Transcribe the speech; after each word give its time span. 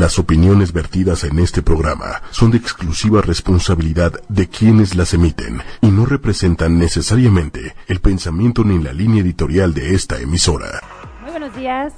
Las 0.00 0.18
opiniones 0.18 0.72
vertidas 0.72 1.24
en 1.24 1.38
este 1.38 1.60
programa 1.60 2.22
son 2.30 2.50
de 2.52 2.56
exclusiva 2.56 3.20
responsabilidad 3.20 4.14
de 4.30 4.48
quienes 4.48 4.96
las 4.96 5.12
emiten 5.12 5.60
y 5.82 5.90
no 5.90 6.06
representan 6.06 6.78
necesariamente 6.78 7.74
el 7.86 8.00
pensamiento 8.00 8.64
ni 8.64 8.82
la 8.82 8.94
línea 8.94 9.20
editorial 9.20 9.74
de 9.74 9.94
esta 9.94 10.18
emisora. 10.18 10.80
Muy 11.20 11.32
buenos 11.32 11.54
días. 11.54 11.92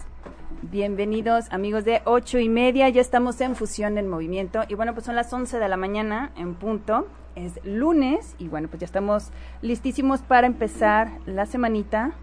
Bienvenidos 0.63 1.45
amigos 1.53 1.85
de 1.85 2.03
ocho 2.05 2.41
y 2.41 2.49
media, 2.49 2.89
ya 2.89 3.01
estamos 3.01 3.41
en 3.41 3.55
Fusión 3.55 3.97
en 3.97 4.09
Movimiento 4.09 4.63
y 4.69 4.75
bueno 4.75 4.95
pues 4.95 5.07
son 5.07 5.15
las 5.15 5.33
11 5.33 5.61
de 5.61 5.69
la 5.69 5.77
mañana 5.77 6.33
en 6.35 6.57
punto, 6.57 7.07
es 7.37 7.61
lunes 7.63 8.35
y 8.41 8.49
bueno 8.49 8.67
pues 8.67 8.81
ya 8.81 8.87
estamos 8.87 9.31
listísimos 9.61 10.23
para 10.23 10.49
empezar 10.49 11.21
la 11.25 11.47
semanita 11.47 12.17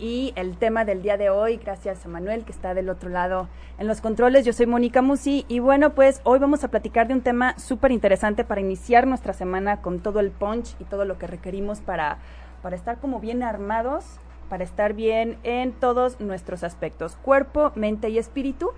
y 0.00 0.32
el 0.34 0.56
tema 0.56 0.86
del 0.86 1.02
día 1.02 1.18
de 1.18 1.28
hoy, 1.28 1.58
gracias 1.58 2.04
a 2.04 2.08
Manuel 2.08 2.44
que 2.44 2.52
está 2.52 2.72
del 2.72 2.88
otro 2.88 3.10
lado 3.10 3.48
en 3.78 3.86
los 3.86 4.00
controles. 4.00 4.46
Yo 4.46 4.54
soy 4.54 4.64
Mónica 4.64 5.02
Musi 5.02 5.44
y 5.46 5.58
bueno, 5.58 5.90
pues 5.90 6.22
hoy 6.24 6.38
vamos 6.38 6.64
a 6.64 6.68
platicar 6.68 7.06
de 7.06 7.14
un 7.14 7.20
tema 7.20 7.56
súper 7.58 7.92
interesante 7.92 8.42
para 8.42 8.62
iniciar 8.62 9.06
nuestra 9.06 9.34
semana 9.34 9.82
con 9.82 10.00
todo 10.00 10.20
el 10.20 10.30
punch 10.30 10.74
y 10.80 10.84
todo 10.84 11.04
lo 11.04 11.18
que 11.18 11.26
requerimos 11.26 11.80
para, 11.80 12.16
para 12.62 12.76
estar 12.76 12.98
como 12.98 13.20
bien 13.20 13.42
armados, 13.42 14.06
para 14.48 14.64
estar 14.64 14.94
bien 14.94 15.36
en 15.42 15.72
todos 15.72 16.18
nuestros 16.18 16.64
aspectos, 16.64 17.16
cuerpo, 17.16 17.70
mente 17.74 18.08
y 18.08 18.16
espíritu. 18.16 18.70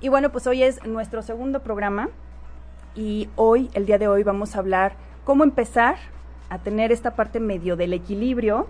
Y 0.00 0.08
bueno, 0.08 0.32
pues 0.32 0.46
hoy 0.46 0.62
es 0.62 0.84
nuestro 0.86 1.20
segundo 1.20 1.60
programa 1.62 2.08
y 2.94 3.28
hoy, 3.36 3.68
el 3.74 3.84
día 3.84 3.98
de 3.98 4.08
hoy, 4.08 4.22
vamos 4.22 4.56
a 4.56 4.60
hablar 4.60 4.94
cómo 5.24 5.44
empezar 5.44 5.96
a 6.48 6.58
tener 6.58 6.90
esta 6.90 7.14
parte 7.14 7.38
medio 7.38 7.76
del 7.76 7.92
equilibrio 7.92 8.66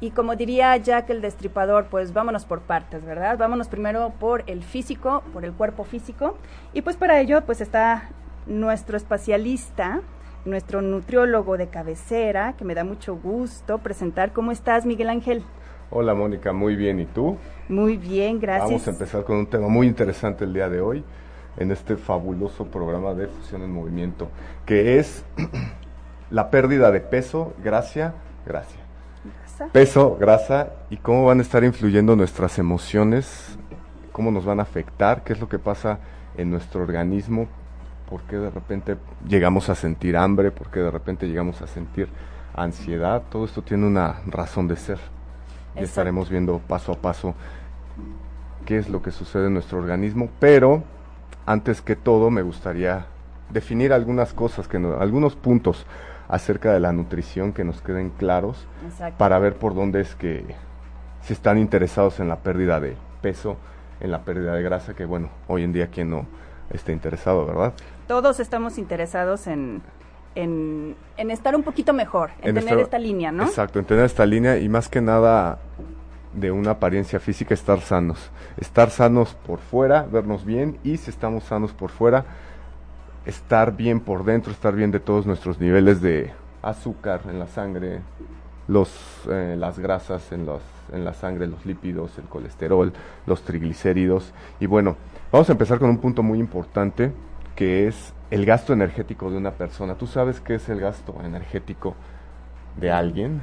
y 0.00 0.10
como 0.10 0.36
diría 0.36 0.76
Jack 0.76 1.10
el 1.10 1.20
Destripador, 1.20 1.86
pues 1.86 2.12
vámonos 2.12 2.44
por 2.44 2.60
partes, 2.60 3.04
¿verdad? 3.04 3.38
Vámonos 3.38 3.68
primero 3.68 4.12
por 4.18 4.42
el 4.46 4.62
físico, 4.62 5.22
por 5.32 5.44
el 5.44 5.52
cuerpo 5.52 5.84
físico. 5.84 6.36
Y 6.72 6.82
pues 6.82 6.96
para 6.96 7.20
ello, 7.20 7.42
pues 7.46 7.60
está 7.60 8.10
nuestro 8.46 8.96
espacialista, 8.96 10.02
nuestro 10.44 10.82
nutriólogo 10.82 11.56
de 11.56 11.68
cabecera, 11.68 12.54
que 12.58 12.64
me 12.64 12.74
da 12.74 12.84
mucho 12.84 13.16
gusto 13.16 13.78
presentar. 13.78 14.32
¿Cómo 14.32 14.52
estás, 14.52 14.84
Miguel 14.84 15.08
Ángel? 15.08 15.42
Hola, 15.90 16.14
Mónica, 16.14 16.52
muy 16.52 16.76
bien. 16.76 17.00
¿Y 17.00 17.06
tú? 17.06 17.38
Muy 17.68 17.96
bien, 17.96 18.40
gracias. 18.40 18.68
Vamos 18.68 18.86
a 18.86 18.90
empezar 18.90 19.24
con 19.24 19.36
un 19.36 19.46
tema 19.46 19.68
muy 19.68 19.86
interesante 19.86 20.44
el 20.44 20.52
día 20.52 20.68
de 20.68 20.80
hoy, 20.80 21.04
en 21.56 21.70
este 21.70 21.96
fabuloso 21.96 22.66
programa 22.66 23.14
de 23.14 23.28
Fusión 23.28 23.62
en 23.62 23.72
Movimiento, 23.72 24.28
que 24.66 24.98
es 24.98 25.24
la 26.30 26.50
pérdida 26.50 26.90
de 26.90 27.00
peso, 27.00 27.54
gracia, 27.62 28.14
Peso, 29.72 30.16
grasa 30.18 30.72
y 30.90 30.96
cómo 30.96 31.26
van 31.26 31.38
a 31.38 31.42
estar 31.42 31.62
influyendo 31.62 32.16
nuestras 32.16 32.58
emociones, 32.58 33.56
cómo 34.10 34.30
nos 34.30 34.44
van 34.44 34.58
a 34.58 34.62
afectar, 34.62 35.22
qué 35.22 35.32
es 35.32 35.40
lo 35.40 35.48
que 35.48 35.58
pasa 35.58 35.98
en 36.36 36.50
nuestro 36.50 36.82
organismo, 36.82 37.46
por 38.08 38.22
qué 38.22 38.36
de 38.36 38.50
repente 38.50 38.96
llegamos 39.28 39.68
a 39.68 39.74
sentir 39.74 40.16
hambre, 40.16 40.50
por 40.50 40.70
qué 40.70 40.80
de 40.80 40.90
repente 40.90 41.28
llegamos 41.28 41.62
a 41.62 41.66
sentir 41.66 42.08
ansiedad. 42.54 43.22
Todo 43.30 43.44
esto 43.44 43.62
tiene 43.62 43.86
una 43.86 44.22
razón 44.26 44.66
de 44.66 44.76
ser. 44.76 44.98
Y 45.76 45.84
estaremos 45.84 46.30
viendo 46.30 46.58
paso 46.58 46.92
a 46.92 46.96
paso 46.96 47.34
qué 48.64 48.78
es 48.78 48.88
lo 48.88 49.02
que 49.02 49.10
sucede 49.10 49.46
en 49.46 49.54
nuestro 49.54 49.78
organismo, 49.78 50.30
pero 50.38 50.82
antes 51.46 51.82
que 51.82 51.96
todo 51.96 52.30
me 52.30 52.42
gustaría 52.42 53.06
definir 53.50 53.92
algunas 53.92 54.32
cosas, 54.32 54.68
que 54.68 54.76
algunos 54.76 55.36
puntos 55.36 55.86
acerca 56.34 56.72
de 56.72 56.80
la 56.80 56.92
nutrición 56.92 57.52
que 57.52 57.62
nos 57.62 57.80
queden 57.80 58.10
claros 58.10 58.66
para 59.18 59.38
ver 59.38 59.54
por 59.54 59.74
dónde 59.74 60.00
es 60.00 60.16
que 60.16 60.44
si 61.22 61.32
están 61.32 61.58
interesados 61.58 62.18
en 62.18 62.28
la 62.28 62.40
pérdida 62.40 62.80
de 62.80 62.96
peso, 63.22 63.56
en 64.00 64.10
la 64.10 64.24
pérdida 64.24 64.52
de 64.54 64.62
grasa, 64.62 64.94
que 64.94 65.04
bueno, 65.04 65.30
hoy 65.46 65.62
en 65.62 65.72
día 65.72 65.86
quien 65.88 66.10
no 66.10 66.26
esté 66.70 66.92
interesado, 66.92 67.46
¿verdad? 67.46 67.72
Todos 68.08 68.40
estamos 68.40 68.78
interesados 68.78 69.46
en, 69.46 69.80
en, 70.34 70.96
estar 71.16 71.54
un 71.54 71.62
poquito 71.62 71.92
mejor, 71.92 72.30
en, 72.42 72.56
tener 72.56 72.80
esta 72.80 72.98
línea, 72.98 73.30
¿no? 73.30 73.44
Exacto, 73.44 73.78
en 73.78 73.84
tener 73.84 74.04
esta 74.04 74.26
línea 74.26 74.58
y 74.58 74.68
más 74.68 74.88
que 74.88 75.00
nada 75.00 75.60
de 76.32 76.50
una 76.50 76.72
apariencia 76.72 77.20
física, 77.20 77.54
estar 77.54 77.80
sanos. 77.80 78.32
Estar 78.56 78.90
sanos 78.90 79.36
por 79.46 79.60
fuera, 79.60 80.02
vernos 80.02 80.44
bien 80.44 80.78
y 80.82 80.96
si 80.96 81.10
estamos 81.10 81.44
sanos 81.44 81.72
por 81.72 81.90
fuera, 81.90 82.24
estar 83.26 83.76
bien 83.76 84.00
por 84.00 84.24
dentro, 84.24 84.52
estar 84.52 84.74
bien 84.74 84.90
de 84.90 85.00
todos 85.00 85.26
nuestros 85.26 85.60
niveles 85.60 86.00
de 86.00 86.32
azúcar 86.62 87.22
en 87.28 87.38
la 87.38 87.46
sangre, 87.46 88.00
los, 88.68 88.90
eh, 89.30 89.56
las 89.58 89.78
grasas 89.78 90.32
en, 90.32 90.46
los, 90.46 90.62
en 90.92 91.04
la 91.04 91.14
sangre, 91.14 91.46
los 91.46 91.64
lípidos, 91.66 92.18
el 92.18 92.24
colesterol, 92.24 92.92
los 93.26 93.42
triglicéridos. 93.42 94.32
Y 94.60 94.66
bueno, 94.66 94.96
vamos 95.32 95.48
a 95.48 95.52
empezar 95.52 95.78
con 95.78 95.90
un 95.90 95.98
punto 95.98 96.22
muy 96.22 96.38
importante 96.38 97.12
que 97.54 97.86
es 97.86 98.12
el 98.30 98.46
gasto 98.46 98.72
energético 98.72 99.30
de 99.30 99.36
una 99.36 99.52
persona. 99.52 99.94
¿Tú 99.94 100.06
sabes 100.06 100.40
qué 100.40 100.56
es 100.56 100.68
el 100.68 100.80
gasto 100.80 101.14
energético 101.22 101.94
de 102.76 102.90
alguien? 102.90 103.40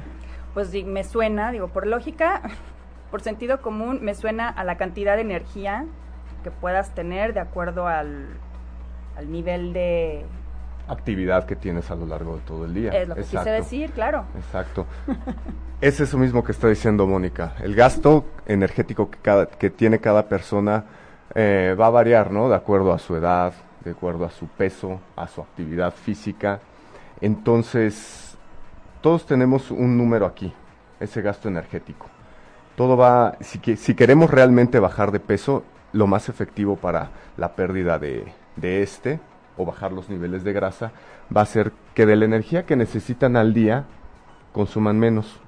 Pues 0.54 0.72
me 0.84 1.02
suena, 1.02 1.50
digo, 1.50 1.68
por 1.68 1.86
lógica, 1.86 2.42
por 3.10 3.22
sentido 3.22 3.62
común, 3.62 4.00
me 4.02 4.14
suena 4.14 4.48
a 4.48 4.64
la 4.64 4.76
cantidad 4.76 5.16
de 5.16 5.22
energía 5.22 5.86
que 6.44 6.50
puedas 6.50 6.94
tener 6.94 7.34
de 7.34 7.40
acuerdo 7.40 7.86
al 7.86 8.26
al 9.16 9.30
nivel 9.30 9.72
de 9.72 10.24
actividad 10.88 11.46
que 11.46 11.56
tienes 11.56 11.90
a 11.90 11.94
lo 11.94 12.06
largo 12.06 12.36
de 12.36 12.42
todo 12.42 12.64
el 12.64 12.74
día. 12.74 12.90
Es 12.90 13.08
lo 13.08 13.14
que 13.14 13.22
quise 13.22 13.50
decir, 13.50 13.90
claro. 13.92 14.24
Exacto. 14.36 14.86
es 15.80 16.00
eso 16.00 16.18
mismo 16.18 16.42
que 16.44 16.52
está 16.52 16.68
diciendo 16.68 17.06
Mónica. 17.06 17.54
El 17.62 17.74
gasto 17.74 18.26
energético 18.46 19.10
que, 19.10 19.18
cada, 19.18 19.46
que 19.46 19.70
tiene 19.70 19.98
cada 20.00 20.28
persona 20.28 20.84
eh, 21.34 21.76
va 21.78 21.86
a 21.86 21.90
variar, 21.90 22.30
¿no? 22.30 22.48
De 22.48 22.56
acuerdo 22.56 22.92
a 22.92 22.98
su 22.98 23.16
edad, 23.16 23.52
de 23.84 23.92
acuerdo 23.92 24.24
a 24.24 24.30
su 24.30 24.46
peso, 24.46 25.00
a 25.16 25.26
su 25.28 25.40
actividad 25.40 25.92
física. 25.92 26.60
Entonces, 27.20 28.36
todos 29.00 29.26
tenemos 29.26 29.70
un 29.70 29.96
número 29.96 30.26
aquí, 30.26 30.52
ese 31.00 31.22
gasto 31.22 31.48
energético. 31.48 32.06
Todo 32.76 32.96
va, 32.96 33.36
si, 33.40 33.76
si 33.76 33.94
queremos 33.94 34.30
realmente 34.30 34.80
bajar 34.80 35.12
de 35.12 35.20
peso, 35.20 35.62
lo 35.92 36.06
más 36.06 36.28
efectivo 36.28 36.76
para 36.76 37.10
la 37.36 37.52
pérdida 37.54 37.98
de, 37.98 38.32
de 38.56 38.82
este 38.82 39.20
o 39.56 39.64
bajar 39.64 39.92
los 39.92 40.08
niveles 40.08 40.44
de 40.44 40.52
grasa 40.52 40.92
va 41.34 41.42
a 41.42 41.46
ser 41.46 41.72
que 41.94 42.06
de 42.06 42.16
la 42.16 42.24
energía 42.24 42.64
que 42.64 42.76
necesitan 42.76 43.36
al 43.36 43.52
día 43.54 43.84
consuman 44.52 44.98
menos. 44.98 45.40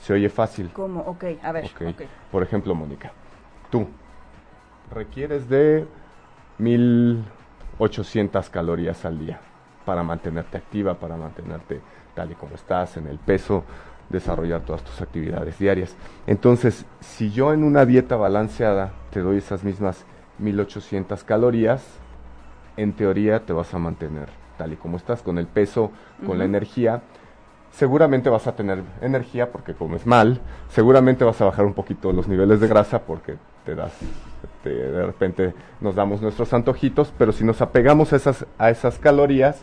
Se 0.00 0.12
oye 0.12 0.28
fácil. 0.28 0.70
¿Cómo? 0.72 1.00
Ok, 1.00 1.24
a 1.42 1.52
ver. 1.52 1.70
Por 2.30 2.42
ejemplo, 2.42 2.74
Mónica, 2.74 3.12
tú 3.70 3.86
requieres 4.92 5.48
de 5.48 5.86
1800 6.58 8.50
calorías 8.50 9.04
al 9.04 9.18
día 9.18 9.40
para 9.84 10.02
mantenerte 10.02 10.58
activa, 10.58 10.94
para 10.94 11.16
mantenerte 11.16 11.80
tal 12.14 12.32
y 12.32 12.34
como 12.34 12.54
estás, 12.54 12.96
en 12.96 13.06
el 13.06 13.18
peso, 13.18 13.64
desarrollar 14.08 14.60
todas 14.62 14.82
tus 14.82 15.00
actividades 15.00 15.58
diarias. 15.58 15.96
Entonces, 16.26 16.86
si 17.00 17.30
yo 17.30 17.52
en 17.52 17.64
una 17.64 17.84
dieta 17.86 18.16
balanceada 18.16 18.92
te 19.10 19.20
doy 19.20 19.38
esas 19.38 19.64
mismas 19.64 20.04
1800 20.38 21.24
calorías, 21.24 21.84
en 22.76 22.92
teoría 22.92 23.40
te 23.44 23.52
vas 23.52 23.72
a 23.74 23.78
mantener 23.78 24.28
tal 24.56 24.72
y 24.72 24.76
como 24.76 24.96
estás, 24.96 25.22
con 25.22 25.38
el 25.38 25.46
peso, 25.46 25.90
con 26.26 26.38
la 26.38 26.44
energía. 26.44 27.02
Seguramente 27.72 28.30
vas 28.30 28.46
a 28.46 28.54
tener 28.54 28.82
energía 29.00 29.50
porque 29.50 29.74
comes 29.74 30.06
mal, 30.06 30.40
seguramente 30.68 31.24
vas 31.24 31.40
a 31.40 31.46
bajar 31.46 31.64
un 31.64 31.74
poquito 31.74 32.12
los 32.12 32.28
niveles 32.28 32.60
de 32.60 32.68
grasa 32.68 33.02
porque 33.02 33.36
te 33.64 33.74
das, 33.74 33.92
de 34.62 35.06
repente 35.06 35.54
nos 35.80 35.96
damos 35.96 36.22
nuestros 36.22 36.52
antojitos, 36.52 37.12
pero 37.18 37.32
si 37.32 37.44
nos 37.44 37.60
apegamos 37.60 38.12
a 38.12 38.16
esas, 38.16 38.46
a 38.58 38.70
esas 38.70 38.98
calorías, 38.98 39.62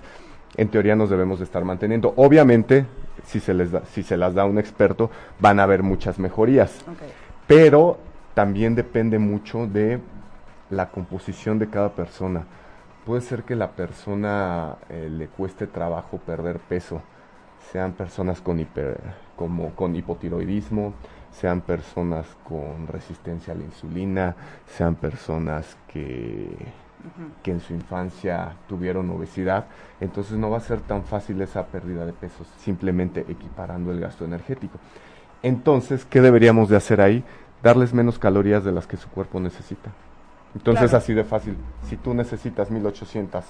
en 0.57 0.67
teoría 0.67 0.95
nos 0.95 1.09
debemos 1.09 1.39
de 1.39 1.45
estar 1.45 1.63
manteniendo. 1.63 2.13
Obviamente, 2.17 2.85
si 3.23 3.39
se, 3.39 3.53
les 3.53 3.71
da, 3.71 3.85
si 3.85 4.03
se 4.03 4.17
las 4.17 4.33
da 4.33 4.43
un 4.43 4.59
experto, 4.59 5.09
van 5.39 5.61
a 5.61 5.63
haber 5.63 5.81
muchas 5.81 6.19
mejorías, 6.19 6.83
pero 7.47 7.97
también 8.33 8.75
depende 8.75 9.19
mucho 9.19 9.67
de 9.67 9.99
la 10.71 10.89
composición 10.89 11.59
de 11.59 11.69
cada 11.69 11.89
persona. 11.89 12.45
Puede 13.05 13.21
ser 13.21 13.43
que 13.43 13.55
la 13.55 13.71
persona 13.71 14.77
eh, 14.89 15.09
le 15.11 15.27
cueste 15.27 15.67
trabajo 15.67 16.17
perder 16.17 16.59
peso, 16.59 17.01
sean 17.71 17.93
personas 17.93 18.41
con, 18.41 18.59
hiper, 18.59 18.99
como, 19.35 19.75
con 19.75 19.95
hipotiroidismo, 19.95 20.93
sean 21.31 21.61
personas 21.61 22.25
con 22.43 22.87
resistencia 22.87 23.53
a 23.53 23.57
la 23.57 23.63
insulina, 23.63 24.35
sean 24.67 24.95
personas 24.95 25.77
que, 25.87 26.49
que 27.43 27.51
en 27.51 27.59
su 27.59 27.73
infancia 27.73 28.55
tuvieron 28.67 29.09
obesidad, 29.09 29.65
entonces 29.99 30.37
no 30.37 30.49
va 30.49 30.57
a 30.57 30.61
ser 30.61 30.81
tan 30.81 31.03
fácil 31.03 31.41
esa 31.41 31.65
pérdida 31.65 32.05
de 32.05 32.13
peso 32.13 32.45
simplemente 32.59 33.25
equiparando 33.27 33.91
el 33.91 33.99
gasto 33.99 34.25
energético. 34.25 34.79
Entonces, 35.43 36.05
¿qué 36.05 36.21
deberíamos 36.21 36.69
de 36.69 36.77
hacer 36.77 37.01
ahí? 37.01 37.23
Darles 37.63 37.93
menos 37.93 38.19
calorías 38.19 38.63
de 38.63 38.71
las 38.71 38.85
que 38.85 38.97
su 38.97 39.09
cuerpo 39.09 39.39
necesita. 39.39 39.91
Entonces 40.55 40.93
así 40.93 41.13
de 41.13 41.23
fácil, 41.23 41.55
si 41.87 41.95
tú 41.97 42.13
necesitas 42.13 42.69
1800 42.71 43.45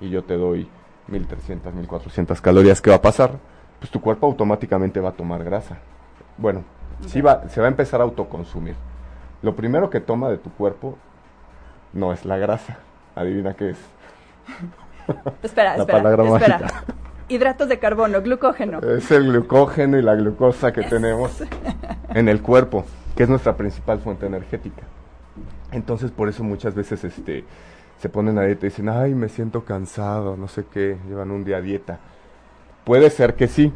y 0.00 0.10
yo 0.10 0.24
te 0.24 0.36
doy 0.36 0.68
1300, 1.08 1.72
1400 1.74 2.40
calorías, 2.40 2.80
¿qué 2.80 2.90
va 2.90 2.96
a 2.96 3.02
pasar? 3.02 3.32
Pues 3.78 3.90
tu 3.90 4.00
cuerpo 4.00 4.26
automáticamente 4.26 5.00
va 5.00 5.10
a 5.10 5.12
tomar 5.12 5.44
grasa. 5.44 5.78
Bueno, 6.36 6.64
sí 7.06 7.20
va, 7.20 7.48
se 7.48 7.60
va 7.60 7.66
a 7.66 7.70
empezar 7.70 8.00
a 8.00 8.04
autoconsumir. 8.04 8.74
Lo 9.42 9.54
primero 9.54 9.90
que 9.90 10.00
toma 10.00 10.28
de 10.28 10.38
tu 10.38 10.50
cuerpo 10.50 10.98
no 11.92 12.12
es 12.12 12.24
la 12.24 12.36
grasa. 12.36 12.78
Adivina 13.14 13.54
qué 13.54 13.70
es. 13.70 13.78
espera, 15.42 15.76
La 15.76 15.82
espera, 15.84 16.02
palabra 16.02 16.24
espera. 16.36 16.58
mágica. 16.58 16.84
Hidratos 17.28 17.68
de 17.68 17.78
carbono, 17.78 18.20
glucógeno. 18.22 18.80
Es 18.80 19.10
el 19.12 19.28
glucógeno 19.28 19.98
y 19.98 20.02
la 20.02 20.16
glucosa 20.16 20.72
que 20.72 20.82
tenemos 20.82 21.42
en 22.14 22.28
el 22.28 22.42
cuerpo, 22.42 22.84
que 23.16 23.22
es 23.22 23.28
nuestra 23.28 23.56
principal 23.56 24.00
fuente 24.00 24.26
energética. 24.26 24.82
Entonces, 25.72 26.10
por 26.10 26.28
eso 26.28 26.42
muchas 26.44 26.74
veces 26.74 27.04
este, 27.04 27.44
se 27.98 28.08
ponen 28.08 28.38
a 28.38 28.42
dieta 28.42 28.66
y 28.66 28.70
dicen, 28.70 28.88
ay, 28.88 29.14
me 29.14 29.28
siento 29.28 29.64
cansado, 29.64 30.36
no 30.36 30.48
sé 30.48 30.64
qué, 30.70 30.98
llevan 31.08 31.30
un 31.30 31.44
día 31.44 31.58
a 31.58 31.60
dieta. 31.60 32.00
Puede 32.84 33.10
ser 33.10 33.34
que 33.34 33.46
sí. 33.46 33.72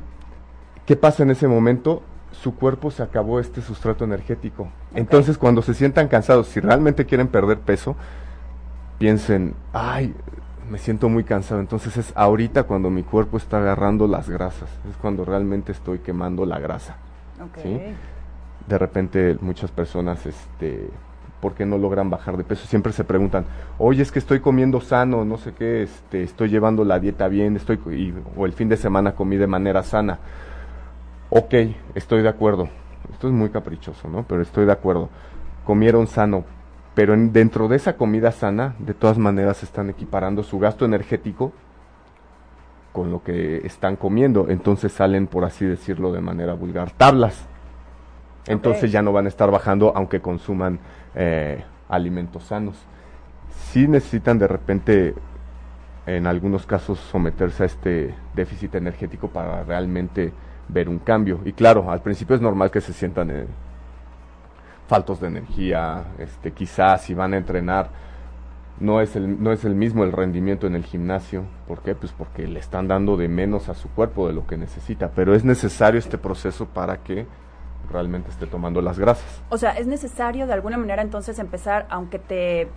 ¿Qué 0.86 0.96
pasa 0.96 1.22
en 1.22 1.30
ese 1.30 1.46
momento? 1.48 2.02
Su 2.32 2.56
cuerpo 2.56 2.90
se 2.90 3.02
acabó 3.02 3.38
este 3.38 3.62
sustrato 3.62 4.04
energético. 4.04 4.68
Entonces, 4.94 5.38
cuando 5.38 5.62
se 5.62 5.74
sientan 5.74 6.08
cansados, 6.08 6.48
si 6.48 6.60
realmente 6.60 7.06
quieren 7.06 7.28
perder 7.28 7.60
peso, 7.60 7.96
piensen, 8.98 9.54
ay, 9.72 10.14
me 10.70 10.78
siento 10.78 11.08
muy 11.08 11.24
cansado. 11.24 11.60
Entonces 11.60 11.96
es 11.96 12.12
ahorita 12.14 12.64
cuando 12.64 12.90
mi 12.90 13.02
cuerpo 13.02 13.36
está 13.36 13.58
agarrando 13.58 14.06
las 14.06 14.28
grasas, 14.28 14.68
es 14.88 14.96
cuando 14.96 15.24
realmente 15.24 15.72
estoy 15.72 15.98
quemando 15.98 16.46
la 16.46 16.58
grasa. 16.58 16.96
De 18.66 18.78
repente 18.78 19.36
muchas 19.40 19.70
personas, 19.70 20.24
este, 20.26 20.88
¿por 21.44 21.52
qué 21.52 21.66
no 21.66 21.76
logran 21.76 22.08
bajar 22.08 22.38
de 22.38 22.42
peso? 22.44 22.66
Siempre 22.66 22.94
se 22.94 23.04
preguntan, 23.04 23.44
oye, 23.76 24.00
es 24.00 24.10
que 24.10 24.18
estoy 24.18 24.40
comiendo 24.40 24.80
sano, 24.80 25.26
no 25.26 25.36
sé 25.36 25.52
qué, 25.52 25.82
este, 25.82 26.22
estoy 26.22 26.48
llevando 26.48 26.86
la 26.86 26.98
dieta 26.98 27.28
bien, 27.28 27.54
estoy, 27.56 27.78
y- 27.94 28.14
o 28.34 28.46
el 28.46 28.54
fin 28.54 28.70
de 28.70 28.78
semana 28.78 29.14
comí 29.14 29.36
de 29.36 29.46
manera 29.46 29.82
sana. 29.82 30.20
Ok, 31.28 31.52
estoy 31.94 32.22
de 32.22 32.30
acuerdo. 32.30 32.70
Esto 33.12 33.28
es 33.28 33.34
muy 33.34 33.50
caprichoso, 33.50 34.08
¿no? 34.08 34.22
Pero 34.22 34.40
estoy 34.40 34.64
de 34.64 34.72
acuerdo. 34.72 35.10
Comieron 35.66 36.06
sano, 36.06 36.44
pero 36.94 37.12
en- 37.12 37.30
dentro 37.34 37.68
de 37.68 37.76
esa 37.76 37.98
comida 37.98 38.32
sana, 38.32 38.74
de 38.78 38.94
todas 38.94 39.18
maneras 39.18 39.62
están 39.62 39.90
equiparando 39.90 40.42
su 40.44 40.58
gasto 40.58 40.86
energético 40.86 41.52
con 42.94 43.10
lo 43.10 43.22
que 43.22 43.58
están 43.66 43.96
comiendo. 43.96 44.46
Entonces 44.48 44.92
salen, 44.92 45.26
por 45.26 45.44
así 45.44 45.66
decirlo 45.66 46.10
de 46.10 46.22
manera 46.22 46.54
vulgar, 46.54 46.90
tablas. 46.92 47.44
Entonces 48.46 48.90
ya 48.92 49.02
no 49.02 49.12
van 49.12 49.26
a 49.26 49.28
estar 49.28 49.50
bajando 49.50 49.92
aunque 49.94 50.20
consuman 50.20 50.78
eh, 51.14 51.64
alimentos 51.88 52.44
sanos. 52.44 52.76
Sí 53.70 53.86
necesitan 53.86 54.38
de 54.38 54.48
repente, 54.48 55.14
en 56.06 56.26
algunos 56.26 56.66
casos, 56.66 56.98
someterse 56.98 57.62
a 57.62 57.66
este 57.66 58.14
déficit 58.34 58.74
energético 58.74 59.28
para 59.28 59.62
realmente 59.64 60.32
ver 60.68 60.88
un 60.88 60.98
cambio. 60.98 61.40
Y 61.44 61.52
claro, 61.52 61.90
al 61.90 62.00
principio 62.00 62.36
es 62.36 62.42
normal 62.42 62.70
que 62.70 62.80
se 62.80 62.92
sientan 62.92 63.30
eh, 63.30 63.46
faltos 64.88 65.20
de 65.20 65.28
energía, 65.28 66.04
este, 66.18 66.52
quizás 66.52 67.02
si 67.02 67.14
van 67.14 67.34
a 67.34 67.38
entrenar 67.38 68.04
no 68.80 69.00
es 69.00 69.14
el 69.14 69.42
no 69.42 69.52
es 69.52 69.64
el 69.64 69.74
mismo 69.74 70.04
el 70.04 70.12
rendimiento 70.12 70.66
en 70.66 70.74
el 70.74 70.84
gimnasio, 70.84 71.44
¿por 71.68 71.82
qué? 71.82 71.94
Pues 71.94 72.12
porque 72.12 72.46
le 72.46 72.58
están 72.58 72.88
dando 72.88 73.16
de 73.16 73.28
menos 73.28 73.68
a 73.68 73.74
su 73.74 73.88
cuerpo 73.88 74.26
de 74.26 74.34
lo 74.34 74.46
que 74.46 74.56
necesita, 74.56 75.10
pero 75.14 75.34
es 75.34 75.44
necesario 75.44 75.98
este 75.98 76.18
proceso 76.18 76.66
para 76.66 76.98
que 76.98 77.26
realmente 77.90 78.30
esté 78.30 78.46
tomando 78.46 78.80
las 78.82 78.98
grasas. 78.98 79.42
O 79.50 79.58
sea, 79.58 79.72
es 79.72 79.86
necesario 79.86 80.46
de 80.46 80.52
alguna 80.52 80.76
manera 80.78 81.02
entonces 81.02 81.38
empezar, 81.38 81.86
aunque 81.90 82.18
te, 82.18 82.68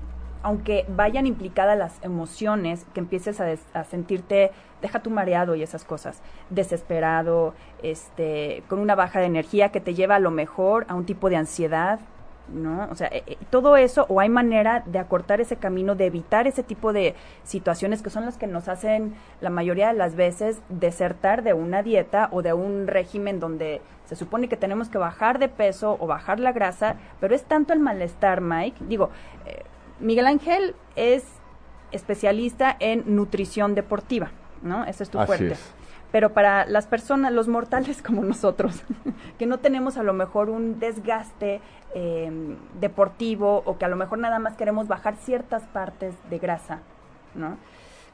aunque 0.44 0.86
vayan 0.89 1.25
implicadas 1.27 1.77
las 1.77 2.04
emociones, 2.04 2.86
que 2.94 3.00
empieces 3.00 3.39
a, 3.42 3.45
des- 3.45 3.65
a 3.74 3.83
sentirte, 3.83 4.51
deja 4.81 5.00
tu 5.01 5.09
mareado 5.09 5.56
y 5.56 5.63
esas 5.63 5.83
cosas, 5.83 6.21
desesperado, 6.50 7.54
este, 7.81 8.63
con 8.69 8.80
una 8.80 8.95
baja 8.95 9.19
de 9.19 9.25
energía 9.25 9.69
que 9.69 9.80
te 9.81 9.94
lleva 9.95 10.15
a 10.15 10.19
lo 10.19 10.31
mejor 10.31 10.86
a 10.89 10.95
un 10.95 11.06
tipo 11.06 11.30
de 11.30 11.38
ansiedad, 11.38 12.00
¿no? 12.49 12.88
O 12.91 12.95
sea, 12.95 13.07
eh, 13.07 13.23
eh, 13.27 13.38
todo 13.49 13.77
eso, 13.77 14.05
o 14.09 14.19
hay 14.19 14.29
manera 14.29 14.83
de 14.85 14.99
acortar 14.99 15.41
ese 15.41 15.57
camino, 15.57 15.95
de 15.95 16.05
evitar 16.05 16.47
ese 16.47 16.63
tipo 16.63 16.94
de 16.94 17.15
situaciones 17.44 18.01
que 18.01 18.09
son 18.09 18.25
las 18.25 18.38
que 18.38 18.47
nos 18.47 18.67
hacen 18.67 19.15
la 19.41 19.49
mayoría 19.49 19.88
de 19.88 19.94
las 19.94 20.15
veces 20.15 20.59
desertar 20.69 21.44
de 21.44 21.53
una 21.53 21.83
dieta 21.83 22.29
o 22.31 22.41
de 22.41 22.53
un 22.53 22.88
régimen 22.88 23.39
donde 23.39 23.81
se 24.05 24.15
supone 24.15 24.47
que 24.47 24.57
tenemos 24.57 24.89
que 24.89 24.97
bajar 24.97 25.39
de 25.39 25.49
peso 25.49 25.97
o 25.99 26.07
bajar 26.07 26.39
la 26.39 26.53
grasa, 26.53 26.95
pero 27.19 27.35
es 27.35 27.44
tanto 27.44 27.73
el 27.73 27.79
malestar, 27.79 28.41
Mike. 28.41 28.85
Digo, 28.88 29.09
eh, 29.45 29.63
Miguel 29.99 30.27
Ángel 30.27 30.75
es 30.95 31.25
especialista 31.91 32.75
en 32.79 33.03
nutrición 33.15 33.75
deportiva, 33.75 34.31
¿no? 34.61 34.85
Ese 34.85 35.03
es 35.03 35.09
tu 35.09 35.19
Así 35.19 35.27
fuerte. 35.27 35.53
es. 35.53 35.73
Pero 36.12 36.33
para 36.33 36.65
las 36.65 36.88
personas, 36.88 37.33
los 37.33 37.48
mortales 37.48 38.01
como 38.06 38.24
nosotros, 38.24 38.83
que 39.38 39.45
no 39.45 39.59
tenemos 39.59 39.98
a 39.98 40.04
lo 40.04 40.13
mejor 40.13 40.50
un 40.50 40.80
desgaste 40.80 41.62
eh, 41.94 42.56
deportivo 42.80 43.63
o 43.65 43.77
que 43.77 43.86
a 43.86 43.88
lo 43.88 43.95
mejor 43.95 44.19
nada 44.19 44.39
más 44.39 44.56
queremos 44.56 44.88
bajar 44.88 45.15
ciertas 45.15 45.63
partes 45.63 46.15
de 46.30 46.39
grasa, 46.39 46.80
¿no? 47.36 47.57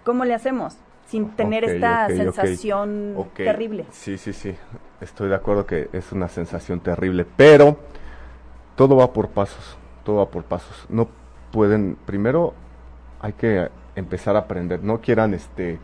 ¿Cómo 0.03 0.25
le 0.25 0.33
hacemos? 0.33 0.77
Sin 1.05 1.31
tener 1.31 1.63
esta 1.63 2.07
sensación 2.07 3.27
terrible. 3.35 3.85
Sí, 3.91 4.17
sí, 4.17 4.33
sí. 4.33 4.55
Estoy 5.01 5.29
de 5.29 5.35
acuerdo 5.35 5.65
que 5.65 5.89
es 5.93 6.11
una 6.11 6.27
sensación 6.27 6.79
terrible, 6.79 7.25
pero 7.37 7.77
todo 8.75 8.95
va 8.95 9.11
por 9.11 9.29
pasos, 9.29 9.77
todo 10.03 10.17
va 10.17 10.29
por 10.29 10.43
pasos. 10.43 10.85
No 10.89 11.07
pueden, 11.51 11.97
primero 12.05 12.53
hay 13.21 13.33
que 13.33 13.69
empezar 13.95 14.35
a 14.35 14.39
aprender, 14.39 14.83
no 14.83 15.01
quieran 15.01 15.33
este 15.33 15.79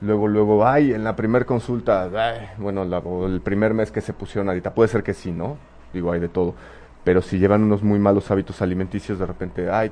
luego 0.00 0.28
luego, 0.28 0.66
ay, 0.66 0.92
en 0.92 1.04
la 1.04 1.16
primer 1.16 1.46
consulta, 1.46 2.08
bueno, 2.58 2.82
el 3.26 3.40
primer 3.40 3.74
mes 3.74 3.90
que 3.90 4.00
se 4.00 4.12
pusieron 4.12 4.48
ahorita, 4.48 4.74
puede 4.74 4.88
ser 4.88 5.02
que 5.02 5.14
sí, 5.14 5.32
¿no? 5.32 5.56
Digo, 5.92 6.12
hay 6.12 6.20
de 6.20 6.28
todo. 6.28 6.54
Pero 7.04 7.22
si 7.22 7.38
llevan 7.38 7.62
unos 7.62 7.82
muy 7.82 7.98
malos 7.98 8.30
hábitos 8.30 8.60
alimenticios, 8.62 9.18
de 9.18 9.26
repente, 9.26 9.70
ay, 9.70 9.90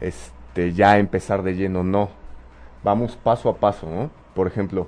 este, 0.00 0.72
ya 0.72 0.98
empezar 0.98 1.42
de 1.42 1.54
lleno, 1.54 1.82
no. 1.82 2.10
Vamos 2.82 3.16
paso 3.16 3.48
a 3.48 3.56
paso, 3.56 3.88
¿no? 3.88 4.10
Por 4.34 4.46
ejemplo, 4.46 4.86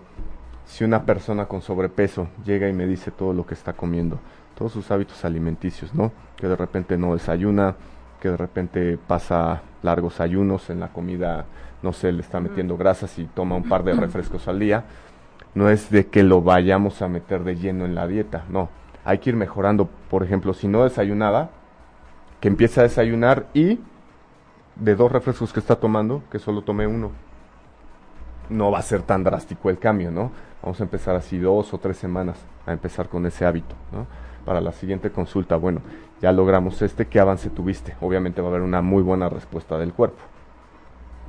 si 0.65 0.85
una 0.85 1.05
persona 1.05 1.47
con 1.47 1.63
sobrepeso 1.63 2.29
llega 2.45 2.69
y 2.69 2.73
me 2.73 2.87
dice 2.87 3.11
todo 3.11 3.33
lo 3.33 3.47
que 3.47 3.55
está 3.55 3.75
comiendo, 3.75 4.19
todos 4.57 4.73
sus 4.73 4.91
hábitos 4.91 5.25
alimenticios, 5.25 5.95
¿no? 5.95 6.13
Que 6.37 6.47
de 6.47 6.57
repente 6.57 6.97
no 6.97 7.15
desayuna, 7.15 7.75
que 8.21 8.31
de 8.31 8.37
repente 8.37 8.99
pasa 9.07 9.63
largos 9.83 10.21
ayunos 10.21 10.71
en 10.71 10.81
la 10.81 10.89
comida, 10.89 11.45
no 11.83 11.93
sé, 11.93 12.13
le 12.13 12.21
está 12.21 12.41
metiendo 12.41 12.77
grasas 12.77 13.19
y 13.19 13.25
toma 13.25 13.57
un 13.57 13.69
par 13.69 13.85
de 13.85 13.95
refrescos 13.95 14.49
al 14.49 14.59
día, 14.59 14.85
no 15.55 15.69
es 15.69 15.91
de 15.91 16.07
que 16.07 16.23
lo 16.23 16.43
vayamos 16.43 17.03
a 17.03 17.09
meter 17.09 17.45
de 17.45 17.57
lleno 17.57 17.85
en 17.85 17.95
la 17.95 18.07
dieta, 18.07 18.45
no. 18.49 18.69
Hay 19.05 19.19
que 19.19 19.31
ir 19.31 19.37
mejorando, 19.37 19.89
por 20.09 20.23
ejemplo, 20.23 20.55
si 20.55 20.69
no 20.69 20.85
desayunaba, 20.85 21.51
que 22.41 22.49
empiece 22.49 22.81
a 22.81 22.85
desayunar 22.85 23.47
y 23.53 23.81
de 24.77 24.95
dos 24.95 25.11
refrescos 25.13 25.53
que 25.53 25.61
está 25.61 25.77
tomando, 25.77 26.23
que 26.31 26.39
solo 26.39 26.63
tome 26.63 26.87
uno 26.87 27.11
no 28.53 28.71
va 28.71 28.79
a 28.79 28.83
ser 28.83 29.03
tan 29.03 29.25
drástico 29.25 29.71
el 29.71 29.79
cambio, 29.79 30.11
¿no? 30.11 30.31
Vamos 30.63 30.81
a 30.81 30.85
empezar 30.85 31.17
así 31.17 31.39
dos 31.39 31.73
o 31.75 31.79
tres 31.79 31.97
semanas 31.97 32.37
a 32.67 32.73
empezar 32.73 33.09
con 33.09 33.27
ese 33.27 33.45
hábito, 33.45 33.75
¿no? 33.91 34.07
Para 34.45 34.61
la 34.61 34.73
siguiente 34.73 35.11
consulta, 35.11 35.57
bueno, 35.57 35.81
ya 36.21 36.33
logramos 36.33 36.81
este, 36.83 37.07
¿qué 37.07 37.21
avance 37.21 37.51
tuviste? 37.51 37.97
Obviamente 38.01 38.41
va 38.41 38.49
a 38.49 38.51
haber 38.51 38.63
una 38.63 38.83
muy 38.83 39.03
buena 39.03 39.29
respuesta 39.29 39.79
del 39.79 39.93
cuerpo. 39.93 40.21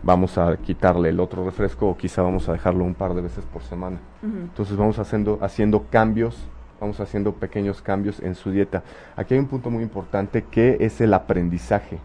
Vamos 0.03 0.37
a 0.37 0.57
quitarle 0.57 1.09
el 1.09 1.19
otro 1.21 1.45
refresco 1.45 1.87
o 1.87 1.97
quizá 1.97 2.21
vamos 2.21 2.49
a 2.49 2.51
dejarlo 2.51 2.83
un 2.83 2.93
par 2.93 3.13
de 3.13 3.21
veces 3.21 3.45
por 3.45 3.63
semana. 3.63 3.99
Entonces 4.21 4.75
vamos 4.75 4.99
haciendo, 4.99 5.39
haciendo 5.41 5.85
cambios, 5.89 6.37
vamos 6.81 6.99
haciendo 6.99 7.33
pequeños 7.33 7.81
cambios 7.81 8.19
en 8.19 8.35
su 8.35 8.51
dieta. 8.51 8.83
Aquí 9.15 9.33
hay 9.33 9.39
un 9.39 9.47
punto 9.47 9.69
muy 9.69 9.81
importante 9.81 10.43
que 10.43 10.77
es 10.81 10.99
el 10.99 11.13
aprendizaje. 11.13 11.99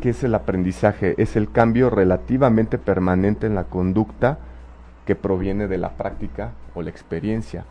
¿Qué 0.00 0.10
es 0.10 0.24
el 0.24 0.34
aprendizaje? 0.34 1.14
Es 1.18 1.36
el 1.36 1.50
cambio 1.50 1.90
relativamente 1.90 2.78
permanente 2.78 3.46
en 3.46 3.54
la 3.54 3.64
conducta 3.64 4.38
que 5.04 5.16
proviene 5.16 5.68
de 5.68 5.76
la 5.76 5.96
práctica 5.96 6.52
o 6.74 6.80
la 6.80 6.90
experiencia. 6.90 7.64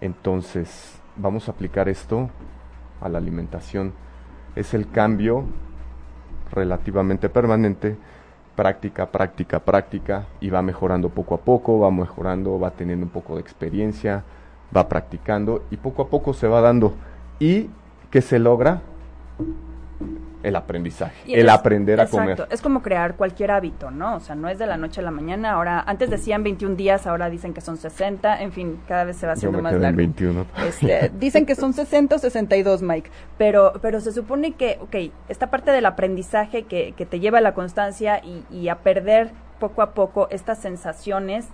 Entonces, 0.00 1.00
vamos 1.16 1.48
a 1.48 1.52
aplicar 1.52 1.88
esto 1.88 2.30
a 3.00 3.08
la 3.08 3.18
alimentación. 3.18 3.92
Es 4.56 4.74
el 4.74 4.90
cambio 4.90 5.44
relativamente 6.52 7.28
permanente, 7.28 7.96
práctica, 8.54 9.06
práctica, 9.06 9.60
práctica, 9.60 10.26
y 10.40 10.50
va 10.50 10.62
mejorando 10.62 11.10
poco 11.10 11.34
a 11.34 11.38
poco, 11.38 11.80
va 11.80 11.90
mejorando, 11.90 12.58
va 12.58 12.70
teniendo 12.70 13.06
un 13.06 13.10
poco 13.10 13.34
de 13.34 13.40
experiencia, 13.40 14.24
va 14.74 14.88
practicando, 14.88 15.64
y 15.70 15.76
poco 15.76 16.02
a 16.02 16.08
poco 16.08 16.32
se 16.32 16.48
va 16.48 16.60
dando. 16.60 16.94
¿Y 17.38 17.68
qué 18.10 18.22
se 18.22 18.38
logra? 18.38 18.80
El 20.46 20.56
aprendizaje, 20.56 21.14
Y 21.26 21.34
el 21.34 21.46
es- 21.46 21.52
aprender 21.52 21.98
a 22.00 22.04
exacto, 22.04 22.36
comer. 22.42 22.48
Es 22.54 22.62
como 22.62 22.82
crear 22.82 23.14
cualquier 23.16 23.50
hábito, 23.50 23.90
¿no? 23.90 24.16
O 24.16 24.20
sea, 24.20 24.34
no 24.34 24.48
es 24.48 24.58
de 24.58 24.66
la 24.66 24.76
noche 24.76 25.00
a 25.00 25.04
la 25.04 25.10
mañana. 25.10 25.52
Ahora, 25.52 25.80
antes 25.86 26.08
decían 26.10 26.42
21 26.44 26.76
días, 26.76 27.06
ahora 27.06 27.28
dicen 27.30 27.52
que 27.54 27.60
son 27.60 27.76
60. 27.76 28.40
En 28.42 28.52
fin, 28.52 28.80
cada 28.86 29.04
vez 29.04 29.16
se 29.16 29.26
va 29.26 29.32
Yo 29.34 29.38
haciendo 29.38 29.58
me 29.58 29.62
más 29.62 29.70
quedé 29.72 29.78
en 29.78 29.82
largo. 29.82 29.96
21. 29.96 30.46
Este, 30.66 31.10
dicen 31.18 31.46
que 31.46 31.54
son 31.54 31.72
60 31.72 32.14
o 32.16 32.18
62, 32.18 32.82
Mike, 32.82 33.10
pero, 33.38 33.72
pero 33.82 34.00
se 34.00 34.12
supone 34.12 34.52
que, 34.52 34.78
ok, 34.80 35.12
esta 35.28 35.50
parte 35.50 35.70
del 35.72 35.86
aprendizaje 35.86 36.62
que, 36.64 36.94
que 36.96 37.06
te 37.06 37.20
lleva 37.20 37.38
a 37.38 37.40
la 37.40 37.54
constancia 37.54 38.20
y, 38.24 38.44
y 38.50 38.68
a 38.68 38.76
perder 38.76 39.30
poco 39.58 39.82
a 39.82 39.92
poco 39.94 40.28
estas 40.30 40.58
sensaciones, 40.58 41.46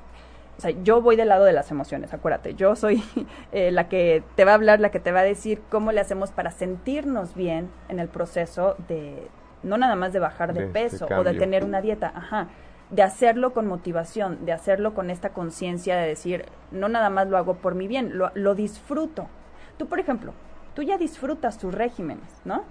o 0.58 0.60
sea, 0.60 0.70
yo 0.82 1.00
voy 1.00 1.16
del 1.16 1.28
lado 1.28 1.44
de 1.44 1.52
las 1.52 1.70
emociones, 1.70 2.12
acuérdate, 2.14 2.54
yo 2.54 2.76
soy 2.76 3.02
eh, 3.52 3.70
la 3.72 3.88
que 3.88 4.22
te 4.36 4.44
va 4.44 4.52
a 4.52 4.54
hablar, 4.54 4.80
la 4.80 4.90
que 4.90 5.00
te 5.00 5.12
va 5.12 5.20
a 5.20 5.24
decir 5.24 5.60
cómo 5.70 5.92
le 5.92 6.00
hacemos 6.00 6.30
para 6.30 6.50
sentirnos 6.50 7.34
bien 7.34 7.70
en 7.88 7.98
el 7.98 8.08
proceso 8.08 8.76
de, 8.88 9.28
no 9.62 9.76
nada 9.78 9.96
más 9.96 10.12
de 10.12 10.18
bajar 10.18 10.54
de, 10.54 10.66
peso 10.66 11.06
o 11.06 11.24
de 11.24 11.34
tener 11.34 11.64
una 11.64 11.80
dieta, 11.80 12.12
ajá, 12.14 12.48
de 12.90 13.02
hacerlo 13.02 13.54
con 13.54 13.66
motivación, 13.66 14.44
de 14.44 14.52
hacerlo 14.52 14.94
con 14.94 15.10
esta 15.10 15.30
conciencia 15.30 15.96
de 15.96 16.06
decir, 16.06 16.44
no 16.70 16.88
nada 16.88 17.08
más 17.08 17.26
lo 17.26 17.38
hago 17.38 17.54
por 17.54 17.74
mi 17.74 17.88
bien, 17.88 18.18
lo, 18.18 18.30
lo 18.34 18.54
disfruto. 18.54 19.28
Tú, 19.78 19.86
por 19.86 19.98
ejemplo, 19.98 20.34
tú 20.74 20.82
ya 20.82 20.98
disfrutas 20.98 21.58
tus 21.58 21.74
regímenes, 21.74 22.28
¿no? 22.44 22.64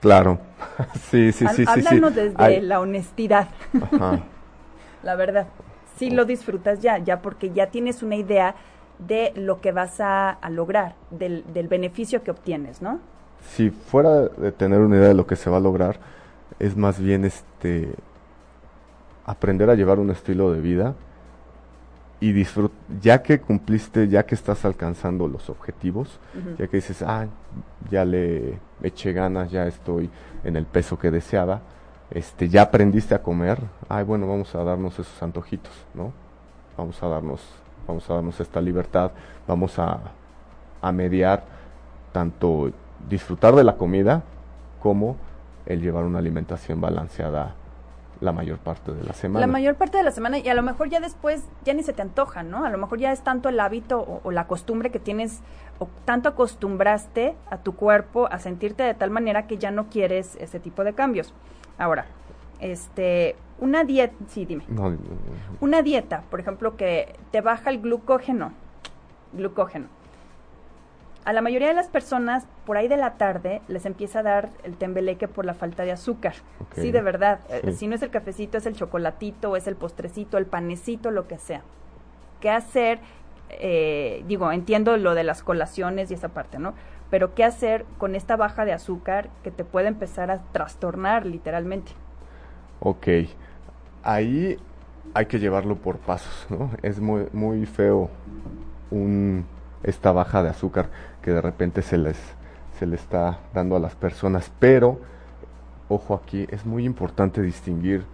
Claro, 0.00 0.38
sí, 1.10 1.32
sí, 1.32 1.46
sí, 1.48 1.64
sí. 1.64 1.64
Háblanos 1.66 2.14
desde 2.14 2.62
la 2.62 2.80
honestidad. 2.80 3.48
Ajá. 3.82 4.20
la 5.02 5.16
verdad, 5.16 5.46
sí 5.96 6.10
lo 6.10 6.24
disfrutas 6.24 6.80
ya, 6.80 6.98
ya 6.98 7.22
porque 7.22 7.50
ya 7.50 7.70
tienes 7.70 8.02
una 8.02 8.16
idea 8.16 8.54
de 8.98 9.32
lo 9.36 9.60
que 9.60 9.72
vas 9.72 10.00
a, 10.00 10.38
lograr, 10.50 10.94
del, 11.10 11.44
del, 11.52 11.68
beneficio 11.68 12.22
que 12.22 12.30
obtienes, 12.30 12.80
¿no? 12.80 13.00
Si 13.48 13.70
fuera 13.70 14.28
de 14.28 14.52
tener 14.52 14.80
una 14.80 14.96
idea 14.96 15.08
de 15.08 15.14
lo 15.14 15.26
que 15.26 15.36
se 15.36 15.50
va 15.50 15.56
a 15.56 15.60
lograr, 15.60 15.98
es 16.58 16.76
más 16.76 17.00
bien 17.00 17.24
este 17.24 17.88
aprender 19.26 19.70
a 19.70 19.74
llevar 19.74 19.98
un 19.98 20.10
estilo 20.10 20.52
de 20.52 20.60
vida 20.60 20.94
y 22.20 22.32
disfrutar, 22.32 22.76
ya 23.00 23.22
que 23.22 23.40
cumpliste, 23.40 24.08
ya 24.08 24.24
que 24.24 24.34
estás 24.34 24.64
alcanzando 24.64 25.28
los 25.28 25.50
objetivos, 25.50 26.20
ya 26.58 26.68
que 26.68 26.76
dices, 26.76 27.02
ah, 27.02 27.26
ya 27.90 28.04
le 28.04 28.58
eché 28.82 29.12
ganas, 29.12 29.50
ya 29.50 29.66
estoy 29.66 30.08
en 30.44 30.56
el 30.56 30.64
peso 30.64 30.98
que 30.98 31.10
deseaba, 31.10 31.60
este, 32.10 32.48
ya 32.48 32.62
aprendiste 32.62 33.14
a 33.14 33.22
comer, 33.22 33.58
ay, 33.88 34.04
bueno, 34.04 34.26
vamos 34.26 34.54
a 34.54 34.62
darnos 34.64 34.98
esos 34.98 35.22
antojitos, 35.22 35.72
¿no? 35.94 36.12
Vamos 36.76 37.02
a 37.02 37.08
darnos, 37.08 37.40
vamos 37.86 38.08
a 38.10 38.14
darnos 38.14 38.40
esta 38.40 38.60
libertad, 38.60 39.12
vamos 39.46 39.78
a, 39.78 40.00
a 40.80 40.92
mediar 40.92 41.44
tanto 42.12 42.70
disfrutar 43.08 43.54
de 43.54 43.64
la 43.64 43.76
comida 43.76 44.22
como 44.80 45.16
el 45.66 45.80
llevar 45.80 46.04
una 46.04 46.18
alimentación 46.18 46.80
balanceada 46.80 47.54
la 48.20 48.32
mayor 48.32 48.58
parte 48.58 48.92
de 48.92 49.04
la 49.04 49.12
semana. 49.12 49.46
La 49.46 49.52
mayor 49.52 49.74
parte 49.76 49.98
de 49.98 50.04
la 50.04 50.10
semana 50.10 50.38
y 50.38 50.48
a 50.48 50.54
lo 50.54 50.62
mejor 50.62 50.88
ya 50.88 51.00
después 51.00 51.44
ya 51.64 51.74
ni 51.74 51.82
se 51.82 51.92
te 51.92 52.02
antoja, 52.02 52.42
¿no? 52.42 52.64
A 52.64 52.70
lo 52.70 52.78
mejor 52.78 52.98
ya 52.98 53.12
es 53.12 53.22
tanto 53.22 53.48
el 53.48 53.60
hábito 53.60 54.20
o, 54.24 54.30
la 54.30 54.46
costumbre 54.46 54.90
que 54.90 54.98
tienes 54.98 55.40
o 55.78 55.88
tanto 56.04 56.28
acostumbraste 56.28 57.36
a 57.50 57.58
tu 57.58 57.74
cuerpo 57.74 58.26
a 58.30 58.38
sentirte 58.38 58.82
de 58.82 58.94
tal 58.94 59.10
manera 59.10 59.46
que 59.46 59.58
ya 59.58 59.70
no 59.70 59.88
quieres 59.88 60.36
ese 60.36 60.60
tipo 60.60 60.84
de 60.84 60.94
cambios. 60.94 61.34
Ahora, 61.78 62.06
este, 62.60 63.36
una 63.58 63.84
dieta, 63.84 64.14
sí, 64.28 64.44
dime. 64.44 64.64
Una 65.60 65.82
dieta, 65.82 66.22
por 66.30 66.40
ejemplo, 66.40 66.76
que 66.76 67.14
te 67.30 67.40
baja 67.40 67.70
el 67.70 67.80
glucógeno, 67.80 68.52
glucógeno 69.32 69.88
a 71.24 71.32
la 71.32 71.40
mayoría 71.40 71.68
de 71.68 71.74
las 71.74 71.88
personas, 71.88 72.46
por 72.66 72.76
ahí 72.76 72.86
de 72.86 72.98
la 72.98 73.14
tarde, 73.14 73.62
les 73.66 73.86
empieza 73.86 74.20
a 74.20 74.22
dar 74.22 74.50
el 74.62 74.76
tembeleque 74.76 75.26
por 75.26 75.46
la 75.46 75.54
falta 75.54 75.84
de 75.84 75.92
azúcar. 75.92 76.34
Sí, 76.74 76.92
de 76.92 77.00
verdad. 77.00 77.40
Eh, 77.48 77.72
si 77.72 77.86
no 77.86 77.94
es 77.94 78.02
el 78.02 78.10
cafecito, 78.10 78.58
es 78.58 78.66
el 78.66 78.74
chocolatito, 78.74 79.56
es 79.56 79.66
el 79.66 79.74
postrecito, 79.74 80.36
el 80.36 80.44
panecito, 80.44 81.10
lo 81.10 81.26
que 81.26 81.38
sea. 81.38 81.62
¿Qué 82.40 82.50
hacer? 82.50 82.98
Eh, 83.48 84.22
digo, 84.26 84.52
entiendo 84.52 84.96
lo 84.98 85.14
de 85.14 85.24
las 85.24 85.42
colaciones 85.42 86.10
y 86.10 86.14
esa 86.14 86.28
parte, 86.28 86.58
¿no? 86.58 86.74
Pero 87.10 87.34
¿qué 87.34 87.44
hacer 87.44 87.84
con 87.98 88.14
esta 88.14 88.36
baja 88.36 88.64
de 88.64 88.72
azúcar 88.72 89.28
que 89.42 89.50
te 89.50 89.64
puede 89.64 89.88
empezar 89.88 90.30
a 90.30 90.42
trastornar 90.52 91.26
literalmente? 91.26 91.92
Ok. 92.80 93.08
Ahí 94.02 94.58
hay 95.14 95.26
que 95.26 95.38
llevarlo 95.38 95.76
por 95.76 95.98
pasos, 95.98 96.46
¿no? 96.50 96.70
Es 96.82 97.00
muy, 97.00 97.26
muy 97.32 97.66
feo 97.66 98.10
un 98.90 99.46
esta 99.84 100.12
baja 100.12 100.42
de 100.42 100.48
azúcar 100.48 100.88
que 101.22 101.30
de 101.30 101.40
repente 101.40 101.82
se 101.82 101.98
les, 101.98 102.18
se 102.78 102.86
le 102.86 102.96
está 102.96 103.38
dando 103.52 103.76
a 103.76 103.78
las 103.78 103.94
personas. 103.94 104.50
Pero, 104.58 104.98
ojo 105.88 106.14
aquí, 106.14 106.46
es 106.50 106.66
muy 106.66 106.84
importante 106.84 107.42
distinguir 107.42 108.04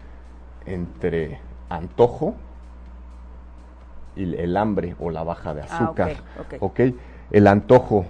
entre 0.67 1.41
antojo 1.69 2.35
y 4.17 4.35
el 4.35 4.57
hambre 4.57 4.97
o 4.99 5.11
la 5.11 5.23
baja 5.23 5.55
de 5.55 5.63
ah, 5.63 5.67
azúcar. 5.71 6.17
ok, 6.59 6.81
el 7.31 7.47
antojo. 7.47 8.05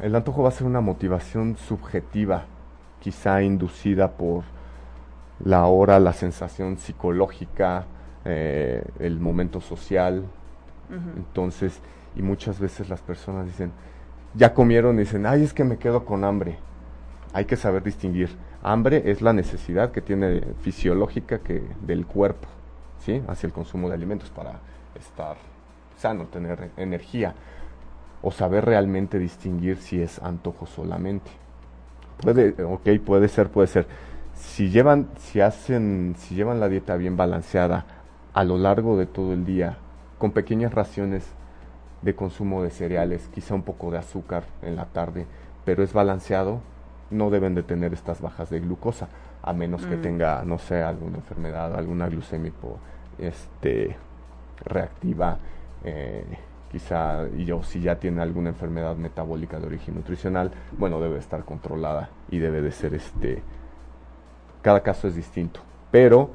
El 0.00 0.14
antojo 0.14 0.44
va 0.44 0.50
a 0.50 0.52
ser 0.52 0.66
una 0.66 0.80
motivación 0.80 1.56
subjetiva, 1.56 2.44
quizá 3.00 3.42
inducida 3.42 4.12
por 4.12 4.44
la 5.44 5.66
hora, 5.66 5.98
la 5.98 6.12
sensación 6.12 6.78
psicológica, 6.78 7.84
eh, 8.24 8.84
el 9.00 9.18
momento 9.18 9.60
social. 9.60 10.24
Entonces, 11.16 11.80
y 12.16 12.22
muchas 12.22 12.60
veces 12.60 12.88
las 12.88 13.00
personas 13.02 13.46
dicen, 13.46 13.72
ya 14.34 14.54
comieron 14.54 14.96
y 14.96 15.00
dicen, 15.00 15.26
ay, 15.26 15.42
es 15.42 15.52
que 15.52 15.64
me 15.64 15.78
quedo 15.78 16.04
con 16.04 16.24
hambre. 16.24 16.58
Hay 17.32 17.44
que 17.44 17.56
saber 17.56 17.82
distinguir. 17.82 18.30
Hambre 18.62 19.10
es 19.10 19.20
la 19.20 19.32
necesidad 19.32 19.90
que 19.90 20.00
tiene 20.00 20.42
fisiológica 20.62 21.40
que 21.40 21.62
del 21.82 22.06
cuerpo, 22.06 22.48
¿sí? 23.00 23.22
Hacia 23.28 23.48
el 23.48 23.52
consumo 23.52 23.88
de 23.88 23.94
alimentos 23.94 24.30
para 24.30 24.60
estar 24.94 25.36
sano, 25.96 26.26
tener 26.26 26.70
energía 26.76 27.34
o 28.22 28.30
saber 28.30 28.64
realmente 28.64 29.18
distinguir 29.18 29.78
si 29.78 30.00
es 30.02 30.20
antojo 30.22 30.66
solamente. 30.66 31.30
Puede, 32.20 32.54
ok, 32.62 32.88
puede 33.04 33.28
ser, 33.28 33.48
puede 33.48 33.68
ser. 33.68 33.86
Si 34.34 34.70
llevan, 34.70 35.08
si 35.18 35.40
hacen, 35.40 36.14
si 36.18 36.34
llevan 36.34 36.60
la 36.60 36.68
dieta 36.68 36.96
bien 36.96 37.16
balanceada 37.16 37.86
a 38.34 38.44
lo 38.44 38.58
largo 38.58 38.96
de 38.96 39.06
todo 39.06 39.32
el 39.32 39.44
día, 39.44 39.78
con 40.18 40.32
pequeñas 40.32 40.74
raciones 40.74 41.24
de 42.02 42.14
consumo 42.14 42.62
de 42.62 42.70
cereales, 42.70 43.28
quizá 43.34 43.54
un 43.54 43.62
poco 43.62 43.90
de 43.90 43.98
azúcar 43.98 44.44
en 44.62 44.76
la 44.76 44.86
tarde, 44.86 45.26
pero 45.64 45.82
es 45.82 45.92
balanceado, 45.92 46.60
no 47.10 47.30
deben 47.30 47.54
de 47.54 47.62
tener 47.62 47.92
estas 47.92 48.20
bajas 48.20 48.50
de 48.50 48.60
glucosa, 48.60 49.08
a 49.42 49.52
menos 49.52 49.86
que 49.86 49.96
mm. 49.96 50.02
tenga, 50.02 50.44
no 50.44 50.58
sé, 50.58 50.82
alguna 50.82 51.16
enfermedad, 51.16 51.74
alguna 51.74 52.08
glucémico 52.08 52.78
este, 53.18 53.96
reactiva, 54.64 55.38
eh, 55.84 56.24
quizá, 56.70 57.26
y 57.36 57.44
yo, 57.44 57.62
si 57.62 57.80
ya 57.80 57.98
tiene 57.98 58.22
alguna 58.22 58.50
enfermedad 58.50 58.96
metabólica 58.96 59.58
de 59.58 59.66
origen 59.66 59.94
nutricional, 59.94 60.50
bueno, 60.76 61.00
debe 61.00 61.18
estar 61.18 61.44
controlada 61.44 62.10
y 62.30 62.38
debe 62.38 62.60
de 62.60 62.72
ser, 62.72 62.94
este, 62.94 63.42
cada 64.62 64.82
caso 64.82 65.08
es 65.08 65.14
distinto, 65.14 65.60
pero 65.90 66.30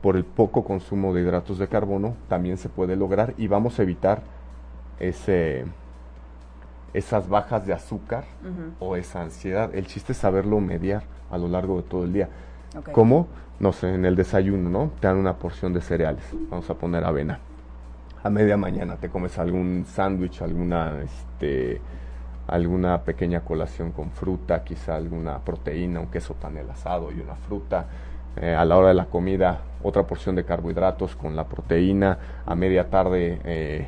por 0.00 0.16
el 0.16 0.24
poco 0.24 0.64
consumo 0.64 1.12
de 1.12 1.22
hidratos 1.22 1.58
de 1.58 1.68
carbono 1.68 2.14
también 2.28 2.56
se 2.56 2.68
puede 2.68 2.96
lograr 2.96 3.34
y 3.36 3.48
vamos 3.48 3.78
a 3.78 3.82
evitar 3.82 4.22
ese, 5.00 5.64
esas 6.92 7.28
bajas 7.28 7.66
de 7.66 7.72
azúcar 7.72 8.24
o 8.78 8.96
esa 8.96 9.22
ansiedad. 9.22 9.74
El 9.74 9.86
chiste 9.86 10.12
es 10.12 10.18
saberlo 10.18 10.60
mediar 10.60 11.02
a 11.30 11.38
lo 11.38 11.48
largo 11.48 11.76
de 11.76 11.82
todo 11.82 12.04
el 12.04 12.12
día. 12.12 12.28
Como, 12.92 13.28
no 13.60 13.72
sé, 13.72 13.94
en 13.94 14.04
el 14.04 14.14
desayuno, 14.14 14.70
¿no? 14.70 14.90
Te 15.00 15.08
dan 15.08 15.16
una 15.16 15.34
porción 15.34 15.72
de 15.72 15.80
cereales. 15.80 16.22
Vamos 16.50 16.68
a 16.70 16.74
poner 16.74 17.04
avena. 17.04 17.40
A 18.20 18.30
media 18.30 18.56
mañana 18.56 18.96
te 18.96 19.08
comes 19.08 19.38
algún 19.38 19.84
sándwich, 19.86 20.42
alguna, 20.42 21.02
este, 21.02 21.80
alguna 22.48 23.02
pequeña 23.02 23.42
colación 23.42 23.92
con 23.92 24.10
fruta, 24.10 24.64
quizá 24.64 24.96
alguna 24.96 25.38
proteína, 25.38 26.00
un 26.00 26.08
queso 26.08 26.34
panel 26.34 26.68
asado 26.68 27.12
y 27.12 27.20
una 27.20 27.36
fruta. 27.36 27.86
Eh, 28.36 28.56
a 28.56 28.64
la 28.64 28.76
hora 28.76 28.88
de 28.88 28.94
la 28.94 29.04
comida, 29.04 29.60
otra 29.84 30.02
porción 30.02 30.34
de 30.34 30.44
carbohidratos 30.44 31.14
con 31.14 31.36
la 31.36 31.44
proteína. 31.44 32.18
A 32.44 32.56
media 32.56 32.90
tarde, 32.90 33.40
eh, 33.44 33.86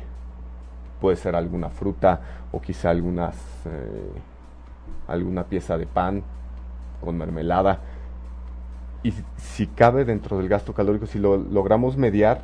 puede 1.01 1.17
ser 1.17 1.35
alguna 1.35 1.69
fruta 1.69 2.21
o 2.53 2.61
quizá 2.61 2.89
algunas, 2.89 3.35
eh, 3.65 4.11
alguna 5.09 5.43
pieza 5.43 5.77
de 5.77 5.87
pan 5.87 6.23
con 7.03 7.17
mermelada. 7.17 7.79
Y 9.03 9.13
si 9.35 9.67
cabe 9.67 10.05
dentro 10.05 10.37
del 10.37 10.47
gasto 10.47 10.73
calórico, 10.73 11.05
si 11.05 11.19
lo 11.19 11.35
logramos 11.35 11.97
mediar, 11.97 12.39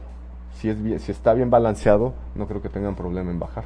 si, 0.60 0.70
es 0.70 0.82
bien, 0.82 1.00
si 1.00 1.12
está 1.12 1.34
bien 1.34 1.50
balanceado, 1.50 2.14
no 2.36 2.48
creo 2.48 2.62
que 2.62 2.70
tengan 2.70 2.96
problema 2.96 3.32
en 3.32 3.40
bajar. 3.40 3.66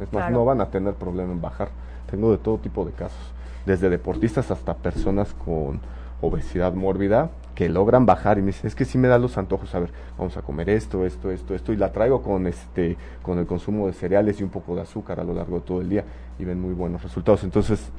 Es 0.00 0.12
más, 0.12 0.30
no 0.30 0.44
van 0.44 0.60
a 0.60 0.70
tener 0.70 0.94
problema 0.94 1.32
en 1.32 1.40
bajar. 1.40 1.68
Tengo 2.10 2.30
de 2.30 2.38
todo 2.38 2.58
tipo 2.58 2.84
de 2.84 2.92
casos, 2.92 3.32
desde 3.66 3.90
deportistas 3.90 4.50
hasta 4.50 4.74
personas 4.74 5.34
con 5.44 5.80
obesidad 6.20 6.72
mórbida 6.72 7.30
que 7.54 7.68
logran 7.68 8.06
bajar 8.06 8.38
y 8.38 8.40
me 8.40 8.48
dicen, 8.48 8.66
es 8.66 8.74
que 8.74 8.84
sí 8.84 8.96
me 8.96 9.08
da 9.08 9.18
los 9.18 9.36
antojos, 9.36 9.74
a 9.74 9.80
ver, 9.80 9.90
vamos 10.16 10.36
a 10.36 10.42
comer 10.42 10.70
esto, 10.70 11.04
esto, 11.04 11.30
esto, 11.30 11.54
esto, 11.54 11.72
y 11.72 11.76
la 11.76 11.92
traigo 11.92 12.22
con 12.22 12.46
este, 12.46 12.96
con 13.22 13.38
el 13.38 13.46
consumo 13.46 13.86
de 13.86 13.92
cereales 13.92 14.40
y 14.40 14.44
un 14.44 14.50
poco 14.50 14.74
de 14.74 14.82
azúcar 14.82 15.20
a 15.20 15.24
lo 15.24 15.34
largo 15.34 15.56
de 15.56 15.62
todo 15.62 15.80
el 15.82 15.88
día 15.88 16.04
y 16.38 16.44
ven 16.44 16.60
muy 16.60 16.72
buenos 16.72 17.02
resultados. 17.02 17.44
Entonces, 17.44 17.90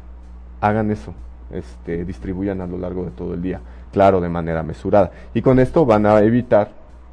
hagan 0.60 0.90
eso, 0.90 1.14
este, 1.52 2.04
distribuyan 2.06 2.62
a 2.62 2.68
lo 2.68 2.78
largo 2.78 3.06
de 3.06 3.12
todo 3.12 3.36
el 3.36 3.42
día, 3.42 3.62
claro, 3.92 4.22
de 4.22 4.30
manera 4.30 4.64
mesurada. 4.64 5.12
Y 5.36 5.42
con 5.44 5.60
esto 5.60 5.86
van 5.86 6.06
a 6.08 6.20
evitar 6.22 6.72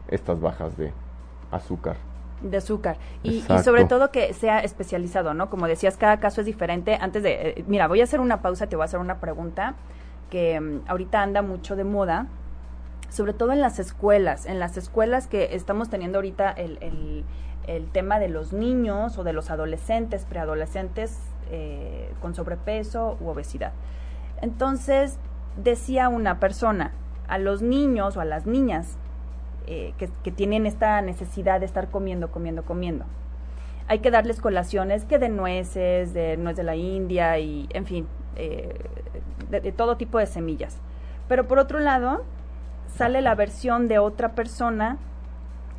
estas 0.08 0.40
bajas 0.40 0.76
de 0.78 0.92
azúcar. 1.50 1.96
De 2.42 2.56
azúcar. 2.56 2.96
Y, 3.22 3.44
y, 3.48 3.58
sobre 3.62 3.84
todo 3.84 4.10
que 4.10 4.32
sea 4.32 4.60
especializado, 4.60 5.34
¿no? 5.34 5.50
Como 5.50 5.66
decías, 5.66 5.96
cada 5.96 6.20
caso 6.20 6.40
es 6.40 6.46
diferente. 6.46 6.96
Antes 7.00 7.22
de, 7.22 7.50
eh, 7.50 7.64
mira, 7.66 7.86
voy 7.86 8.00
a 8.00 8.04
hacer 8.04 8.20
una 8.20 8.40
pausa, 8.40 8.66
te 8.66 8.76
voy 8.76 8.84
a 8.84 8.86
hacer 8.86 9.00
una 9.00 9.20
pregunta 9.20 9.74
que 10.30 10.58
mm, 10.58 10.82
ahorita 10.88 11.20
anda 11.20 11.42
mucho 11.42 11.76
de 11.76 11.84
moda, 11.84 12.28
sobre 13.10 13.34
todo 13.34 13.52
en 13.52 13.60
las 13.60 13.78
escuelas, 13.78 14.46
en 14.46 14.58
las 14.58 14.76
escuelas 14.76 15.26
que 15.26 15.54
estamos 15.54 15.90
teniendo 15.90 16.18
ahorita 16.18 16.50
el, 16.50 16.78
el, 16.80 17.24
tema 17.92 18.18
de 18.18 18.28
los 18.28 18.52
niños 18.52 19.16
o 19.18 19.22
de 19.22 19.32
los 19.32 19.50
adolescentes, 19.50 20.24
preadolescentes 20.24 21.18
eh, 21.50 22.12
con 22.20 22.34
sobrepeso 22.34 23.16
u 23.20 23.28
obesidad. 23.28 23.72
Entonces, 24.40 25.18
decía 25.56 26.08
una 26.08 26.40
persona, 26.40 26.92
a 27.28 27.38
los 27.38 27.62
niños 27.62 28.16
o 28.16 28.20
a 28.20 28.24
las 28.24 28.46
niñas 28.46 28.96
eh, 29.66 29.94
que, 29.98 30.30
tienen 30.30 30.66
esta 30.66 31.00
necesidad 31.02 31.60
de 31.60 31.66
estar 31.66 31.90
comiendo, 31.90 32.30
comiendo, 32.30 32.64
comiendo, 32.64 33.04
hay 33.88 33.98
que 34.00 34.10
darles 34.10 34.40
colaciones 34.40 35.04
que 35.04 35.18
de 35.18 35.28
nueces, 35.28 36.14
de 36.14 36.36
nuez 36.36 36.56
de 36.56 36.62
la 36.62 36.76
India 36.76 37.38
y, 37.38 37.68
en 37.70 37.86
fin, 37.86 38.06
eh, 38.36 38.74
de, 39.50 39.60
de 39.60 39.72
todo 39.72 39.96
tipo 39.96 40.18
de 40.18 40.26
semillas. 40.26 40.78
Pero 41.28 41.46
por 41.48 41.58
otro 41.58 41.80
lado, 41.80 42.24
sale 42.94 43.20
la 43.20 43.34
versión 43.34 43.88
de 43.88 43.98
otra 43.98 44.34
persona 44.34 44.98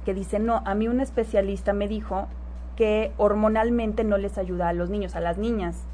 que 0.05 0.13
dice, 0.13 0.39
no, 0.39 0.61
a 0.65 0.75
mí 0.75 0.87
un 0.87 0.99
especialista 0.99 1.73
me 1.73 1.87
dijo 1.87 2.27
que 2.75 3.11
hormonalmente 3.17 4.03
no 4.03 4.17
les 4.17 4.37
ayuda 4.37 4.69
a 4.69 4.73
los 4.73 4.89
niños, 4.89 5.15
a 5.15 5.19
las 5.19 5.37
niñas, 5.37 5.85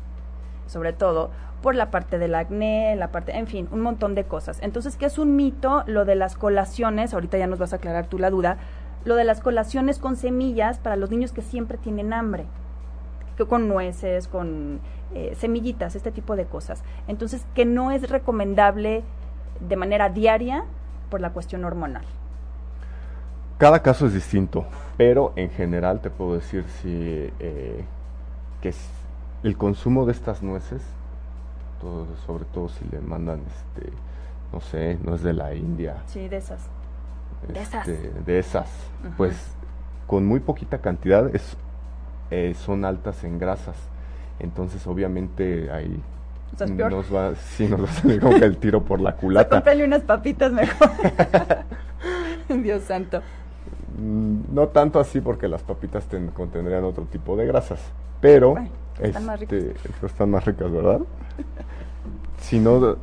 sobre 0.68 0.94
todo 0.94 1.32
por 1.62 1.76
la 1.76 1.90
parte 1.90 2.20
del 2.20 2.36
acné, 2.36 2.96
la 2.96 3.12
parte, 3.12 3.36
en 3.36 3.48
fin, 3.48 3.68
un 3.72 3.82
montón 3.82 4.16
de 4.16 4.26
cosas. 4.26 4.60
Entonces, 4.62 4.96
¿qué 4.96 5.06
es 5.06 5.18
un 5.18 5.36
mito? 5.36 5.84
Lo 5.88 6.06
de 6.06 6.16
las 6.16 6.36
colaciones, 6.36 7.14
ahorita 7.14 7.38
ya 7.38 7.48
nos 7.48 7.60
vas 7.60 7.74
a 7.74 7.78
aclarar 7.78 8.08
tú 8.08 8.20
la 8.20 8.30
duda, 8.30 8.58
lo 9.06 9.16
de 9.16 9.24
las 9.24 9.42
colaciones 9.42 10.00
con 10.00 10.16
semillas 10.16 10.78
para 10.80 10.96
los 10.96 11.10
niños 11.10 11.32
que 11.32 11.42
siempre 11.42 11.78
tienen 11.78 12.14
hambre, 12.14 12.46
que 13.36 13.46
con 13.46 13.68
nueces, 13.68 14.28
con 14.28 14.80
eh, 15.14 15.34
semillitas, 15.36 15.96
este 15.96 16.12
tipo 16.12 16.36
de 16.36 16.46
cosas. 16.46 16.84
Entonces, 17.08 17.46
que 17.56 17.66
no 17.66 17.92
es 17.92 18.10
recomendable 18.10 19.04
de 19.60 19.76
manera 19.76 20.10
diaria 20.10 20.66
por 21.10 21.22
la 21.22 21.32
cuestión 21.32 21.66
hormonal. 21.66 22.04
Cada 23.58 23.82
caso 23.82 24.06
es 24.06 24.14
distinto, 24.14 24.68
pero 24.98 25.34
en 25.36 25.50
general 25.50 26.00
te 26.02 26.12
puedo 26.12 26.36
decir 26.36 26.66
si, 26.82 27.32
eh, 27.40 27.84
que 28.62 28.72
el 29.48 29.58
consumo 29.58 30.06
de 30.06 30.12
estas 30.12 30.44
nueces, 30.44 30.82
todo, 31.82 32.06
sobre 32.26 32.46
todo 32.46 32.70
si 32.70 32.86
le 32.92 33.00
mandan, 33.00 33.40
este, 33.48 33.92
no 34.54 34.60
sé, 34.62 34.98
nuez 35.04 35.24
de 35.24 35.34
la 35.34 35.54
India. 35.56 35.98
Sí, 36.08 36.28
de 36.28 36.38
esas. 36.38 36.62
De 37.48 37.60
esas. 37.62 37.88
este, 37.88 38.12
de 38.26 38.40
esas, 38.40 38.70
pues 39.16 39.36
con 40.08 40.26
muy 40.26 40.40
poquita 40.40 40.80
cantidad 40.80 41.34
es, 41.36 41.56
eh, 42.32 42.54
son 42.58 42.84
altas 42.86 43.24
en 43.24 43.40
grasas. 43.40 43.76
Entonces, 44.40 44.86
obviamente, 44.88 45.70
ahí 45.72 46.02
O 46.54 46.58
sea, 46.58 46.68
es 46.68 46.74
nos 46.74 47.14
va, 47.14 47.36
sí, 47.36 47.68
nos 47.68 47.82
va 47.82 47.86
a 47.86 47.94
salir 47.94 48.20
como 48.20 48.38
que 48.38 48.46
el 48.46 48.58
tiro 48.58 48.84
por 48.84 49.00
la 49.00 49.10
O 49.12 49.14
sea, 49.14 49.20
culata. 49.22 49.50
cómprale 49.58 49.84
unas 49.86 50.02
papitas 50.02 50.52
mejor. 50.52 50.90
Dios 52.64 52.84
santo. 52.84 53.22
Mm, 54.00 54.54
No 54.54 54.68
tanto 54.70 55.00
así 55.00 55.22
porque 55.22 55.48
las 55.48 55.64
papitas 55.64 56.06
ten- 56.06 56.30
contendrían 56.32 56.84
otro 56.84 57.06
tipo 57.06 57.36
de 57.36 57.46
grasas, 57.46 57.80
pero 58.22 58.52
Bueno, 58.52 58.70
están 59.02 59.26
más 59.26 59.40
ricas. 59.40 59.58
este, 59.58 59.90
pero 59.96 60.08
están 60.08 60.32
más 60.32 60.46
ricas, 60.46 60.72
¿verdad? 60.72 61.02
Sino 62.40 62.98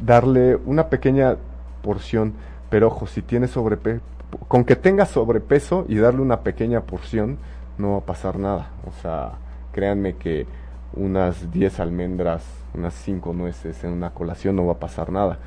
darle 0.00 0.56
una 0.56 0.88
pequeña 0.88 1.36
porción, 1.82 2.34
pero 2.70 2.88
ojo, 2.88 3.06
si 3.06 3.22
tiene 3.22 3.48
sobrepeso, 3.48 4.00
con 4.48 4.64
que 4.64 4.76
tenga 4.76 5.06
sobrepeso 5.06 5.84
y 5.88 5.96
darle 5.96 6.20
una 6.20 6.40
pequeña 6.40 6.82
porción, 6.82 7.38
no 7.78 7.92
va 7.92 7.98
a 7.98 8.06
pasar 8.06 8.38
nada. 8.38 8.70
O 8.86 9.02
sea, 9.02 9.32
créanme 9.72 10.16
que 10.16 10.46
unas 10.94 11.52
10 11.52 11.80
almendras, 11.80 12.44
unas 12.74 12.94
5 12.94 13.32
nueces 13.32 13.82
en 13.84 13.92
una 13.92 14.10
colación 14.10 14.56
no 14.56 14.66
va 14.66 14.74
a 14.74 14.78
pasar 14.78 15.10
nada 15.10 15.38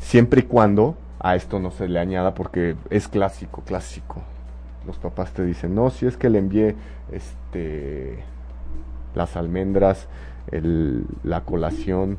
siempre 0.00 0.40
y 0.40 0.44
cuando 0.44 0.96
a 1.20 1.36
esto 1.36 1.60
no 1.60 1.70
se 1.70 1.86
le 1.88 2.00
añada 2.00 2.34
porque 2.34 2.76
es 2.88 3.08
clásico, 3.08 3.62
clásico. 3.62 4.22
Los 4.86 4.96
papás 4.96 5.32
te 5.32 5.44
dicen, 5.44 5.74
no, 5.74 5.90
si 5.90 6.06
es 6.06 6.16
que 6.16 6.30
le 6.30 6.38
envié 6.38 6.74
este 7.12 8.24
las 9.14 9.36
almendras, 9.36 10.08
el- 10.50 11.04
la 11.24 11.42
colación, 11.42 12.18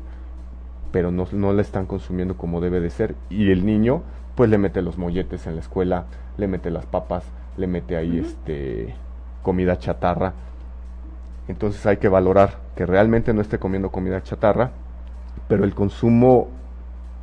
pero 0.92 1.10
no, 1.10 1.26
no 1.32 1.52
la 1.52 1.62
están 1.62 1.86
consumiendo 1.86 2.36
como 2.36 2.60
debe 2.60 2.80
de 2.80 2.90
ser. 2.90 3.14
Y 3.30 3.50
el 3.50 3.64
niño, 3.64 4.02
pues 4.34 4.50
le 4.50 4.58
mete 4.58 4.82
los 4.82 4.98
molletes 4.98 5.46
en 5.46 5.54
la 5.54 5.60
escuela, 5.60 6.04
le 6.36 6.48
mete 6.48 6.70
las 6.70 6.86
papas, 6.86 7.24
le 7.56 7.66
mete 7.66 7.96
ahí 7.96 8.18
este 8.18 8.94
comida 9.42 9.78
chatarra. 9.78 10.34
Entonces 11.48 11.84
hay 11.86 11.96
que 11.96 12.08
valorar 12.08 12.58
que 12.76 12.86
realmente 12.86 13.34
no 13.34 13.40
esté 13.40 13.58
comiendo 13.58 13.90
comida 13.90 14.22
chatarra, 14.22 14.70
pero 15.48 15.64
el 15.64 15.74
consumo 15.74 16.48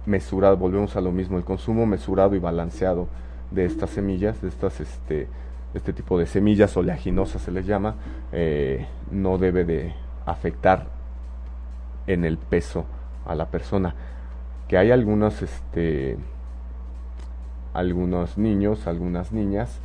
mesurado, 0.05 0.57
volvemos 0.57 0.95
a 0.95 1.01
lo 1.01 1.11
mismo, 1.11 1.37
el 1.37 1.43
consumo 1.45 1.85
mesurado 1.85 2.35
y 2.35 2.39
balanceado 2.39 3.07
de 3.51 3.65
estas 3.65 3.91
semillas, 3.91 4.41
de 4.41 4.49
estas 4.49 4.81
este 4.81 5.27
este 5.73 5.93
tipo 5.93 6.17
de 6.17 6.25
semillas 6.25 6.75
oleaginosas 6.75 7.41
se 7.41 7.51
les 7.51 7.65
llama, 7.65 7.95
eh, 8.31 8.87
no 9.11 9.37
debe 9.37 9.65
de 9.65 9.93
afectar 10.25 10.87
en 12.07 12.25
el 12.25 12.37
peso 12.37 12.85
a 13.25 13.35
la 13.35 13.47
persona. 13.47 13.93
Que 14.67 14.77
hay 14.77 14.91
algunos 14.91 15.41
este 15.41 16.17
algunos 17.73 18.37
niños, 18.37 18.87
algunas 18.87 19.31
niñas 19.31 19.79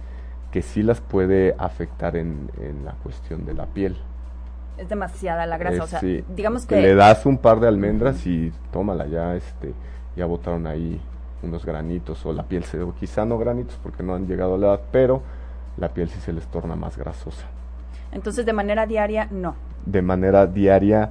que 0.50 0.62
sí 0.62 0.82
las 0.82 1.00
puede 1.00 1.54
afectar 1.58 2.16
en, 2.16 2.50
en 2.60 2.84
la 2.84 2.92
cuestión 2.92 3.44
de 3.44 3.54
la 3.54 3.66
piel. 3.66 3.96
Es 4.76 4.88
demasiada 4.88 5.46
la 5.46 5.58
grasa. 5.58 5.76
Eh, 5.76 5.80
o 5.80 5.86
sea, 5.86 6.00
sí. 6.00 6.24
digamos 6.34 6.66
Que 6.66 6.80
le 6.80 6.94
das 6.94 7.26
un 7.26 7.38
par 7.38 7.60
de 7.60 7.68
almendras 7.68 8.26
y 8.26 8.52
tómala 8.72 9.06
ya, 9.06 9.36
este, 9.36 9.74
ya 10.16 10.26
botaron 10.26 10.66
ahí 10.66 11.00
unos 11.42 11.64
granitos 11.64 12.24
o 12.24 12.32
la 12.32 12.44
piel 12.44 12.64
se, 12.64 12.80
o 12.80 12.94
quizá 12.94 13.24
no 13.24 13.38
granitos 13.38 13.78
porque 13.82 14.02
no 14.02 14.14
han 14.14 14.26
llegado 14.26 14.54
a 14.54 14.58
la 14.58 14.66
edad, 14.68 14.80
pero 14.90 15.22
la 15.76 15.88
piel 15.88 16.08
sí 16.08 16.20
se 16.20 16.32
les 16.32 16.46
torna 16.46 16.76
más 16.76 16.96
grasosa. 16.96 17.46
Entonces, 18.12 18.46
de 18.46 18.52
manera 18.52 18.86
diaria, 18.86 19.28
no. 19.30 19.54
De 19.84 20.02
manera 20.02 20.46
diaria. 20.46 21.10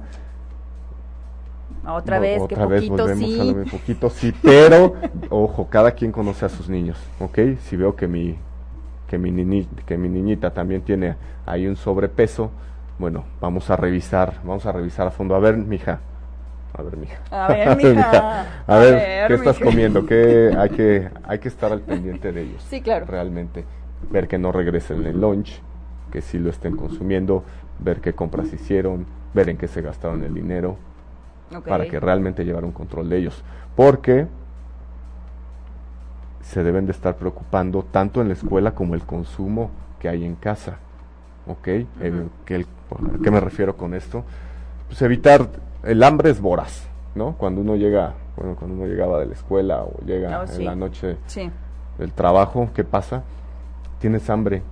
Otra 1.86 2.18
vez, 2.18 2.40
otra 2.40 2.66
que 2.66 2.72
vez 2.72 2.80
poquito 2.84 3.02
volvemos 3.02 3.30
sí. 3.30 3.40
a 3.40 3.44
lo 3.44 3.54
mismo, 3.54 3.78
poquito 3.78 4.10
sí, 4.10 4.34
pero 4.42 4.94
ojo, 5.30 5.66
cada 5.68 5.90
quien 5.92 6.12
conoce 6.12 6.46
a 6.46 6.48
sus 6.48 6.68
niños, 6.68 6.98
¿ok? 7.20 7.38
Si 7.60 7.76
veo 7.76 7.94
que 7.94 8.08
mi 8.08 8.36
que 9.06 9.18
mi 9.18 9.30
niñi- 9.30 9.68
que 9.84 9.98
mi 9.98 10.08
niñita 10.08 10.50
también 10.50 10.80
tiene 10.80 11.14
ahí 11.44 11.66
un 11.66 11.76
sobrepeso, 11.76 12.50
bueno, 12.98 13.24
vamos 13.40 13.68
a 13.68 13.76
revisar, 13.76 14.34
vamos 14.44 14.64
a 14.64 14.72
revisar 14.72 15.06
a 15.06 15.10
fondo. 15.10 15.34
A 15.34 15.40
ver, 15.40 15.58
mija. 15.58 16.00
A 16.76 16.82
ver, 16.82 16.96
mija. 16.96 17.18
A 17.30 17.48
ver, 17.48 17.76
mija. 17.94 18.46
A 18.66 18.78
ver, 18.78 19.28
¿qué 19.28 19.34
estás 19.34 19.58
comiendo? 19.58 20.06
¿Qué 20.06 20.54
hay 20.58 20.70
que 20.70 21.10
hay 21.24 21.38
que 21.38 21.48
estar 21.48 21.70
al 21.70 21.80
pendiente 21.82 22.32
de 22.32 22.42
ellos. 22.42 22.62
Sí, 22.70 22.80
claro. 22.80 23.04
Realmente 23.04 23.64
ver 24.10 24.28
que 24.28 24.38
no 24.38 24.52
regresen 24.52 25.04
el 25.06 25.20
lunch, 25.20 25.60
que 26.10 26.20
sí 26.20 26.38
lo 26.38 26.50
estén 26.50 26.76
consumiendo, 26.76 27.44
ver 27.80 28.00
qué 28.00 28.12
compras 28.12 28.52
hicieron, 28.52 29.06
ver 29.34 29.48
en 29.48 29.56
qué 29.56 29.66
se 29.68 29.82
gastaron 29.82 30.22
el 30.22 30.32
dinero 30.34 30.76
para 31.66 31.86
que 31.86 32.00
realmente 32.00 32.44
llevar 32.44 32.64
un 32.64 32.72
control 32.72 33.08
de 33.08 33.18
ellos. 33.18 33.42
Porque 33.76 34.26
se 36.42 36.62
deben 36.62 36.86
de 36.86 36.92
estar 36.92 37.16
preocupando 37.16 37.82
tanto 37.84 38.20
en 38.20 38.28
la 38.28 38.34
escuela 38.34 38.72
como 38.74 38.94
el 38.94 39.02
consumo 39.02 39.70
que 39.98 40.08
hay 40.08 40.24
en 40.24 40.34
casa. 40.34 40.76
¿Ok? 41.46 41.66
Eh, 41.68 41.86
que 42.44 42.54
el- 42.56 42.66
¿A 42.90 43.22
qué 43.22 43.30
me 43.30 43.40
refiero 43.40 43.76
con 43.76 43.94
esto? 43.94 44.24
Pues 44.88 45.00
evitar, 45.02 45.48
el 45.82 46.02
hambre 46.02 46.30
es 46.30 46.40
voraz, 46.40 46.86
¿no? 47.14 47.32
Cuando 47.36 47.60
uno 47.60 47.76
llega, 47.76 48.14
bueno, 48.36 48.54
cuando 48.56 48.76
uno 48.76 48.86
llegaba 48.86 49.18
de 49.20 49.26
la 49.26 49.32
escuela 49.34 49.82
o 49.82 49.98
llega 50.06 50.40
Oh, 50.42 50.52
en 50.52 50.64
la 50.64 50.74
noche 50.76 51.16
Sí. 51.26 51.50
del 51.98 52.12
trabajo, 52.12 52.68
¿qué 52.74 52.84
pasa? 52.84 53.22
Tienes 54.04 54.28
hambre 54.28 54.62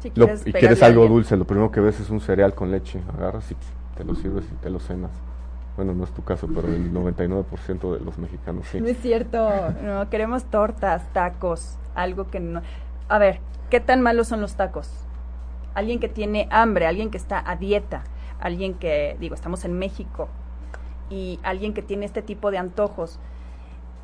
Si 0.00 0.08
lo- 0.08 0.26
quieres 0.26 0.44
y 0.44 0.52
quieres 0.52 0.82
algo 0.82 1.06
dulce, 1.06 1.36
lo 1.36 1.44
primero 1.44 1.70
que 1.70 1.78
ves 1.78 2.00
es 2.00 2.10
un 2.10 2.18
cereal 2.20 2.52
con 2.52 2.72
leche, 2.72 3.00
agarras 3.16 3.48
y 3.52 3.56
te 3.96 4.02
lo 4.02 4.16
sirves 4.16 4.44
y 4.50 4.56
te 4.56 4.70
lo 4.70 4.80
cenas. 4.80 5.12
Bueno, 5.76 5.94
no 5.94 6.02
es 6.02 6.10
tu 6.10 6.24
caso, 6.24 6.48
pero 6.52 6.66
el 6.66 6.92
99% 6.92 7.92
de 7.96 8.04
los 8.04 8.18
mexicanos 8.18 8.66
sí. 8.66 8.80
No 8.80 8.88
es 8.88 8.98
cierto. 9.00 9.48
No, 9.84 10.10
queremos 10.10 10.46
tortas, 10.46 11.04
tacos, 11.12 11.78
algo 11.94 12.26
que 12.28 12.40
no. 12.40 12.60
A 13.08 13.18
ver, 13.20 13.38
¿qué 13.70 13.78
tan 13.78 14.00
malos 14.02 14.26
son 14.26 14.40
los 14.40 14.56
tacos? 14.56 14.90
Alguien 15.76 16.00
que 16.00 16.08
tiene 16.08 16.48
hambre, 16.50 16.88
alguien 16.88 17.10
que 17.12 17.18
está 17.18 17.48
a 17.48 17.54
dieta, 17.54 18.02
alguien 18.40 18.74
que, 18.74 19.16
digo, 19.20 19.36
estamos 19.36 19.64
en 19.64 19.78
México, 19.78 20.26
y 21.08 21.38
alguien 21.44 21.72
que 21.72 21.82
tiene 21.82 22.04
este 22.04 22.20
tipo 22.20 22.50
de 22.50 22.58
antojos. 22.58 23.20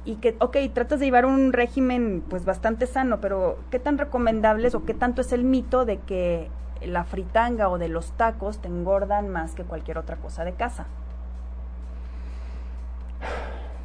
Y 0.05 0.17
que, 0.17 0.37
ok, 0.41 0.57
tratas 0.75 0.99
de 0.99 1.07
llevar 1.07 1.27
un 1.27 1.53
régimen 1.53 2.25
pues 2.29 2.45
bastante 2.45 2.87
sano, 2.87 3.21
pero 3.21 3.59
¿qué 3.71 3.79
tan 3.79 3.99
recomendables 3.99 4.75
o 4.75 4.85
qué 4.85 4.95
tanto 4.95 5.21
es 5.21 5.33
el 5.33 5.45
mito 5.45 5.85
de 5.85 5.99
que 5.99 6.51
la 6.85 7.05
fritanga 7.05 7.69
o 7.69 7.79
de 7.79 7.89
los 7.89 8.13
tacos 8.13 8.59
te 8.59 8.69
engordan 8.69 9.29
más 9.29 9.55
que 9.55 9.63
cualquier 9.63 9.99
otra 9.99 10.17
cosa 10.17 10.45
de 10.45 10.53
casa? 10.55 10.87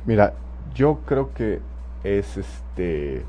Mira, 0.05 0.33
yo 0.73 1.01
creo 1.05 1.33
que 1.33 1.61
es 2.03 2.37
este. 2.37 3.23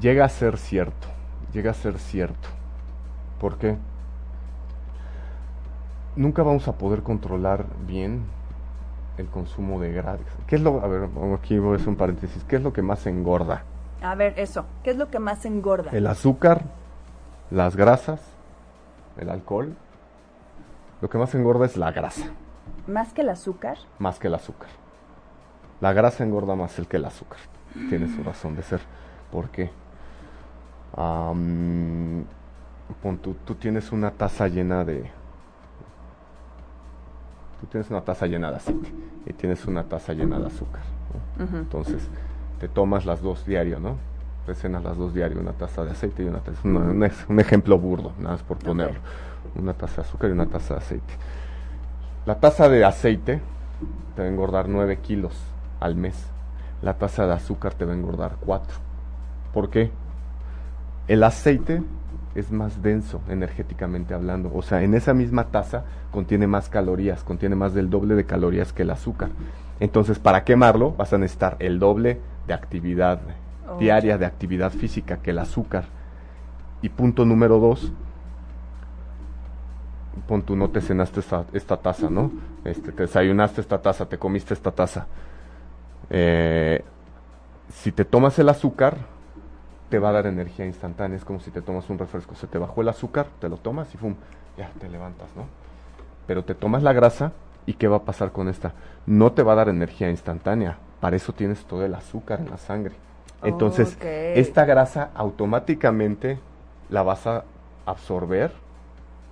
Llega 0.00 0.24
a 0.24 0.28
ser 0.28 0.58
cierto. 0.58 1.08
Llega 1.52 1.70
a 1.70 1.74
ser 1.74 1.98
cierto. 1.98 2.48
¿Por 3.40 3.56
qué? 3.58 3.76
Nunca 6.16 6.42
vamos 6.42 6.68
a 6.68 6.72
poder 6.76 7.02
controlar 7.02 7.64
bien 7.86 8.24
el 9.18 9.26
consumo 9.26 9.80
de 9.80 9.92
grasas. 9.92 10.26
¿Qué 10.46 10.56
es 10.56 10.62
lo.? 10.62 10.80
A 10.80 10.86
ver, 10.86 11.08
aquí 11.36 11.58
voy 11.58 11.74
a 11.74 11.76
hacer 11.76 11.88
un 11.88 11.96
paréntesis. 11.96 12.44
¿Qué 12.44 12.56
es 12.56 12.62
lo 12.62 12.72
que 12.72 12.82
más 12.82 13.06
engorda? 13.06 13.64
A 14.02 14.14
ver, 14.14 14.38
eso, 14.38 14.64
¿qué 14.84 14.90
es 14.90 14.96
lo 14.96 15.10
que 15.10 15.18
más 15.18 15.44
engorda? 15.44 15.90
El 15.90 16.06
azúcar, 16.06 16.62
las 17.50 17.76
grasas, 17.76 18.20
el 19.18 19.28
alcohol. 19.28 19.74
Lo 21.00 21.10
que 21.10 21.18
más 21.18 21.34
engorda 21.34 21.66
es 21.66 21.76
la 21.76 21.92
grasa. 21.92 22.30
¿Más 22.86 23.12
que 23.12 23.20
el 23.22 23.28
azúcar? 23.28 23.78
Más 23.98 24.18
que 24.18 24.28
el 24.28 24.34
azúcar. 24.34 24.68
La 25.80 25.92
grasa 25.92 26.24
engorda 26.24 26.56
más 26.56 26.78
el 26.78 26.88
que 26.88 26.96
el 26.96 27.04
azúcar. 27.04 27.38
Tiene 27.88 28.08
su 28.08 28.22
razón 28.22 28.56
de 28.56 28.62
ser. 28.62 28.80
¿Por 29.30 29.50
qué? 29.50 29.70
tú, 33.44 33.54
tienes 33.54 33.92
una 33.92 34.10
taza 34.10 34.48
llena 34.48 34.84
de... 34.84 35.10
Tú 37.60 37.66
tienes 37.66 37.90
una 37.90 38.00
taza 38.02 38.26
llena 38.26 38.50
de 38.50 38.56
aceite 38.56 38.92
y 39.26 39.32
tienes 39.32 39.66
una 39.66 39.84
taza 39.84 40.12
llena 40.12 40.38
de 40.38 40.46
azúcar. 40.46 40.82
Entonces, 41.38 42.08
te 42.60 42.68
tomas 42.68 43.04
las 43.04 43.20
dos 43.20 43.46
diario, 43.46 43.80
¿no? 43.80 43.96
Te 44.46 44.54
cenas 44.54 44.82
las 44.82 44.96
dos 44.96 45.14
diario, 45.14 45.40
una 45.40 45.52
taza 45.52 45.84
de 45.84 45.90
aceite 45.90 46.22
y 46.22 46.26
una 46.26 46.40
taza... 46.40 46.60
Un, 46.64 46.76
un 47.28 47.40
ejemplo 47.40 47.78
burdo, 47.78 48.12
nada 48.18 48.32
más 48.32 48.42
por 48.42 48.58
ponerlo. 48.58 48.98
Una 49.56 49.74
taza 49.74 50.02
de 50.02 50.08
azúcar 50.08 50.30
y 50.30 50.32
una 50.32 50.46
taza 50.46 50.74
de 50.74 50.80
aceite. 50.80 51.14
La 52.26 52.40
taza 52.40 52.68
de 52.68 52.84
aceite 52.84 53.40
te 54.14 54.22
va 54.22 54.28
a 54.28 54.30
engordar 54.30 54.68
9 54.68 54.98
kilos 54.98 55.34
al 55.80 55.94
mes. 55.96 56.14
La 56.82 56.94
taza 56.94 57.26
de 57.26 57.32
azúcar 57.32 57.74
te 57.74 57.84
va 57.84 57.92
a 57.92 57.96
engordar 57.96 58.36
4. 58.40 58.76
¿Por 59.52 59.70
qué? 59.70 59.90
El 61.08 61.24
aceite 61.24 61.82
es 62.38 62.50
más 62.50 62.82
denso 62.82 63.20
energéticamente 63.28 64.14
hablando. 64.14 64.50
O 64.54 64.62
sea, 64.62 64.82
en 64.82 64.94
esa 64.94 65.14
misma 65.14 65.44
taza 65.48 65.84
contiene 66.10 66.46
más 66.46 66.68
calorías, 66.68 67.24
contiene 67.24 67.56
más 67.56 67.74
del 67.74 67.90
doble 67.90 68.14
de 68.14 68.24
calorías 68.24 68.72
que 68.72 68.82
el 68.82 68.90
azúcar. 68.90 69.30
Entonces, 69.80 70.18
para 70.18 70.44
quemarlo 70.44 70.92
vas 70.92 71.12
a 71.12 71.18
necesitar 71.18 71.56
el 71.58 71.78
doble 71.78 72.20
de 72.46 72.54
actividad 72.54 73.20
oh. 73.68 73.78
diaria, 73.78 74.18
de 74.18 74.26
actividad 74.26 74.70
física 74.70 75.18
que 75.18 75.30
el 75.30 75.38
azúcar. 75.38 75.84
Y 76.82 76.90
punto 76.90 77.24
número 77.24 77.58
dos, 77.58 77.92
pon 80.26 80.42
tú 80.42 80.56
no 80.56 80.70
te 80.70 80.80
cenaste 80.80 81.20
esta, 81.52 81.76
taza, 81.76 82.08
¿no? 82.08 82.30
Este, 82.64 82.92
te 82.92 83.02
desayunaste 83.02 83.60
esta 83.60 83.80
taza, 83.80 84.06
te 84.06 84.18
comiste 84.18 84.54
esta 84.54 84.70
taza. 84.70 85.06
Eh, 86.10 86.84
si 87.68 87.92
te 87.92 88.04
tomas 88.04 88.38
el 88.38 88.48
azúcar, 88.48 88.96
te 89.88 89.98
va 89.98 90.10
a 90.10 90.12
dar 90.12 90.26
energía 90.26 90.66
instantánea. 90.66 91.16
Es 91.16 91.24
como 91.24 91.40
si 91.40 91.50
te 91.50 91.62
tomas 91.62 91.88
un 91.90 91.98
refresco. 91.98 92.34
Se 92.34 92.46
te 92.46 92.58
bajó 92.58 92.80
el 92.82 92.88
azúcar, 92.88 93.26
te 93.40 93.48
lo 93.48 93.56
tomas 93.56 93.92
y 93.94 93.98
¡fum! 93.98 94.14
Ya 94.56 94.70
te 94.80 94.88
levantas, 94.88 95.28
¿no? 95.36 95.44
Pero 96.26 96.44
te 96.44 96.54
tomas 96.54 96.82
la 96.82 96.92
grasa 96.92 97.32
y 97.66 97.74
¿qué 97.74 97.88
va 97.88 97.98
a 97.98 98.04
pasar 98.04 98.32
con 98.32 98.48
esta? 98.48 98.72
No 99.06 99.32
te 99.32 99.42
va 99.42 99.52
a 99.52 99.56
dar 99.56 99.68
energía 99.68 100.10
instantánea. 100.10 100.78
Para 101.00 101.16
eso 101.16 101.32
tienes 101.32 101.64
todo 101.64 101.84
el 101.84 101.94
azúcar 101.94 102.40
en 102.40 102.50
la 102.50 102.58
sangre. 102.58 102.94
Entonces, 103.42 103.96
esta 104.02 104.64
grasa 104.64 105.10
automáticamente 105.14 106.40
la 106.90 107.02
vas 107.02 107.26
a 107.26 107.44
absorber 107.86 108.52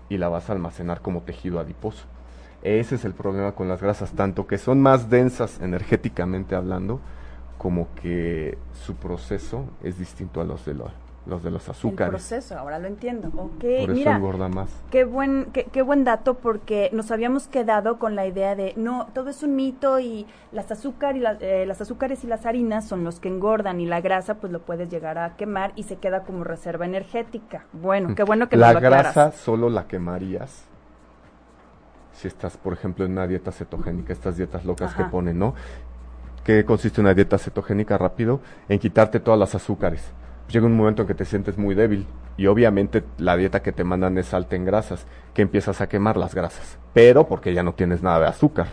y 0.08 0.18
la 0.18 0.28
vas 0.28 0.48
a 0.48 0.52
almacenar 0.52 1.00
como 1.00 1.22
tejido 1.22 1.58
adiposo. 1.58 2.04
Ese 2.62 2.94
es 2.94 3.04
el 3.04 3.14
problema 3.14 3.52
con 3.52 3.68
las 3.68 3.82
grasas, 3.82 4.12
tanto 4.12 4.46
que 4.46 4.58
son 4.58 4.80
más 4.80 5.10
densas 5.10 5.60
energéticamente 5.60 6.54
hablando, 6.54 7.00
como 7.58 7.88
que 7.94 8.58
su 8.72 8.96
proceso 8.96 9.64
es 9.82 9.98
distinto 9.98 10.40
a 10.40 10.44
los 10.44 10.64
de 10.66 10.74
los, 10.74 10.90
los 11.26 11.42
de 11.42 11.50
los 11.50 11.68
azúcares. 11.68 12.08
El 12.08 12.18
proceso, 12.18 12.58
ahora 12.58 12.78
lo 12.78 12.86
entiendo. 12.86 13.30
Por 13.30 13.50
eso 13.64 14.10
engorda 14.10 14.48
más. 14.48 14.70
Qué 14.90 15.04
buen, 15.04 15.46
qué, 15.52 15.82
buen 15.82 16.04
dato 16.04 16.34
porque 16.34 16.90
nos 16.92 17.10
habíamos 17.10 17.48
quedado 17.48 17.98
con 17.98 18.14
la 18.14 18.26
idea 18.26 18.54
de 18.54 18.74
no, 18.76 19.08
todo 19.14 19.30
es 19.30 19.42
un 19.42 19.56
mito 19.56 19.98
y 20.00 20.26
las 20.52 20.70
azúcar 20.70 21.16
y 21.16 21.24
eh, 21.40 21.64
las 21.66 21.80
azúcares 21.80 22.24
y 22.24 22.26
las 22.26 22.46
harinas 22.46 22.86
son 22.86 23.04
los 23.04 23.20
que 23.20 23.28
engordan 23.28 23.80
y 23.80 23.86
la 23.86 24.00
grasa 24.00 24.34
pues 24.34 24.52
lo 24.52 24.60
puedes 24.60 24.90
llegar 24.90 25.18
a 25.18 25.36
quemar 25.36 25.72
y 25.76 25.84
se 25.84 25.96
queda 25.96 26.24
como 26.24 26.44
reserva 26.44 26.84
energética. 26.84 27.64
Bueno, 27.72 28.14
qué 28.14 28.22
bueno 28.22 28.48
que 28.48 28.56
la 28.56 28.74
lo 28.74 28.80
grasa 28.80 29.32
solo 29.32 29.70
la 29.70 29.86
quemarías 29.86 30.66
si 32.16 32.28
estás, 32.28 32.56
por 32.56 32.72
ejemplo, 32.72 33.04
en 33.04 33.12
una 33.12 33.26
dieta 33.26 33.52
cetogénica, 33.52 34.12
estas 34.12 34.38
dietas 34.38 34.64
locas 34.64 34.94
que 34.94 35.04
ponen, 35.04 35.38
¿no? 35.38 35.54
Que 36.46 36.64
consiste 36.64 37.00
una 37.00 37.12
dieta 37.12 37.38
cetogénica 37.38 37.98
rápido? 37.98 38.40
En 38.68 38.78
quitarte 38.78 39.18
todas 39.18 39.40
las 39.40 39.56
azúcares. 39.56 40.12
Llega 40.48 40.64
un 40.64 40.76
momento 40.76 41.02
en 41.02 41.08
que 41.08 41.14
te 41.14 41.24
sientes 41.24 41.58
muy 41.58 41.74
débil 41.74 42.06
y 42.36 42.46
obviamente 42.46 43.02
la 43.18 43.36
dieta 43.36 43.62
que 43.62 43.72
te 43.72 43.82
mandan 43.82 44.16
es 44.16 44.32
alta 44.32 44.54
en 44.54 44.64
grasas, 44.64 45.06
que 45.34 45.42
empiezas 45.42 45.80
a 45.80 45.88
quemar 45.88 46.16
las 46.16 46.36
grasas, 46.36 46.78
pero 46.94 47.26
porque 47.26 47.52
ya 47.52 47.64
no 47.64 47.74
tienes 47.74 48.00
nada 48.00 48.20
de 48.20 48.26
azúcar. 48.26 48.68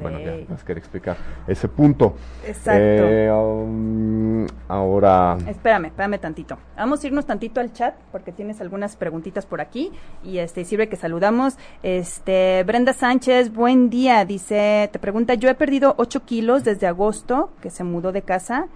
Bueno, 0.00 0.18
ya 0.20 0.36
nos 0.48 0.62
quiere 0.62 0.78
explicar 0.78 1.16
ese 1.46 1.66
punto. 1.66 2.14
Exacto. 2.46 2.80
Eh, 2.82 3.32
um, 3.32 4.46
ahora. 4.68 5.38
Espérame, 5.46 5.86
espérame 5.86 6.18
tantito. 6.18 6.58
Vamos 6.76 7.02
a 7.02 7.06
irnos 7.06 7.24
tantito 7.24 7.60
al 7.60 7.72
chat 7.72 7.94
porque 8.12 8.30
tienes 8.30 8.60
algunas 8.60 8.96
preguntitas 8.96 9.46
por 9.46 9.60
aquí 9.60 9.90
y 10.22 10.38
este 10.38 10.64
sirve 10.64 10.88
que 10.88 10.96
saludamos. 10.96 11.56
Este 11.82 12.62
Brenda 12.64 12.92
Sánchez, 12.92 13.52
buen 13.52 13.88
día. 13.88 14.24
Dice, 14.26 14.90
te 14.92 14.98
pregunta, 14.98 15.34
yo 15.34 15.48
he 15.48 15.54
perdido 15.54 15.94
8 15.96 16.24
kilos 16.26 16.62
desde 16.62 16.86
agosto 16.86 17.50
que 17.62 17.70
se 17.70 17.82
mudó 17.82 18.12
de 18.12 18.22
casa 18.22 18.68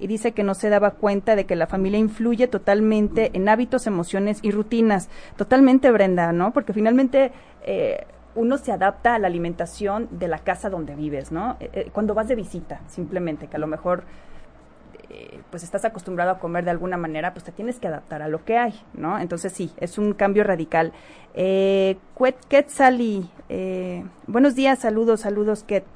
y 0.00 0.06
dice 0.06 0.32
que 0.32 0.42
no 0.42 0.54
se 0.54 0.70
daba 0.70 0.92
cuenta 0.92 1.36
de 1.36 1.46
que 1.46 1.56
la 1.56 1.66
familia 1.66 1.98
influye 1.98 2.48
totalmente 2.48 3.30
en 3.34 3.48
hábitos, 3.48 3.86
emociones 3.86 4.38
y 4.42 4.50
rutinas. 4.50 5.08
Totalmente, 5.36 5.90
Brenda, 5.90 6.32
¿no? 6.32 6.52
Porque 6.52 6.72
finalmente 6.72 7.32
eh, 7.62 8.06
uno 8.38 8.56
se 8.58 8.72
adapta 8.72 9.14
a 9.14 9.18
la 9.18 9.26
alimentación 9.26 10.08
de 10.10 10.28
la 10.28 10.38
casa 10.38 10.70
donde 10.70 10.94
vives, 10.94 11.32
¿no? 11.32 11.56
Eh, 11.60 11.70
eh, 11.72 11.90
cuando 11.92 12.14
vas 12.14 12.28
de 12.28 12.34
visita, 12.34 12.80
simplemente, 12.86 13.48
que 13.48 13.56
a 13.56 13.60
lo 13.60 13.66
mejor 13.66 14.04
eh, 15.10 15.40
pues 15.50 15.62
estás 15.62 15.86
acostumbrado 15.86 16.32
a 16.32 16.38
comer 16.38 16.64
de 16.64 16.70
alguna 16.70 16.98
manera, 16.98 17.32
pues 17.32 17.42
te 17.42 17.50
tienes 17.50 17.78
que 17.78 17.88
adaptar 17.88 18.20
a 18.20 18.28
lo 18.28 18.44
que 18.44 18.58
hay, 18.58 18.78
¿no? 18.92 19.18
Entonces 19.18 19.52
sí, 19.54 19.72
es 19.78 19.96
un 19.96 20.12
cambio 20.12 20.44
radical. 20.44 20.92
Eh, 21.32 21.96
Quetzali, 22.48 23.30
eh, 23.48 24.04
buenos 24.26 24.54
días, 24.54 24.80
saludos, 24.80 25.20
saludos, 25.20 25.64
Ket. 25.64 25.86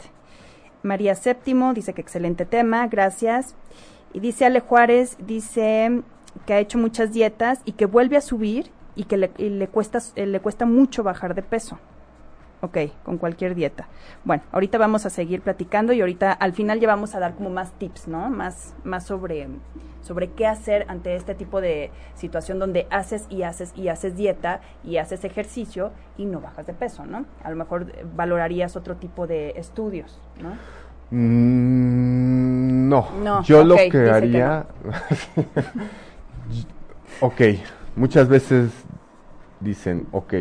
María 0.82 1.14
Séptimo 1.14 1.74
dice 1.74 1.92
que 1.92 2.00
excelente 2.00 2.46
tema, 2.46 2.86
gracias. 2.86 3.54
Y 4.14 4.20
dice 4.20 4.46
Ale 4.46 4.60
Juárez, 4.60 5.18
dice 5.18 6.02
que 6.46 6.54
ha 6.54 6.58
hecho 6.58 6.78
muchas 6.78 7.12
dietas 7.12 7.60
y 7.66 7.72
que 7.72 7.84
vuelve 7.84 8.16
a 8.16 8.22
subir 8.22 8.70
y 8.96 9.04
que 9.04 9.18
le, 9.18 9.30
le 9.36 9.68
cuesta, 9.68 9.98
le 10.16 10.40
cuesta 10.40 10.64
mucho 10.64 11.02
bajar 11.02 11.34
de 11.34 11.42
peso. 11.42 11.78
Ok, 12.64 12.78
con 13.02 13.18
cualquier 13.18 13.56
dieta. 13.56 13.88
Bueno, 14.24 14.44
ahorita 14.52 14.78
vamos 14.78 15.04
a 15.04 15.10
seguir 15.10 15.40
platicando 15.40 15.92
y 15.92 16.00
ahorita 16.00 16.30
al 16.30 16.52
final 16.52 16.78
ya 16.78 16.86
vamos 16.86 17.16
a 17.16 17.18
dar 17.18 17.34
como 17.34 17.50
más 17.50 17.72
tips, 17.72 18.06
¿no? 18.06 18.30
Más, 18.30 18.76
más 18.84 19.04
sobre, 19.04 19.48
sobre 20.00 20.30
qué 20.30 20.46
hacer 20.46 20.86
ante 20.86 21.16
este 21.16 21.34
tipo 21.34 21.60
de 21.60 21.90
situación 22.14 22.60
donde 22.60 22.86
haces 22.88 23.26
y 23.28 23.42
haces 23.42 23.72
y 23.74 23.88
haces 23.88 24.16
dieta 24.16 24.60
y 24.84 24.98
haces 24.98 25.24
ejercicio 25.24 25.90
y 26.16 26.24
no 26.24 26.40
bajas 26.40 26.64
de 26.68 26.72
peso, 26.72 27.04
¿no? 27.04 27.24
A 27.42 27.50
lo 27.50 27.56
mejor 27.56 27.86
valorarías 28.14 28.76
otro 28.76 28.94
tipo 28.94 29.26
de 29.26 29.54
estudios, 29.56 30.20
¿no? 30.40 30.50
Mm, 31.10 32.88
no. 32.88 33.42
yo 33.42 33.64
lo 33.64 33.74
que 33.74 34.08
haría... 34.08 34.66
ok, 37.20 37.40
muchas 37.96 38.28
veces 38.28 38.70
dicen, 39.58 40.06
ok, 40.12 40.34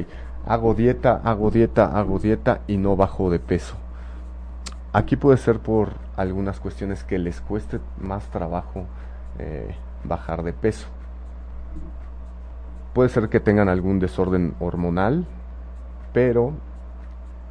hago 0.52 0.74
dieta, 0.74 1.22
hago 1.24 1.50
dieta, 1.50 1.86
hago 1.98 2.20
dieta 2.20 2.60
y 2.68 2.76
no 2.76 2.98
bajo 2.98 3.30
de 3.30 3.40
peso. 3.40 3.76
Aquí 4.92 5.16
puede 5.16 5.38
ser 5.38 5.60
por 5.60 5.94
algunas 6.18 6.60
cuestiones 6.60 7.06
que 7.06 7.18
les 7.18 7.40
cueste 7.40 7.80
más 7.98 8.30
trabajo 8.32 8.86
eh, 9.40 9.74
bajar 10.04 10.44
de 10.44 10.52
peso. 10.52 10.88
Puede 12.94 13.08
ser 13.08 13.30
que 13.30 13.40
tengan 13.40 13.70
algún 13.70 14.00
desorden 14.00 14.54
hormonal, 14.60 15.26
pero 16.12 16.52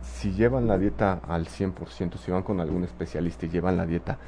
si 0.02 0.32
llevan 0.32 0.66
la 0.66 0.76
dieta 0.76 1.20
al 1.26 1.46
100%, 1.46 2.18
si 2.18 2.30
van 2.30 2.42
con 2.42 2.60
algún 2.60 2.84
especialista 2.84 3.46
y 3.46 3.48
llevan 3.48 3.78
la 3.78 3.86
dieta 3.86 4.18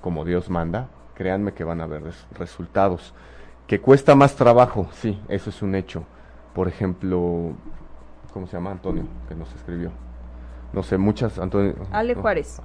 como 0.00 0.24
Dios 0.24 0.48
manda, 0.48 0.88
créanme 1.14 1.52
que 1.52 1.64
van 1.64 1.82
a 1.82 1.86
ver 1.86 2.02
resultados. 2.38 3.12
Que 3.66 3.82
cuesta 3.82 4.14
más 4.14 4.34
trabajo, 4.34 4.88
sí, 4.92 5.20
eso 5.28 5.50
es 5.50 5.60
un 5.60 5.74
hecho. 5.74 6.04
Por 6.54 6.68
ejemplo, 6.68 7.52
¿cómo 8.34 8.48
se 8.48 8.56
llama? 8.56 8.72
Antonio, 8.72 9.04
que 9.28 9.36
nos 9.36 9.54
escribió. 9.54 9.92
No 10.72 10.82
sé, 10.82 10.98
muchas, 10.98 11.38
Antonio. 11.38 11.76
Ale 11.92 12.16
Juárez. 12.16 12.60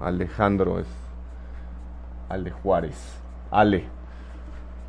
Alejandro 0.00 0.80
es. 0.80 0.88
Ale 2.28 2.50
Juárez. 2.50 3.16
Ale. 3.52 3.84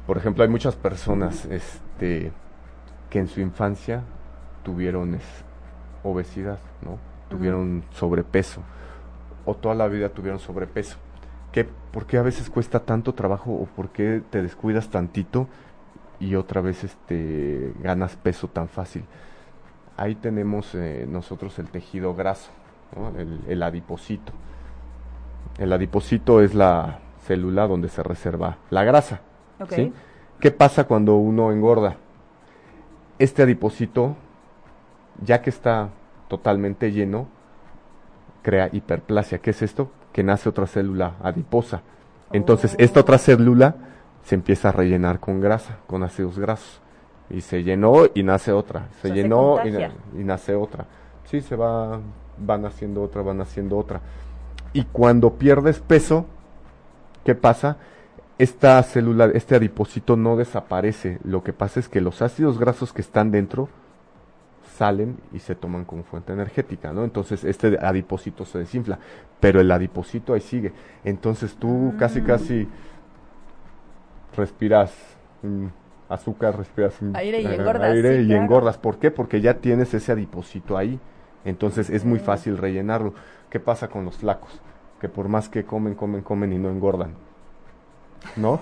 Por 0.08 0.18
ejemplo, 0.18 0.44
hay 0.44 0.50
muchas 0.50 0.76
personas 0.76 1.46
este, 1.46 2.32
que 3.12 3.20
en 3.20 3.28
su 3.28 3.40
infancia 3.40 4.02
tuvieron 4.64 5.20
obesidad, 6.04 6.58
¿no? 6.82 6.98
Tuvieron 7.30 7.84
sobrepeso. 7.92 8.62
O 9.46 9.54
toda 9.54 9.76
la 9.76 9.88
vida 9.88 10.10
tuvieron 10.10 10.40
sobrepeso. 10.40 10.98
¿Qué, 11.52 11.66
¿Por 11.66 12.08
qué 12.08 12.18
a 12.18 12.24
veces 12.24 12.50
cuesta 12.50 12.80
tanto 12.80 13.14
trabajo 13.14 13.52
o 13.52 13.66
por 13.66 13.90
qué 13.90 14.24
te 14.32 14.42
descuidas 14.42 14.90
tantito 14.90 15.48
y 16.20 16.34
otra 16.34 16.62
vez 16.62 16.84
este, 16.84 17.74
ganas 17.80 18.16
peso 18.16 18.48
tan 18.48 18.68
fácil? 18.68 19.06
Ahí 19.97 20.15
tenemos 20.15 20.73
eh, 20.75 21.05
nosotros 21.10 21.58
el 21.60 21.69
tejido 21.69 22.15
graso, 22.15 22.49
el, 23.47 23.63
adiposito. 23.63 24.31
El 25.58 25.71
adiposito 25.73 26.41
es 26.41 26.53
la 26.53 26.99
célula 27.25 27.67
donde 27.67 27.89
se 27.89 28.03
reserva 28.03 28.58
la 28.69 28.84
grasa. 28.84 29.21
¿Qué 30.39 30.51
pasa 30.51 30.84
cuando 30.84 31.15
uno 31.15 31.51
engorda? 31.51 31.95
Este 33.19 33.43
adiposito, 33.43 34.15
ya 35.23 35.41
que 35.41 35.49
está 35.49 35.89
totalmente 36.27 36.91
lleno, 36.91 37.27
crea 38.41 38.69
hiperplasia. 38.71 39.39
¿Qué 39.39 39.51
es 39.51 39.62
esto? 39.62 39.91
Que 40.12 40.23
nace 40.23 40.49
otra 40.49 40.67
célula 40.67 41.15
adiposa. 41.23 41.81
Entonces, 42.31 42.75
esta 42.77 42.99
otra 42.99 43.17
célula 43.17 43.75
se 44.23 44.36
empieza 44.36 44.69
a 44.69 44.71
rellenar 44.71 45.19
con 45.19 45.39
grasa, 45.39 45.77
con 45.88 46.03
ácidos 46.03 46.38
grasos. 46.38 46.81
Y 47.30 47.42
se 47.42 47.64
llenó 47.64 48.06
y 48.14 48.24
nace 48.24 48.52
otra. 48.52 48.90
Se 49.02 49.10
llenó 49.10 49.58
y, 49.66 50.24
nace 50.24 50.56
otra. 50.56 50.86
Sí, 51.26 51.42
se 51.42 51.56
va, 51.56 52.00
van 52.38 52.66
haciendo 52.66 53.02
otra, 53.02 53.22
van 53.22 53.42
haciendo 53.42 53.78
otra. 53.78 54.02
Y 54.74 54.84
cuando 54.84 55.34
pierdes 55.34 55.80
peso, 55.80 56.26
¿qué 57.24 57.34
pasa? 57.34 57.78
Esta 58.38 58.82
célula, 58.84 59.32
este 59.34 59.56
adipocito 59.56 60.18
no 60.18 60.36
desaparece. 60.36 61.20
Lo 61.24 61.44
que 61.44 61.54
pasa 61.54 61.80
es 61.80 61.90
que 61.90 62.02
los 62.02 62.22
ácidos 62.22 62.60
grasos 62.60 62.94
que 62.94 63.02
están 63.02 63.32
dentro 63.32 63.70
salen 64.78 65.18
y 65.32 65.40
se 65.40 65.56
toman 65.56 65.86
como 65.86 66.04
fuente 66.04 66.34
energética, 66.34 66.92
¿no? 66.92 67.04
Entonces 67.04 67.44
este 67.44 67.78
adipocito 67.82 68.46
se 68.46 68.60
desinfla, 68.60 69.00
pero 69.40 69.62
el 69.62 69.72
adipocito 69.72 70.34
ahí 70.34 70.42
sigue. 70.42 70.74
Entonces 71.04 71.56
tú 71.56 71.94
casi 71.98 72.22
mm. 72.22 72.26
casi 72.26 72.68
respiras 74.36 74.94
azúcar, 76.10 76.58
respiras 76.58 76.96
aire 77.13 77.41
y 77.41 77.46
engordas. 77.46 77.91
Aire 77.91 78.22
y 78.22 78.34
engordas. 78.34 78.78
¿Por 78.78 78.98
qué? 78.98 79.12
Porque 79.12 79.41
ya 79.41 79.56
tienes 79.56 79.94
ese 79.94 80.12
adipocito 80.12 80.78
ahí. 80.78 81.00
Entonces 81.44 81.89
es 81.89 82.06
muy 82.06 82.20
fácil 82.20 82.58
rellenarlo. 82.58 83.13
¿Qué 83.50 83.60
pasa 83.60 83.88
con 83.88 84.06
los 84.06 84.18
flacos? 84.18 84.62
Que 85.00 85.10
por 85.10 85.28
más 85.28 85.50
que 85.50 85.65
comen, 85.65 85.96
comen, 85.96 86.22
comen 86.22 86.54
y 86.54 86.58
no 86.58 86.70
engordan. 86.70 87.13
¿No? 88.36 88.60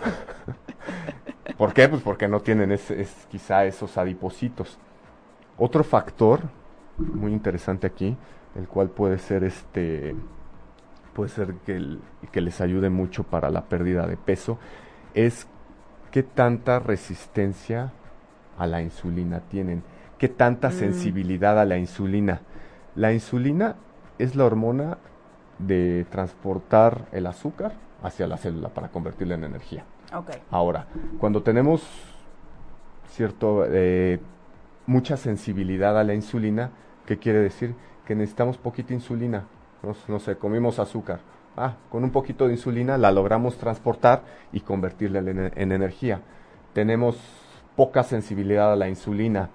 ¿Por 1.57 1.73
qué? 1.73 1.87
Pues 1.87 2.01
porque 2.01 2.27
no 2.27 2.41
tienen 2.41 2.71
ese, 2.71 3.05
quizá 3.29 3.65
esos 3.65 3.97
adipocitos. 3.97 4.77
Otro 5.57 5.83
factor 5.83 6.41
muy 6.97 7.31
interesante 7.31 7.87
aquí, 7.87 8.17
el 8.55 8.67
cual 8.67 8.89
puede 8.89 9.17
ser 9.17 9.43
este 9.43 10.15
puede 11.13 11.29
ser 11.29 11.53
que, 11.65 11.97
que 12.31 12.41
les 12.41 12.59
ayude 12.59 12.89
mucho 12.89 13.23
para 13.23 13.51
la 13.51 13.65
pérdida 13.65 14.07
de 14.07 14.17
peso, 14.17 14.57
es 15.13 15.47
qué 16.13 16.21
tanta 16.21 16.77
resistencia 16.77 17.91
a 18.59 18.67
la 18.67 18.83
insulina 18.83 19.39
tienen, 19.49 19.81
qué 20.19 20.29
tanta 20.29 20.69
mm. 20.69 20.73
sensibilidad 20.73 21.59
a 21.59 21.65
la 21.65 21.79
insulina. 21.79 22.41
La 22.95 23.13
insulina 23.13 23.77
es 24.19 24.35
la 24.35 24.45
hormona 24.45 24.99
de 25.57 26.05
transportar 26.11 27.07
el 27.13 27.25
azúcar 27.25 27.73
hacia 28.03 28.27
la 28.27 28.37
célula 28.37 28.69
para 28.69 28.89
convertirla 28.89 29.33
en 29.33 29.43
energía. 29.43 29.85
Ahora, 30.51 30.85
cuando 31.19 31.41
tenemos 31.41 31.83
cierto 33.09 33.65
eh, 33.67 34.19
mucha 34.85 35.17
sensibilidad 35.17 35.99
a 35.99 36.03
la 36.03 36.13
insulina, 36.13 36.69
¿qué 37.07 37.17
quiere 37.17 37.39
decir? 37.39 37.73
Que 38.05 38.13
necesitamos 38.13 38.59
poquita 38.59 38.93
insulina. 38.93 39.45
No, 40.07 40.19
sé, 40.19 40.37
comimos 40.37 40.77
azúcar. 40.77 41.21
Ah, 41.55 41.75
con 41.89 42.03
un 42.03 42.09
poquito 42.09 42.47
de 42.47 42.53
insulina 42.53 42.97
la 42.97 43.11
logramos 43.11 43.57
transportar 43.57 44.23
y 44.51 44.61
convertirla 44.61 45.19
en, 45.19 45.51
en 45.55 45.71
energía. 45.71 46.21
Tenemos 46.73 47.17
poca 47.75 48.03
sensibilidad 48.03 48.73
a 48.73 48.75
la 48.75 48.89
insulina. 48.89 49.49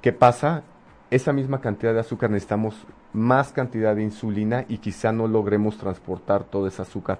¿Qué 0.00 0.12
pasa? 0.12 0.62
Esa 1.10 1.32
misma 1.32 1.60
cantidad 1.60 1.92
de 1.92 2.00
azúcar 2.00 2.30
necesitamos 2.30 2.86
más 3.12 3.52
cantidad 3.52 3.94
de 3.94 4.02
insulina 4.02 4.64
y 4.68 4.78
quizá 4.78 5.12
no 5.12 5.28
logremos 5.28 5.78
transportar 5.78 6.44
todo 6.44 6.66
ese 6.66 6.82
azúcar 6.82 7.18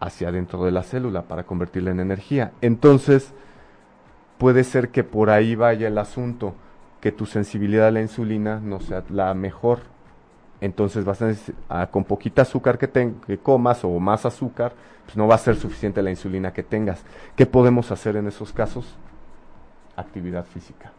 hacia 0.00 0.30
dentro 0.30 0.64
de 0.64 0.70
la 0.70 0.82
célula 0.82 1.22
para 1.22 1.44
convertirla 1.44 1.90
en 1.90 2.00
energía. 2.00 2.52
Entonces, 2.60 3.32
puede 4.38 4.64
ser 4.64 4.90
que 4.90 5.04
por 5.04 5.30
ahí 5.30 5.54
vaya 5.54 5.88
el 5.88 5.98
asunto 5.98 6.54
que 7.00 7.12
tu 7.12 7.26
sensibilidad 7.26 7.88
a 7.88 7.90
la 7.90 8.00
insulina 8.00 8.60
no 8.60 8.80
sea 8.80 9.04
la 9.10 9.32
mejor. 9.34 9.80
Entonces 10.64 11.04
vas 11.04 11.22
a, 11.68 11.86
con 11.88 12.04
poquita 12.04 12.40
azúcar 12.40 12.78
que, 12.78 12.88
que 13.26 13.36
comas 13.36 13.84
o 13.84 14.00
más 14.00 14.24
azúcar, 14.24 14.72
pues 15.04 15.14
no 15.14 15.28
va 15.28 15.34
a 15.34 15.38
ser 15.38 15.56
suficiente 15.56 16.00
la 16.00 16.08
insulina 16.08 16.54
que 16.54 16.62
tengas. 16.62 17.04
¿Qué 17.36 17.44
podemos 17.44 17.90
hacer 17.90 18.16
en 18.16 18.28
esos 18.28 18.50
casos? 18.50 18.96
Actividad 19.94 20.46
física. 20.46 20.90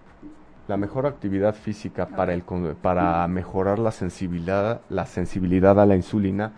La 0.67 0.77
mejor 0.77 1.07
actividad 1.07 1.55
física 1.55 2.05
para, 2.05 2.35
el, 2.35 2.43
para 2.43 3.27
mejorar 3.27 3.79
la 3.79 3.89
sensibilidad, 3.89 4.81
la 4.89 5.07
sensibilidad 5.07 5.79
a 5.79 5.87
la 5.87 5.95
insulina 5.95 6.51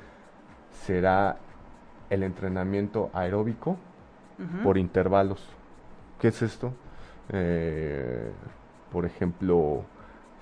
será 0.85 1.37
el 2.09 2.23
entrenamiento 2.23 3.09
aeróbico 3.13 3.77
por 4.65 4.77
intervalos. 4.77 5.47
¿Qué 6.19 6.27
es 6.27 6.41
esto? 6.41 6.73
Eh, 7.29 8.31
por 8.91 9.05
ejemplo, 9.05 9.85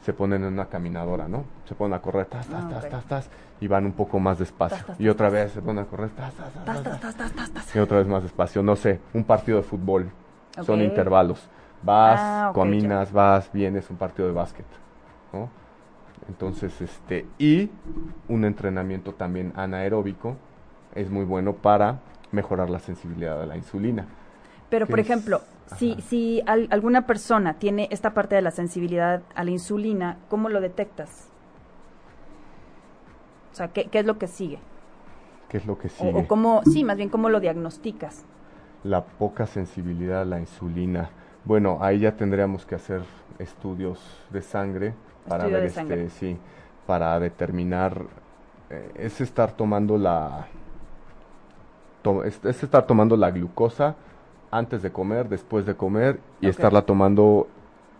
se 0.05 0.13
ponen 0.13 0.43
en 0.43 0.53
una 0.53 0.67
caminadora, 0.67 1.27
¿no? 1.27 1.45
Se 1.67 1.73
ponen 1.73 1.95
a 1.95 1.99
correr, 1.99 2.27
tas, 2.27 2.45
tas, 2.45 2.69
tas, 2.69 2.89
tas, 2.89 3.05
tas, 3.05 3.29
y 3.59 3.67
van 3.67 3.87
un 3.87 3.93
poco 3.93 4.19
más 4.19 4.37
despacio. 4.37 4.85
y 4.99 5.07
otra 5.07 5.29
vez 5.31 5.51
se 5.51 5.63
ponen 5.63 5.83
a 5.83 5.87
correr, 5.87 6.11
tas, 6.11 6.31
tas, 6.35 6.53
tas, 6.63 7.51
tas, 7.51 7.75
y 7.75 7.79
otra 7.79 7.97
vez 7.97 8.07
más 8.07 8.21
despacio. 8.21 8.61
No 8.61 8.75
sé, 8.75 8.99
un 9.15 9.23
partido 9.23 9.57
de 9.57 9.63
fútbol, 9.63 10.11
son 10.63 10.81
intervalos. 10.81 11.49
Vas, 11.81 12.53
caminas, 12.53 13.11
vas, 13.11 13.51
vienes, 13.51 13.89
un 13.89 13.97
partido 13.97 14.27
de 14.27 14.35
básquet, 14.35 14.67
¿no? 15.33 15.49
Entonces, 16.29 16.79
este, 16.81 17.25
y 17.39 17.71
un 18.27 18.45
entrenamiento 18.45 19.11
también 19.13 19.53
anaeróbico 19.55 20.35
es 20.93 21.09
muy 21.09 21.25
bueno 21.25 21.53
para 21.53 21.97
mejorar 22.31 22.69
la 22.69 22.77
sensibilidad 22.77 23.41
a 23.41 23.47
la 23.47 23.57
insulina. 23.57 24.05
Pero, 24.69 24.85
por 24.85 24.99
ejemplo, 24.99 25.41
si, 25.77 25.95
si 26.01 26.43
alguna 26.45 27.07
persona 27.07 27.55
tiene 27.55 27.87
esta 27.91 28.13
parte 28.13 28.35
de 28.35 28.41
la 28.41 28.51
sensibilidad 28.51 29.23
a 29.33 29.43
la 29.43 29.51
insulina, 29.51 30.17
¿cómo 30.29 30.49
lo 30.49 30.61
detectas? 30.61 31.29
O 33.51 33.55
sea, 33.55 33.69
¿qué, 33.69 33.89
es 33.91 34.05
lo 34.05 34.17
que 34.17 34.27
sigue? 34.27 34.59
¿Qué 35.49 35.57
es 35.57 35.65
lo 35.65 35.77
que 35.77 35.89
sigue? 35.89 36.13
O, 36.13 36.27
cómo, 36.27 36.61
sí, 36.65 36.83
más 36.83 36.97
bien, 36.97 37.09
¿cómo 37.09 37.29
lo 37.29 37.39
diagnosticas? 37.39 38.25
La 38.83 39.03
poca 39.03 39.47
sensibilidad 39.47 40.21
a 40.21 40.25
la 40.25 40.39
insulina. 40.39 41.09
Bueno, 41.45 41.79
ahí 41.81 41.99
ya 41.99 42.15
tendríamos 42.15 42.65
que 42.65 42.75
hacer 42.75 43.01
estudios 43.39 43.99
de 44.29 44.41
sangre 44.41 44.93
para 45.27 45.47
ver 45.47 45.65
este, 45.65 46.09
sí, 46.09 46.37
para 46.85 47.19
determinar 47.19 48.03
eh, 48.69 48.91
es 48.95 49.21
estar 49.21 49.51
tomando 49.51 49.97
la 49.97 50.47
es 52.23 52.63
estar 52.63 52.85
tomando 52.85 53.17
la 53.17 53.31
glucosa 53.31 53.95
antes 54.57 54.81
de 54.81 54.91
comer, 54.91 55.27
después 55.27 55.65
de 55.65 55.75
comer 55.75 56.19
y 56.39 56.47
estarla 56.47 56.83
tomando 56.83 57.47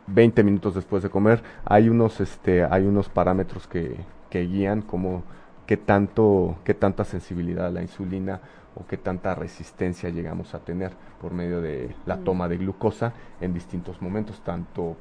20 0.08 0.44
minutos 0.44 0.76
después 0.76 1.04
de 1.04 1.10
comer. 1.10 1.44
Hay 1.66 1.90
unos, 1.90 2.22
este, 2.22 2.64
hay 2.64 2.86
unos 2.86 3.10
parámetros 3.10 3.68
que, 3.68 3.98
que 4.30 4.42
guían 4.42 4.82
como 4.82 5.24
qué 5.66 5.78
tanto, 5.78 6.58
qué 6.64 6.74
tanta 6.74 7.04
sensibilidad 7.04 7.68
a 7.68 7.72
la 7.72 7.82
insulina 7.82 8.40
o 8.76 8.86
qué 8.88 8.98
tanta 8.98 9.36
resistencia 9.36 10.10
llegamos 10.10 10.54
a 10.54 10.60
tener 10.60 10.92
por 11.22 11.34
medio 11.34 11.62
de 11.62 11.96
la 12.06 12.18
mm. 12.18 12.24
toma 12.24 12.48
de 12.48 12.58
glucosa 12.58 13.14
en 13.42 13.54
distintos 13.54 14.02
momentos, 14.02 14.42
tanto 14.42 14.96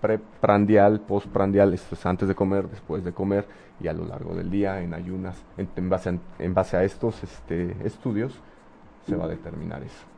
preprandial, 0.00 1.00
postprandial, 1.00 1.74
esto 1.74 1.94
es 1.94 2.06
antes 2.06 2.26
de 2.26 2.34
comer, 2.34 2.68
después 2.68 3.04
de 3.04 3.12
comer 3.12 3.46
y 3.80 3.88
a 3.88 3.92
lo 3.92 4.06
largo 4.06 4.34
del 4.34 4.50
día, 4.50 4.80
en 4.80 4.94
ayunas. 4.94 5.36
En, 5.58 5.90
base, 5.90 6.10
a, 6.10 6.18
en 6.38 6.54
base 6.54 6.76
a 6.78 6.84
estos 6.84 7.22
este, 7.22 7.76
estudios 7.84 8.40
se 9.06 9.16
va 9.16 9.24
a 9.24 9.28
determinar 9.28 9.82
eso. 9.82 10.09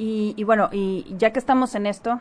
Y, 0.00 0.44
bueno, 0.44 0.68
y 0.70 1.12
ya 1.18 1.32
que 1.32 1.40
estamos 1.40 1.74
en 1.74 1.86
esto, 1.86 2.20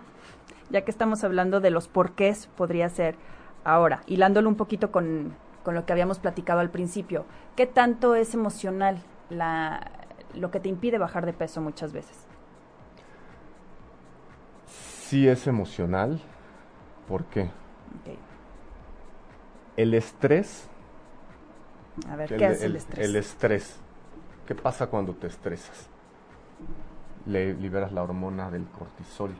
ya 0.71 0.81
que 0.81 0.89
estamos 0.89 1.23
hablando 1.23 1.59
de 1.59 1.69
los 1.69 1.87
porqués, 1.87 2.47
podría 2.57 2.89
ser 2.89 3.15
ahora, 3.63 4.01
hilándolo 4.07 4.49
un 4.49 4.55
poquito 4.55 4.91
con, 4.91 5.35
con 5.63 5.75
lo 5.75 5.85
que 5.85 5.93
habíamos 5.93 6.17
platicado 6.17 6.59
al 6.59 6.71
principio, 6.71 7.25
¿qué 7.55 7.67
tanto 7.67 8.15
es 8.15 8.33
emocional 8.33 9.03
la, 9.29 9.91
lo 10.33 10.49
que 10.49 10.59
te 10.59 10.69
impide 10.69 10.97
bajar 10.97 11.25
de 11.25 11.33
peso 11.33 11.61
muchas 11.61 11.93
veces? 11.93 12.17
Sí 14.65 15.27
es 15.27 15.45
emocional. 15.45 16.19
¿Por 17.07 17.25
qué? 17.25 17.49
El 19.77 19.93
estrés. 19.93 20.67
A 22.09 22.15
ver, 22.15 22.35
¿qué 22.35 22.45
hace 22.45 22.65
el 22.65 22.75
estrés? 22.75 23.05
El 23.05 23.15
estrés. 23.15 23.79
¿Qué 24.45 24.55
pasa 24.55 24.87
cuando 24.87 25.13
te 25.13 25.27
estresas? 25.27 25.87
Le 27.25 27.53
liberas 27.53 27.91
la 27.91 28.03
hormona 28.03 28.49
del 28.51 28.65
cortisol. 28.65 29.31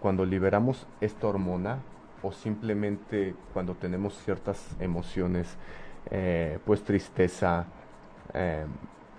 Cuando 0.00 0.24
liberamos 0.24 0.86
esta 1.00 1.26
hormona 1.26 1.78
o 2.22 2.30
simplemente 2.32 3.34
cuando 3.52 3.74
tenemos 3.74 4.16
ciertas 4.22 4.76
emociones, 4.80 5.56
eh, 6.10 6.58
pues 6.64 6.82
tristeza, 6.82 7.66
eh, 8.32 8.66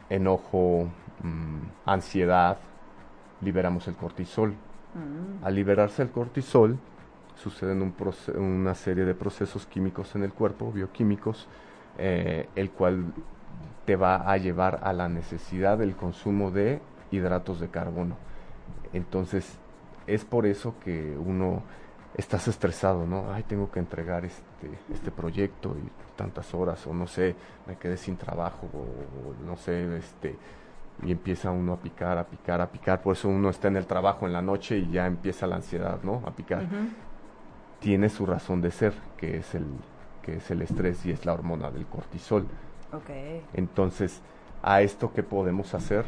enojo, 0.09 0.87
mm, 1.23 1.59
ansiedad, 1.85 2.57
liberamos 3.41 3.87
el 3.87 3.95
cortisol. 3.95 4.51
Mm. 4.51 5.43
Al 5.43 5.55
liberarse 5.55 6.01
el 6.01 6.09
cortisol, 6.09 6.77
suceden 7.35 7.81
un 7.81 7.93
una 8.37 8.75
serie 8.75 9.05
de 9.05 9.13
procesos 9.13 9.65
químicos 9.65 10.15
en 10.15 10.23
el 10.23 10.33
cuerpo, 10.33 10.71
bioquímicos, 10.71 11.47
eh, 11.97 12.49
el 12.55 12.71
cual 12.71 13.05
te 13.85 13.95
va 13.95 14.29
a 14.29 14.37
llevar 14.37 14.79
a 14.83 14.93
la 14.93 15.09
necesidad 15.09 15.77
del 15.77 15.95
consumo 15.95 16.51
de 16.51 16.81
hidratos 17.11 17.59
de 17.59 17.69
carbono. 17.69 18.17
Entonces, 18.93 19.57
es 20.07 20.25
por 20.25 20.45
eso 20.45 20.75
que 20.83 21.17
uno 21.17 21.63
estás 22.15 22.47
estresado, 22.47 23.05
¿no? 23.05 23.31
Ay, 23.33 23.43
tengo 23.43 23.69
que 23.71 23.79
entregar 23.79 24.25
este, 24.25 24.69
este 24.91 25.11
proyecto 25.11 25.75
y 25.77 25.89
tantas 26.15 26.53
horas, 26.53 26.85
o 26.87 26.93
no 26.93 27.07
sé, 27.07 27.35
me 27.67 27.75
quedé 27.77 27.97
sin 27.97 28.15
trabajo, 28.15 28.67
o, 28.73 29.45
no 29.45 29.57
sé, 29.57 29.97
este, 29.97 30.37
y 31.03 31.11
empieza 31.11 31.51
uno 31.51 31.73
a 31.73 31.77
picar, 31.77 32.17
a 32.17 32.25
picar, 32.25 32.61
a 32.61 32.71
picar, 32.71 33.01
por 33.01 33.13
eso 33.13 33.27
uno 33.27 33.49
está 33.49 33.67
en 33.67 33.75
el 33.75 33.85
trabajo 33.85 34.25
en 34.25 34.33
la 34.33 34.41
noche 34.41 34.77
y 34.77 34.91
ya 34.91 35.05
empieza 35.07 35.45
la 35.45 35.57
ansiedad, 35.57 35.99
¿no? 36.03 36.23
A 36.25 36.31
picar. 36.31 36.65
Tiene 37.79 38.07
su 38.07 38.25
razón 38.25 38.61
de 38.61 38.71
ser, 38.71 38.93
que 39.17 39.37
es 39.37 39.53
el 39.53 39.65
que 40.25 40.37
es 40.37 40.49
el 40.49 40.63
estrés 40.63 41.05
y 41.05 41.11
es 41.11 41.23
la 41.23 41.33
hormona 41.33 41.69
del 41.69 41.85
cortisol. 41.85 42.47
Okay. 42.93 43.41
Entonces, 43.53 44.21
a 44.61 44.81
esto 44.81 45.13
que 45.13 45.23
podemos 45.23 45.73
hacer 45.73 46.05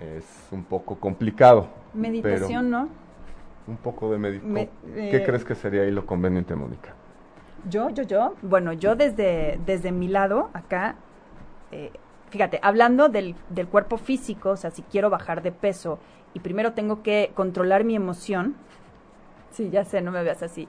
es 0.00 0.24
un 0.50 0.64
poco 0.64 0.96
complicado. 0.96 1.68
Meditación, 1.94 2.70
¿no? 2.70 2.88
Un 3.66 3.76
poco 3.76 4.10
de 4.10 4.18
meditación. 4.18 4.68
¿Qué 4.94 5.16
eh, 5.16 5.24
crees 5.24 5.44
que 5.44 5.54
sería 5.54 5.82
ahí 5.82 5.90
lo 5.90 6.04
conveniente, 6.04 6.54
Mónica? 6.54 6.94
Yo, 7.68 7.90
yo, 7.90 8.02
yo. 8.02 8.34
Bueno, 8.42 8.72
yo 8.72 8.96
desde, 8.96 9.60
desde 9.64 9.92
mi 9.92 10.08
lado, 10.08 10.50
acá, 10.52 10.96
eh, 11.70 11.92
fíjate, 12.30 12.58
hablando 12.62 13.08
del, 13.08 13.36
del 13.50 13.68
cuerpo 13.68 13.98
físico, 13.98 14.50
o 14.50 14.56
sea, 14.56 14.70
si 14.70 14.82
quiero 14.82 15.10
bajar 15.10 15.42
de 15.42 15.52
peso 15.52 15.98
y 16.34 16.40
primero 16.40 16.72
tengo 16.72 17.02
que 17.02 17.30
controlar 17.34 17.84
mi 17.84 17.94
emoción, 17.94 18.56
sí, 19.52 19.70
ya 19.70 19.84
sé, 19.84 20.00
no 20.00 20.10
me 20.10 20.22
veas 20.24 20.42
así. 20.42 20.68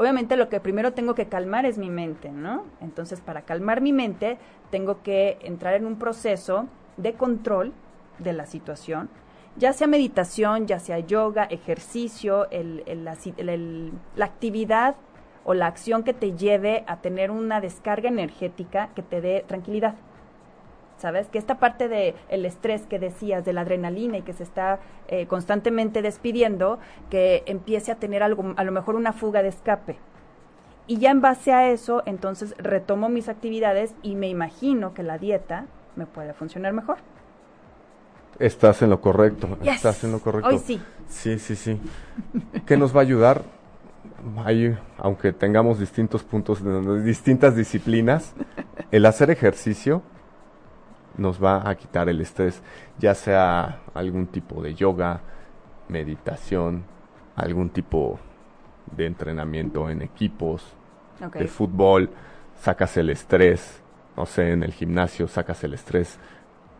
Obviamente 0.00 0.38
lo 0.38 0.48
que 0.48 0.60
primero 0.60 0.94
tengo 0.94 1.14
que 1.14 1.26
calmar 1.26 1.66
es 1.66 1.76
mi 1.76 1.90
mente, 1.90 2.30
¿no? 2.30 2.64
Entonces, 2.80 3.20
para 3.20 3.42
calmar 3.42 3.82
mi 3.82 3.92
mente, 3.92 4.38
tengo 4.70 5.02
que 5.02 5.36
entrar 5.42 5.74
en 5.74 5.84
un 5.84 5.98
proceso 5.98 6.68
de 6.96 7.12
control 7.12 7.74
de 8.18 8.32
la 8.32 8.46
situación, 8.46 9.10
ya 9.58 9.74
sea 9.74 9.86
meditación, 9.86 10.66
ya 10.66 10.78
sea 10.78 11.00
yoga, 11.00 11.44
ejercicio, 11.44 12.48
el, 12.50 12.82
la 13.04 14.24
actividad 14.24 14.96
o 15.44 15.52
la 15.52 15.66
acción 15.66 16.02
que 16.02 16.14
te 16.14 16.32
lleve 16.32 16.82
a 16.86 17.02
tener 17.02 17.30
una 17.30 17.60
descarga 17.60 18.08
energética 18.08 18.88
que 18.94 19.02
te 19.02 19.20
dé 19.20 19.44
tranquilidad. 19.46 19.96
¿Sabes? 21.00 21.28
Que 21.28 21.38
esta 21.38 21.58
parte 21.58 21.88
del 21.88 22.14
el 22.28 22.44
estrés 22.44 22.82
que 22.86 22.98
decías, 22.98 23.42
de 23.44 23.54
la 23.54 23.62
adrenalina 23.62 24.18
y 24.18 24.22
que 24.22 24.34
se 24.34 24.42
está 24.42 24.80
eh, 25.08 25.26
constantemente 25.26 26.02
despidiendo, 26.02 26.78
que 27.08 27.42
empiece 27.46 27.90
a 27.90 27.94
tener 27.94 28.22
algo, 28.22 28.52
a 28.56 28.64
lo 28.64 28.70
mejor 28.70 28.96
una 28.96 29.14
fuga 29.14 29.42
de 29.42 29.48
escape. 29.48 29.96
Y 30.86 30.98
ya 30.98 31.10
en 31.10 31.22
base 31.22 31.52
a 31.52 31.70
eso, 31.70 32.02
entonces 32.04 32.54
retomo 32.58 33.08
mis 33.08 33.30
actividades 33.30 33.94
y 34.02 34.14
me 34.14 34.28
imagino 34.28 34.92
que 34.92 35.02
la 35.02 35.16
dieta 35.16 35.66
me 35.96 36.04
puede 36.04 36.34
funcionar 36.34 36.74
mejor. 36.74 36.98
Estás 38.38 38.82
en 38.82 38.90
lo 38.90 39.00
correcto, 39.00 39.56
estás 39.62 40.04
en 40.04 40.12
lo 40.12 40.18
correcto. 40.18 40.48
Hoy 40.48 40.58
sí. 40.58 40.82
Sí, 41.08 41.38
sí, 41.38 41.56
sí. 41.56 41.80
¿Qué 42.66 42.76
nos 42.76 42.94
va 42.94 43.00
a 43.00 43.02
ayudar? 43.02 43.42
Ahí, 44.44 44.76
aunque 44.98 45.32
tengamos 45.32 45.78
distintos 45.78 46.22
puntos, 46.22 46.62
de, 46.62 47.02
distintas 47.02 47.56
disciplinas, 47.56 48.34
el 48.90 49.06
hacer 49.06 49.30
ejercicio 49.30 50.02
nos 51.16 51.42
va 51.42 51.68
a 51.68 51.74
quitar 51.74 52.08
el 52.08 52.20
estrés, 52.20 52.62
ya 52.98 53.14
sea 53.14 53.80
algún 53.94 54.26
tipo 54.26 54.62
de 54.62 54.74
yoga, 54.74 55.20
meditación, 55.88 56.84
algún 57.36 57.70
tipo 57.70 58.18
de 58.96 59.06
entrenamiento 59.06 59.88
en 59.90 60.02
equipos, 60.02 60.64
de 61.34 61.46
fútbol, 61.46 62.10
sacas 62.58 62.96
el 62.96 63.10
estrés, 63.10 63.82
no 64.16 64.26
sé, 64.26 64.52
en 64.52 64.62
el 64.62 64.72
gimnasio 64.72 65.28
sacas 65.28 65.62
el 65.64 65.74
estrés, 65.74 66.18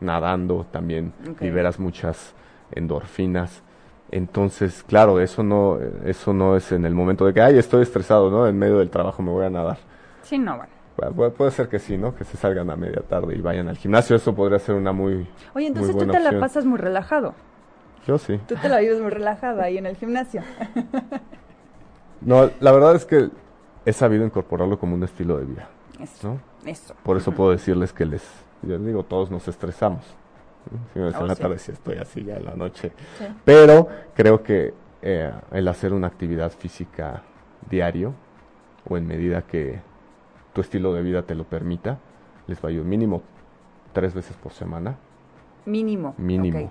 nadando 0.00 0.66
también 0.70 1.12
liberas 1.40 1.78
muchas 1.78 2.34
endorfinas. 2.72 3.62
Entonces, 4.10 4.82
claro, 4.82 5.20
eso 5.20 5.42
no, 5.42 5.78
eso 6.04 6.32
no 6.32 6.56
es 6.56 6.72
en 6.72 6.84
el 6.84 6.94
momento 6.94 7.26
de 7.26 7.32
que, 7.32 7.40
ay, 7.40 7.58
estoy 7.58 7.82
estresado, 7.82 8.30
¿no? 8.30 8.46
En 8.46 8.58
medio 8.58 8.78
del 8.78 8.90
trabajo 8.90 9.22
me 9.22 9.30
voy 9.30 9.46
a 9.46 9.50
nadar. 9.50 9.78
Sí, 10.22 10.38
no, 10.38 10.56
bueno. 10.56 10.79
Puede 11.36 11.50
ser 11.50 11.68
que 11.68 11.78
sí, 11.78 11.96
¿no? 11.96 12.14
Que 12.14 12.24
se 12.24 12.36
salgan 12.36 12.70
a 12.70 12.76
media 12.76 13.02
tarde 13.02 13.36
y 13.36 13.40
vayan 13.40 13.68
al 13.68 13.76
gimnasio. 13.76 14.16
Eso 14.16 14.34
podría 14.34 14.58
ser 14.58 14.74
una 14.74 14.92
muy. 14.92 15.28
Oye, 15.54 15.66
entonces 15.66 15.96
tú 15.96 16.06
te 16.06 16.20
la 16.20 16.38
pasas 16.38 16.64
muy 16.64 16.78
relajado. 16.78 17.34
Yo 18.06 18.18
sí. 18.18 18.38
Tú 18.46 18.54
te 18.56 18.68
la 18.68 18.78
vives 18.78 19.00
muy 19.00 19.10
relajado 19.10 19.60
ahí 19.60 19.78
en 19.78 19.86
el 19.86 19.96
gimnasio. 19.96 20.42
no, 22.20 22.50
la 22.60 22.72
verdad 22.72 22.94
es 22.94 23.04
que 23.04 23.30
he 23.84 23.92
sabido 23.92 24.24
incorporarlo 24.24 24.78
como 24.78 24.94
un 24.94 25.02
estilo 25.02 25.38
de 25.38 25.44
vida. 25.44 25.68
Eso. 26.00 26.38
Eso. 26.64 26.94
Por 27.02 27.16
eso 27.16 27.32
puedo 27.32 27.50
decirles 27.50 27.92
que 27.92 28.06
les 28.06 28.22
yo 28.62 28.78
digo, 28.78 29.04
todos 29.04 29.30
nos 29.30 29.48
estresamos. 29.48 30.04
Si 30.92 30.98
me 30.98 31.06
oh, 31.06 31.26
la 31.26 31.34
tarde, 31.34 31.58
si 31.58 31.72
estoy 31.72 31.96
así 31.96 32.22
ya 32.22 32.36
en 32.36 32.44
la 32.44 32.54
noche. 32.54 32.92
Pero 33.44 33.88
creo 34.14 34.42
que 34.42 34.74
eh, 35.00 35.32
el 35.52 35.68
hacer 35.68 35.94
una 35.94 36.06
actividad 36.06 36.52
física 36.52 37.22
diario 37.68 38.14
o 38.88 38.96
en 38.96 39.06
medida 39.06 39.42
que 39.42 39.80
tu 40.52 40.60
estilo 40.60 40.92
de 40.92 41.02
vida 41.02 41.22
te 41.22 41.34
lo 41.34 41.44
permita, 41.44 41.98
les 42.46 42.58
va 42.58 42.68
a 42.68 42.68
ayudar 42.68 42.86
mínimo 42.86 43.22
tres 43.92 44.14
veces 44.14 44.36
por 44.36 44.52
semana. 44.52 44.96
Mínimo. 45.66 46.14
Mínimo. 46.18 46.70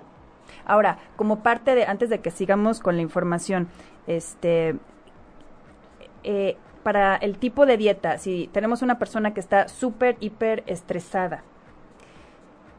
Ahora, 0.64 0.98
como 1.16 1.42
parte 1.42 1.74
de, 1.74 1.84
antes 1.84 2.10
de 2.10 2.20
que 2.20 2.30
sigamos 2.30 2.80
con 2.80 2.96
la 2.96 3.02
información, 3.02 3.68
este, 4.06 4.76
eh, 6.24 6.56
para 6.82 7.16
el 7.16 7.38
tipo 7.38 7.66
de 7.66 7.76
dieta, 7.76 8.18
si 8.18 8.48
tenemos 8.52 8.82
una 8.82 8.98
persona 8.98 9.32
que 9.34 9.40
está 9.40 9.68
súper, 9.68 10.16
hiper 10.20 10.64
estresada, 10.66 11.42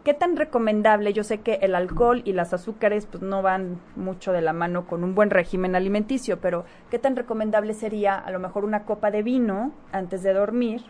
¿Qué 0.04 0.16
tan 0.16 0.36
recomendable? 0.36 1.14
Yo 1.14 1.24
sé 1.24 1.42
que 1.42 1.60
el 1.62 1.76
alcohol 1.76 2.24
y 2.26 2.34
las 2.34 2.54
azúcares 2.54 3.06
pues 3.06 3.22
no 3.22 3.44
van 3.44 3.80
mucho 3.96 4.32
de 4.32 4.42
la 4.42 4.52
mano 4.52 4.88
con 4.88 5.04
un 5.04 5.14
buen 5.14 5.30
régimen 5.30 5.76
alimenticio, 5.76 6.40
pero 6.40 6.66
¿qué 6.90 6.98
tan 6.98 7.16
recomendable 7.16 7.76
sería 7.76 8.18
a 8.18 8.32
lo 8.32 8.40
mejor 8.40 8.66
una 8.66 8.86
copa 8.86 9.12
de 9.12 9.22
vino 9.22 9.72
antes 9.92 10.24
de 10.24 10.34
dormir? 10.34 10.82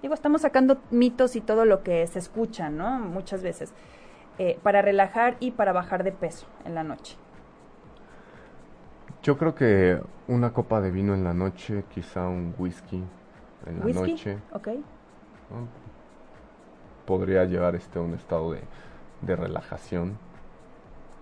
Digo, 0.00 0.14
estamos 0.14 0.40
sacando 0.40 0.78
mitos 0.90 1.36
y 1.36 1.42
todo 1.42 1.66
lo 1.66 1.82
que 1.82 2.06
se 2.06 2.18
escucha, 2.18 2.70
¿no? 2.70 2.98
Muchas 2.98 3.42
veces, 3.42 3.74
eh, 4.38 4.58
para 4.62 4.80
relajar 4.80 5.36
y 5.40 5.50
para 5.50 5.72
bajar 5.72 6.02
de 6.02 6.12
peso 6.12 6.46
en 6.64 6.74
la 6.74 6.84
noche. 6.84 7.18
Yo 9.22 9.36
creo 9.36 9.54
que 9.54 10.00
una 10.26 10.54
copa 10.54 10.80
de 10.80 10.90
vino 10.90 11.12
en 11.12 11.22
la 11.22 11.34
noche, 11.34 11.84
quizá 11.92 12.26
un 12.28 12.54
whisky 12.56 13.04
en 13.66 13.78
la 13.80 14.00
noche. 14.00 14.38
Ok 14.54 14.68
podría 17.08 17.46
llevar 17.46 17.74
este 17.74 17.98
a 17.98 18.02
un 18.02 18.12
estado 18.12 18.52
de, 18.52 19.34
relajación 19.34 20.18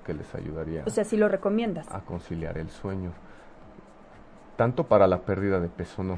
que 0.05 0.15
les 0.15 0.35
ayudaría. 0.35 0.83
O 0.85 0.91
sea, 0.91 1.05
si 1.05 1.17
lo 1.17 1.29
recomiendas. 1.29 1.87
A 1.95 2.01
conciliar 2.01 2.59
el 2.59 2.71
sueño. 2.71 3.13
Tanto 4.57 4.85
para 4.89 5.07
la 5.07 5.21
pérdida 5.21 5.61
de 5.61 5.69
peso 5.69 6.03
no. 6.03 6.15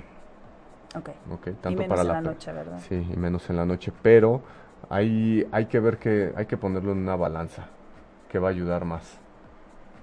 Ok. 0.97 1.11
okay 1.33 1.53
tanto 1.53 1.83
y 1.83 1.85
menos 1.85 1.89
para 1.89 2.01
en 2.01 2.09
la, 2.09 2.21
noche, 2.23 2.51
¿verdad? 2.51 2.79
Sí, 2.89 2.95
y 2.95 3.17
menos 3.19 3.51
en 3.51 3.57
la 3.57 3.67
noche. 3.67 3.93
Pero 4.01 4.41
hay, 4.89 5.47
hay 5.53 5.67
que 5.67 5.81
ver 5.81 5.99
que 5.99 6.33
hay 6.35 6.47
que 6.47 6.57
ponerlo 6.57 6.93
en 6.93 6.99
una 6.99 7.17
balanza 7.17 7.67
que 8.31 8.39
va 8.39 8.49
a 8.49 8.51
ayudar 8.53 8.87
más. 8.87 9.21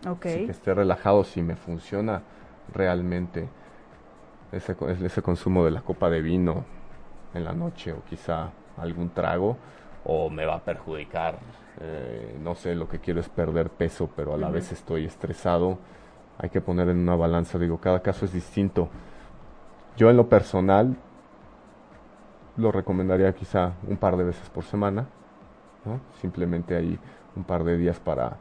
Ok. 0.08 0.22
que 0.22 0.52
esté 0.52 0.76
relajado, 0.76 1.24
si 1.24 1.42
me 1.42 1.56
funciona 1.56 2.22
realmente 2.72 3.50
ese, 4.52 4.76
ese 5.04 5.22
consumo 5.24 5.66
de 5.66 5.72
la 5.72 5.82
copa 5.82 6.12
de 6.12 6.22
vino 6.22 6.66
en 7.34 7.44
la 7.44 7.54
noche 7.54 7.94
o 7.94 8.04
quizá 8.08 8.52
algún 8.78 9.10
trago 9.10 9.58
o 10.04 10.30
me 10.30 10.46
va 10.46 10.56
a 10.56 10.60
perjudicar. 10.60 11.40
Eh, 11.82 12.38
no 12.42 12.56
sé, 12.56 12.76
lo 12.76 12.88
que 12.88 13.00
quiero 13.00 13.20
es 13.20 13.30
perder 13.30 13.70
peso, 13.70 14.10
pero 14.16 14.34
a 14.34 14.38
la 14.38 14.50
vez 14.50 14.72
estoy 14.72 15.06
estresado. 15.06 15.78
Hay 16.38 16.50
que 16.50 16.62
poner 16.62 16.90
en 16.90 16.98
una 16.98 17.16
balanza, 17.16 17.58
digo, 17.58 17.80
cada 17.80 18.02
caso 18.02 18.26
es 18.26 18.34
distinto. 18.34 18.90
Yo 19.98 20.10
en 20.10 20.18
lo 20.18 20.28
personal 20.28 20.96
lo 22.58 22.72
recomendaría 22.72 23.34
quizá 23.34 23.74
un 23.88 23.98
par 23.98 24.16
de 24.18 24.26
veces 24.26 24.50
por 24.50 24.64
semana, 24.64 25.08
¿no? 25.84 26.00
simplemente 26.22 26.76
ahí 26.76 26.98
un 27.36 27.44
par 27.44 27.64
de 27.64 27.78
días 27.78 28.00
para 28.00 28.38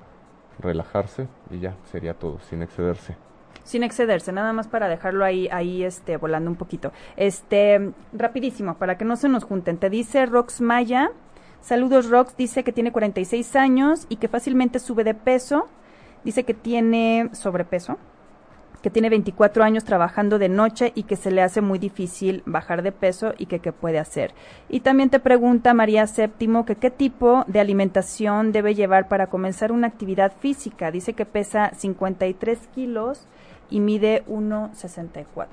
relajarse 0.59 1.27
y 1.51 1.59
ya 1.59 1.77
sería 1.85 2.14
todo, 2.14 2.38
sin 2.40 2.62
excederse 2.62 3.16
sin 3.64 3.83
excederse, 3.83 4.33
nada 4.33 4.53
más 4.53 4.68
para 4.68 4.88
dejarlo 4.88 5.25
ahí, 5.25 5.48
ahí 5.50 5.83
este, 5.83 6.17
volando 6.17 6.50
un 6.50 6.56
poquito. 6.56 6.92
Este, 7.17 7.92
rapidísimo, 8.12 8.75
para 8.75 8.96
que 8.96 9.04
no 9.04 9.17
se 9.17 9.29
nos 9.29 9.44
junten. 9.44 9.79
Te 9.79 9.90
dice 9.90 10.27
Rox 10.27 10.60
Maya, 10.60 11.10
saludos 11.60 12.08
Rox, 12.08 12.37
dice 12.37 12.62
que 12.62 12.73
tiene 12.73 12.92
46 12.92 13.56
años 13.56 14.06
y 14.08 14.17
que 14.17 14.29
fácilmente 14.29 14.79
sube 14.79 15.02
de 15.02 15.15
peso, 15.15 15.67
dice 16.25 16.44
que 16.44 16.54
tiene 16.54 17.31
sobrepeso, 17.33 17.98
que 18.85 18.90
tiene 18.90 19.08
24 19.08 19.65
años 19.65 19.85
trabajando 19.85 20.38
de 20.38 20.50
noche 20.50 20.92
y 20.94 21.04
que 21.04 21.17
se 21.17 21.31
le 21.31 21.40
hace 21.40 21.62
muy 21.62 21.79
difícil 21.79 22.42
bajar 22.44 22.83
de 22.83 22.92
peso 22.92 23.33
y 23.38 23.46
que 23.46 23.60
qué 23.60 23.73
puede 23.73 23.98
hacer. 23.98 24.35
Y 24.69 24.81
también 24.81 25.08
te 25.08 25.21
pregunta 25.21 25.73
María 25.73 26.06
Séptimo 26.06 26.67
que 26.67 26.77
qué 26.77 26.90
tipo 26.90 27.44
de 27.46 27.60
alimentación 27.60 28.52
debe 28.52 28.75
llevar 28.75 29.08
para 29.08 29.29
comenzar 29.29 29.73
una 29.73 29.87
actividad 29.87 30.35
física. 30.38 30.90
Dice 30.90 31.15
que 31.15 31.25
pesa 31.25 31.71
53 31.75 32.58
kilos 32.75 33.27
y 33.71 33.81
mide 33.81 34.25
1,64. 34.27 35.46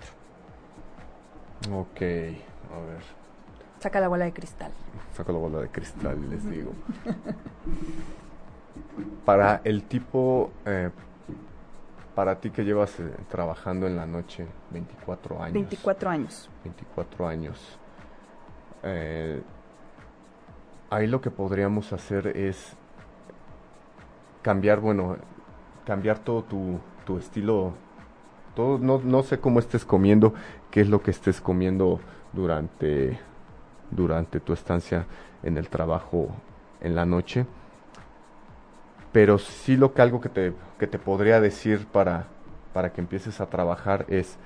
Ok, 1.71 2.01
a 2.01 2.79
ver. 2.85 3.21
Saca 3.79 3.99
la 3.99 4.07
bola 4.07 4.25
de 4.25 4.33
cristal. 4.33 4.71
Saca 5.13 5.31
la 5.31 5.39
bola 5.39 5.59
de 5.59 5.69
cristal, 5.69 6.29
les 6.29 6.49
digo. 6.49 6.71
Para 9.25 9.61
el 9.63 9.83
tipo, 9.83 10.51
eh, 10.65 10.91
para 12.15 12.39
ti 12.39 12.51
que 12.51 12.63
llevas 12.63 12.99
eh, 12.99 13.11
trabajando 13.29 13.87
en 13.87 13.95
la 13.95 14.05
noche 14.05 14.45
24 14.71 15.41
años. 15.41 15.53
24 15.53 16.09
años. 16.09 16.49
24 16.63 17.27
años. 17.27 17.79
Eh, 18.83 19.41
ahí 20.89 21.07
lo 21.07 21.21
que 21.21 21.31
podríamos 21.31 21.93
hacer 21.93 22.27
es 22.27 22.73
cambiar, 24.41 24.79
bueno, 24.79 25.17
cambiar 25.85 26.19
todo 26.19 26.43
tu, 26.43 26.79
tu 27.05 27.17
estilo. 27.17 27.73
No, 28.57 28.99
no 29.03 29.23
sé 29.23 29.39
cómo 29.39 29.59
estés 29.59 29.85
comiendo, 29.85 30.33
qué 30.69 30.81
es 30.81 30.89
lo 30.89 31.01
que 31.01 31.11
estés 31.11 31.41
comiendo 31.41 31.99
durante, 32.33 33.17
durante 33.89 34.39
tu 34.39 34.53
estancia 34.53 35.05
en 35.43 35.57
el 35.57 35.69
trabajo 35.69 36.29
en 36.81 36.95
la 36.95 37.05
noche 37.05 37.45
pero 39.11 39.37
sí 39.37 39.75
lo 39.75 39.93
que 39.93 40.01
algo 40.01 40.21
que 40.21 40.29
te, 40.29 40.53
que 40.79 40.87
te 40.87 40.99
podría 40.99 41.41
decir 41.41 41.85
para, 41.87 42.27
para 42.73 42.93
que 42.93 43.01
empieces 43.01 43.41
a 43.41 43.47
trabajar 43.47 44.05
es, 44.07 44.37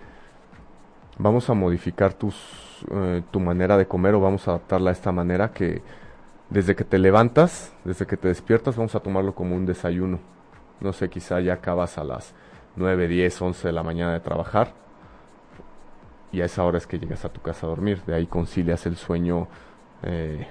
vamos 1.18 1.50
a 1.50 1.54
modificar 1.54 2.14
tus, 2.14 2.36
eh, 2.92 3.22
tu 3.32 3.40
manera 3.40 3.78
de 3.78 3.88
comer 3.88 4.16
o 4.16 4.20
vamos 4.20 4.48
a 4.48 4.52
adaptarla 4.52 4.90
a 4.90 4.94
esta 4.94 5.12
manera 5.12 5.52
que 5.52 5.82
desde 6.50 6.76
que 6.76 6.84
te 6.84 6.98
levantas, 6.98 7.74
desde 7.84 8.06
que 8.06 8.18
te 8.18 8.28
despiertas, 8.28 8.76
vamos 8.76 8.96
a 8.96 9.00
tomarlo 9.00 9.34
como 9.34 9.56
un 9.56 9.66
desayuno. 9.66 10.20
No 10.80 10.94
sé, 10.94 11.10
quizá 11.10 11.40
ya 11.40 11.54
acabas 11.54 11.98
a 11.98 12.04
las 12.04 12.34
9, 12.76 13.08
10, 13.08 13.42
11 13.42 13.68
de 13.68 13.74
la 13.74 13.84
mañana 13.84 14.14
de 14.14 14.20
trabajar 14.20 14.74
y 16.32 16.42
a 16.42 16.46
esa 16.46 16.64
hora 16.64 16.78
es 16.78 16.88
que 16.88 17.00
llegas 17.00 17.24
a 17.24 17.30
tu 17.30 17.42
casa 17.42 17.66
a 17.66 17.70
dormir. 17.70 18.02
De 18.06 18.14
ahí 18.14 18.28
concilias 18.28 18.86
el 18.86 18.98
sueño 18.98 19.48
eh, 20.04 20.46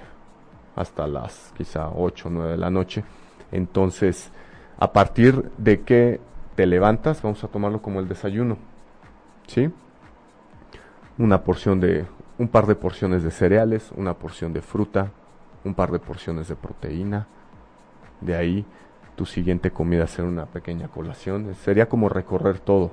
hasta 0.75 1.05
las 1.07 1.53
quizá 1.55 1.89
8, 1.89 2.29
9 2.31 2.51
de 2.51 2.57
la 2.57 2.69
noche 2.69 3.03
entonces, 3.51 4.31
a 4.77 4.91
partir 4.91 5.51
de 5.57 5.81
que 5.81 6.19
te 6.55 6.65
levantas, 6.65 7.21
vamos 7.21 7.43
a 7.43 7.47
tomarlo 7.47 7.81
como 7.81 7.99
el 7.99 8.07
desayuno. 8.07 8.57
¿Sí? 9.47 9.71
Una 11.17 11.43
porción 11.43 11.79
de, 11.79 12.05
un 12.37 12.47
par 12.47 12.65
de 12.65 12.75
porciones 12.75 13.23
de 13.23 13.31
cereales, 13.31 13.91
una 13.95 14.15
porción 14.15 14.53
de 14.53 14.61
fruta, 14.61 15.11
un 15.63 15.73
par 15.73 15.91
de 15.91 15.99
porciones 15.99 16.47
de 16.47 16.55
proteína. 16.55 17.27
De 18.21 18.35
ahí, 18.35 18.65
tu 19.15 19.25
siguiente 19.25 19.71
comida 19.71 20.07
será 20.07 20.27
una 20.27 20.45
pequeña 20.45 20.87
colación. 20.87 21.55
Sería 21.55 21.87
como 21.87 22.09
recorrer 22.09 22.59
todo. 22.59 22.91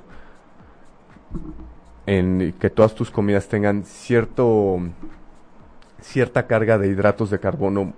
En 2.07 2.55
que 2.59 2.71
todas 2.71 2.95
tus 2.95 3.11
comidas 3.11 3.49
tengan 3.49 3.85
cierto, 3.85 4.81
cierta 6.01 6.47
carga 6.47 6.79
de 6.79 6.89
hidratos 6.89 7.31
de 7.31 7.39
carbono 7.39 7.93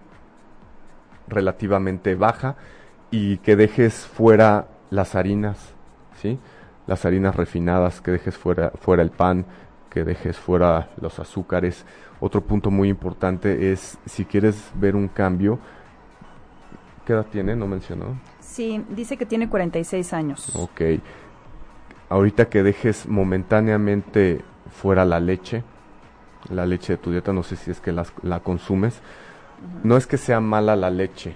relativamente 1.26 2.14
baja 2.14 2.56
y 3.10 3.38
que 3.38 3.56
dejes 3.56 4.06
fuera 4.06 4.68
las 4.90 5.14
harinas, 5.14 5.72
¿sí? 6.20 6.38
Las 6.86 7.04
harinas 7.04 7.34
refinadas, 7.34 8.00
que 8.00 8.10
dejes 8.10 8.36
fuera, 8.36 8.72
fuera 8.80 9.02
el 9.02 9.10
pan, 9.10 9.46
que 9.88 10.04
dejes 10.04 10.36
fuera 10.36 10.90
los 11.00 11.18
azúcares. 11.18 11.86
Otro 12.20 12.42
punto 12.42 12.70
muy 12.70 12.88
importante 12.88 13.72
es, 13.72 13.98
si 14.04 14.24
quieres 14.24 14.70
ver 14.74 14.96
un 14.96 15.08
cambio, 15.08 15.58
¿qué 17.04 17.12
edad 17.12 17.26
tiene? 17.30 17.56
¿No 17.56 17.66
mencionó? 17.66 18.18
Sí, 18.40 18.84
dice 18.90 19.16
que 19.16 19.26
tiene 19.26 19.48
46 19.48 20.12
años. 20.12 20.54
Ok. 20.56 20.80
Ahorita 22.08 22.48
que 22.48 22.62
dejes 22.62 23.08
momentáneamente 23.08 24.42
fuera 24.70 25.04
la 25.04 25.20
leche, 25.20 25.64
la 26.50 26.66
leche 26.66 26.94
de 26.94 26.96
tu 26.98 27.10
dieta, 27.10 27.32
no 27.32 27.42
sé 27.42 27.56
si 27.56 27.70
es 27.70 27.80
que 27.80 27.92
la 27.92 28.40
consumes, 28.40 29.00
no 29.82 29.96
es 29.96 30.06
que 30.06 30.18
sea 30.18 30.40
mala 30.40 30.76
la 30.76 30.90
leche, 30.90 31.34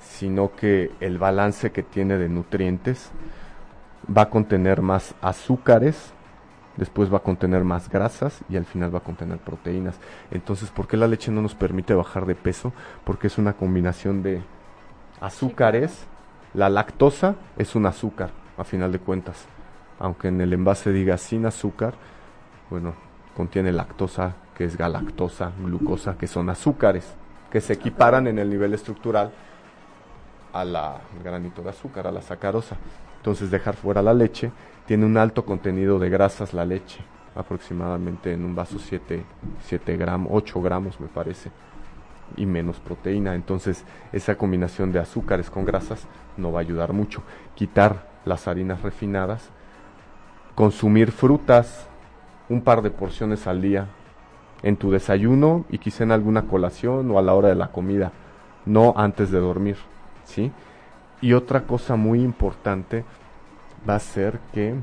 sino 0.00 0.54
que 0.54 0.92
el 1.00 1.18
balance 1.18 1.72
que 1.72 1.82
tiene 1.82 2.16
de 2.16 2.28
nutrientes 2.28 3.10
va 4.16 4.22
a 4.22 4.30
contener 4.30 4.82
más 4.82 5.14
azúcares, 5.20 6.12
después 6.76 7.12
va 7.12 7.18
a 7.18 7.22
contener 7.22 7.64
más 7.64 7.88
grasas 7.88 8.40
y 8.48 8.56
al 8.56 8.66
final 8.66 8.94
va 8.94 8.98
a 8.98 9.04
contener 9.04 9.38
proteínas. 9.38 9.98
Entonces, 10.30 10.70
¿por 10.70 10.86
qué 10.86 10.96
la 10.96 11.08
leche 11.08 11.32
no 11.32 11.42
nos 11.42 11.54
permite 11.54 11.94
bajar 11.94 12.26
de 12.26 12.34
peso? 12.34 12.72
Porque 13.04 13.26
es 13.26 13.38
una 13.38 13.54
combinación 13.54 14.22
de 14.22 14.42
azúcares. 15.20 16.06
La 16.54 16.68
lactosa 16.68 17.36
es 17.56 17.74
un 17.74 17.86
azúcar, 17.86 18.30
a 18.56 18.64
final 18.64 18.92
de 18.92 18.98
cuentas. 18.98 19.44
Aunque 19.98 20.28
en 20.28 20.40
el 20.40 20.52
envase 20.52 20.92
diga 20.92 21.18
sin 21.18 21.46
azúcar, 21.46 21.94
bueno, 22.70 22.94
contiene 23.36 23.72
lactosa, 23.72 24.34
que 24.54 24.64
es 24.64 24.76
galactosa, 24.76 25.52
glucosa, 25.58 26.16
que 26.16 26.26
son 26.26 26.48
azúcares 26.48 27.14
que 27.50 27.60
se 27.60 27.72
equiparan 27.72 28.26
en 28.26 28.38
el 28.38 28.50
nivel 28.50 28.74
estructural 28.74 29.30
a 30.52 30.64
la 30.64 31.00
granito 31.22 31.62
de 31.62 31.70
azúcar, 31.70 32.06
a 32.06 32.12
la 32.12 32.22
sacarosa. 32.22 32.76
Entonces 33.18 33.50
dejar 33.50 33.76
fuera 33.76 34.02
la 34.02 34.14
leche, 34.14 34.50
tiene 34.86 35.04
un 35.04 35.16
alto 35.16 35.44
contenido 35.44 35.98
de 35.98 36.08
grasas 36.08 36.54
la 36.54 36.64
leche, 36.64 37.00
aproximadamente 37.34 38.32
en 38.32 38.44
un 38.44 38.54
vaso 38.54 38.78
7, 38.78 39.24
7 39.64 39.96
gramos, 39.96 40.28
8 40.32 40.62
gramos 40.62 41.00
me 41.00 41.08
parece, 41.08 41.50
y 42.36 42.46
menos 42.46 42.78
proteína. 42.80 43.34
Entonces 43.34 43.84
esa 44.12 44.36
combinación 44.36 44.92
de 44.92 44.98
azúcares 44.98 45.50
con 45.50 45.64
grasas 45.64 46.06
no 46.36 46.52
va 46.52 46.60
a 46.60 46.62
ayudar 46.62 46.92
mucho. 46.92 47.22
Quitar 47.54 48.08
las 48.24 48.48
harinas 48.48 48.82
refinadas, 48.82 49.50
consumir 50.54 51.12
frutas, 51.12 51.88
un 52.48 52.62
par 52.62 52.82
de 52.82 52.90
porciones 52.90 53.46
al 53.46 53.62
día, 53.62 53.88
en 54.62 54.76
tu 54.76 54.90
desayuno 54.90 55.64
y 55.68 55.78
quizá 55.78 56.04
en 56.04 56.12
alguna 56.12 56.42
colación 56.42 57.10
o 57.10 57.18
a 57.18 57.22
la 57.22 57.34
hora 57.34 57.48
de 57.48 57.54
la 57.54 57.68
comida, 57.68 58.12
no 58.64 58.94
antes 58.96 59.30
de 59.30 59.38
dormir, 59.38 59.76
¿sí? 60.24 60.52
Y 61.20 61.32
otra 61.34 61.62
cosa 61.62 61.96
muy 61.96 62.22
importante 62.22 63.04
va 63.88 63.96
a 63.96 64.00
ser 64.00 64.38
que 64.52 64.74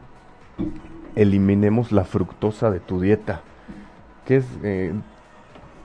eliminemos 1.16 1.92
la 1.92 2.06
fructosa 2.06 2.72
de 2.72 2.80
tu 2.80 3.02
dieta. 3.02 3.42
¿Qué 4.26 4.38
es, 4.38 4.46
eh, 4.64 4.94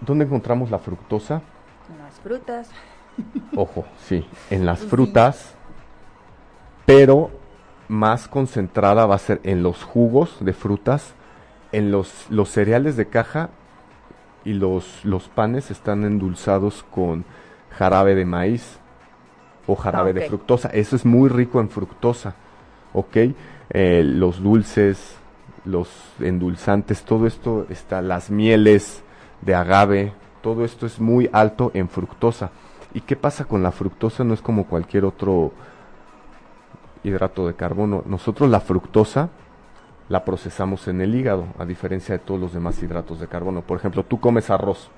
¿Dónde 0.00 0.24
encontramos 0.24 0.70
la 0.70 0.78
fructosa? 0.78 1.42
En 1.90 1.98
las 1.98 2.14
frutas. 2.14 2.70
Ojo, 3.56 3.84
sí, 3.98 4.26
en 4.50 4.64
las 4.64 4.80
frutas, 4.80 5.54
pero 6.86 7.30
más 7.88 8.28
concentrada 8.28 9.06
va 9.06 9.16
a 9.16 9.18
ser 9.18 9.40
en 9.42 9.62
los 9.62 9.82
jugos 9.82 10.36
de 10.40 10.52
frutas, 10.52 11.14
en 11.72 11.90
los, 11.90 12.26
los 12.30 12.50
cereales 12.50 12.96
de 12.96 13.08
caja 13.08 13.50
y 14.44 14.54
los, 14.54 15.04
los 15.04 15.28
panes 15.28 15.70
están 15.70 16.04
endulzados 16.04 16.84
con 16.90 17.24
jarabe 17.70 18.14
de 18.14 18.24
maíz 18.24 18.78
o 19.66 19.74
jarabe 19.74 20.12
de 20.12 20.28
fructosa. 20.28 20.68
Eso 20.68 20.96
es 20.96 21.04
muy 21.04 21.28
rico 21.28 21.60
en 21.60 21.68
fructosa, 21.68 22.34
¿ok? 22.92 23.16
Eh, 23.70 24.02
los 24.04 24.42
dulces, 24.42 25.16
los 25.64 25.90
endulzantes, 26.20 27.02
todo 27.02 27.26
esto 27.26 27.66
está, 27.68 28.00
las 28.00 28.30
mieles 28.30 29.02
de 29.40 29.54
agave, 29.54 30.12
todo 30.42 30.64
esto 30.64 30.86
es 30.86 31.00
muy 31.00 31.28
alto 31.32 31.70
en 31.74 31.88
fructosa. 31.88 32.50
¿Y 32.94 33.00
qué 33.02 33.16
pasa 33.16 33.44
con 33.44 33.62
la 33.62 33.72
fructosa? 33.72 34.24
No 34.24 34.34
es 34.34 34.40
como 34.40 34.66
cualquier 34.66 35.04
otro 35.04 35.52
hidrato 37.02 37.46
de 37.46 37.54
carbono. 37.54 38.02
Nosotros 38.06 38.48
la 38.48 38.60
fructosa 38.60 39.30
la 40.08 40.24
procesamos 40.24 40.88
en 40.88 41.00
el 41.00 41.14
hígado, 41.14 41.46
a 41.58 41.64
diferencia 41.64 42.16
de 42.16 42.18
todos 42.20 42.40
los 42.40 42.52
demás 42.52 42.82
hidratos 42.82 43.20
de 43.20 43.28
carbono. 43.28 43.62
Por 43.62 43.78
ejemplo, 43.78 44.04
tú 44.04 44.18
comes 44.20 44.48
arroz. 44.50 44.90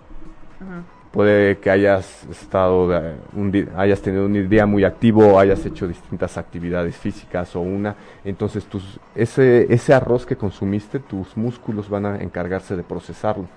Puede 1.10 1.58
que 1.58 1.70
hayas 1.70 2.24
estado, 2.30 2.88
un 3.32 3.68
hayas 3.76 4.00
tenido 4.00 4.26
un 4.26 4.48
día 4.48 4.66
muy 4.66 4.84
activo, 4.84 5.40
hayas 5.40 5.66
hecho 5.66 5.88
distintas 5.88 6.38
actividades 6.38 6.96
físicas 6.96 7.56
o 7.56 7.60
una, 7.60 7.96
entonces 8.24 8.64
tus, 8.66 9.00
ese, 9.16 9.66
ese 9.74 9.92
arroz 9.92 10.24
que 10.24 10.36
consumiste, 10.36 11.00
tus 11.00 11.36
músculos 11.36 11.88
van 11.88 12.06
a 12.06 12.16
encargarse 12.18 12.76
de 12.76 12.84
procesarlo. 12.84 13.48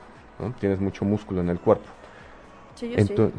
Tienes 0.60 0.80
mucho 0.80 1.06
músculo 1.06 1.42
en 1.42 1.50
el 1.50 1.60
cuerpo. 1.60 1.86
Sí, 2.76 2.94
yo 3.08 3.32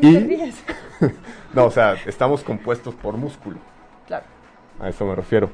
y, 0.02 0.52
no, 1.54 1.66
o 1.66 1.70
sea, 1.70 1.94
estamos 2.06 2.42
compuestos 2.42 2.94
por 2.94 3.16
músculo. 3.16 3.58
Claro. 4.06 4.24
A 4.80 4.88
eso 4.88 5.04
me 5.06 5.14
refiero. 5.14 5.50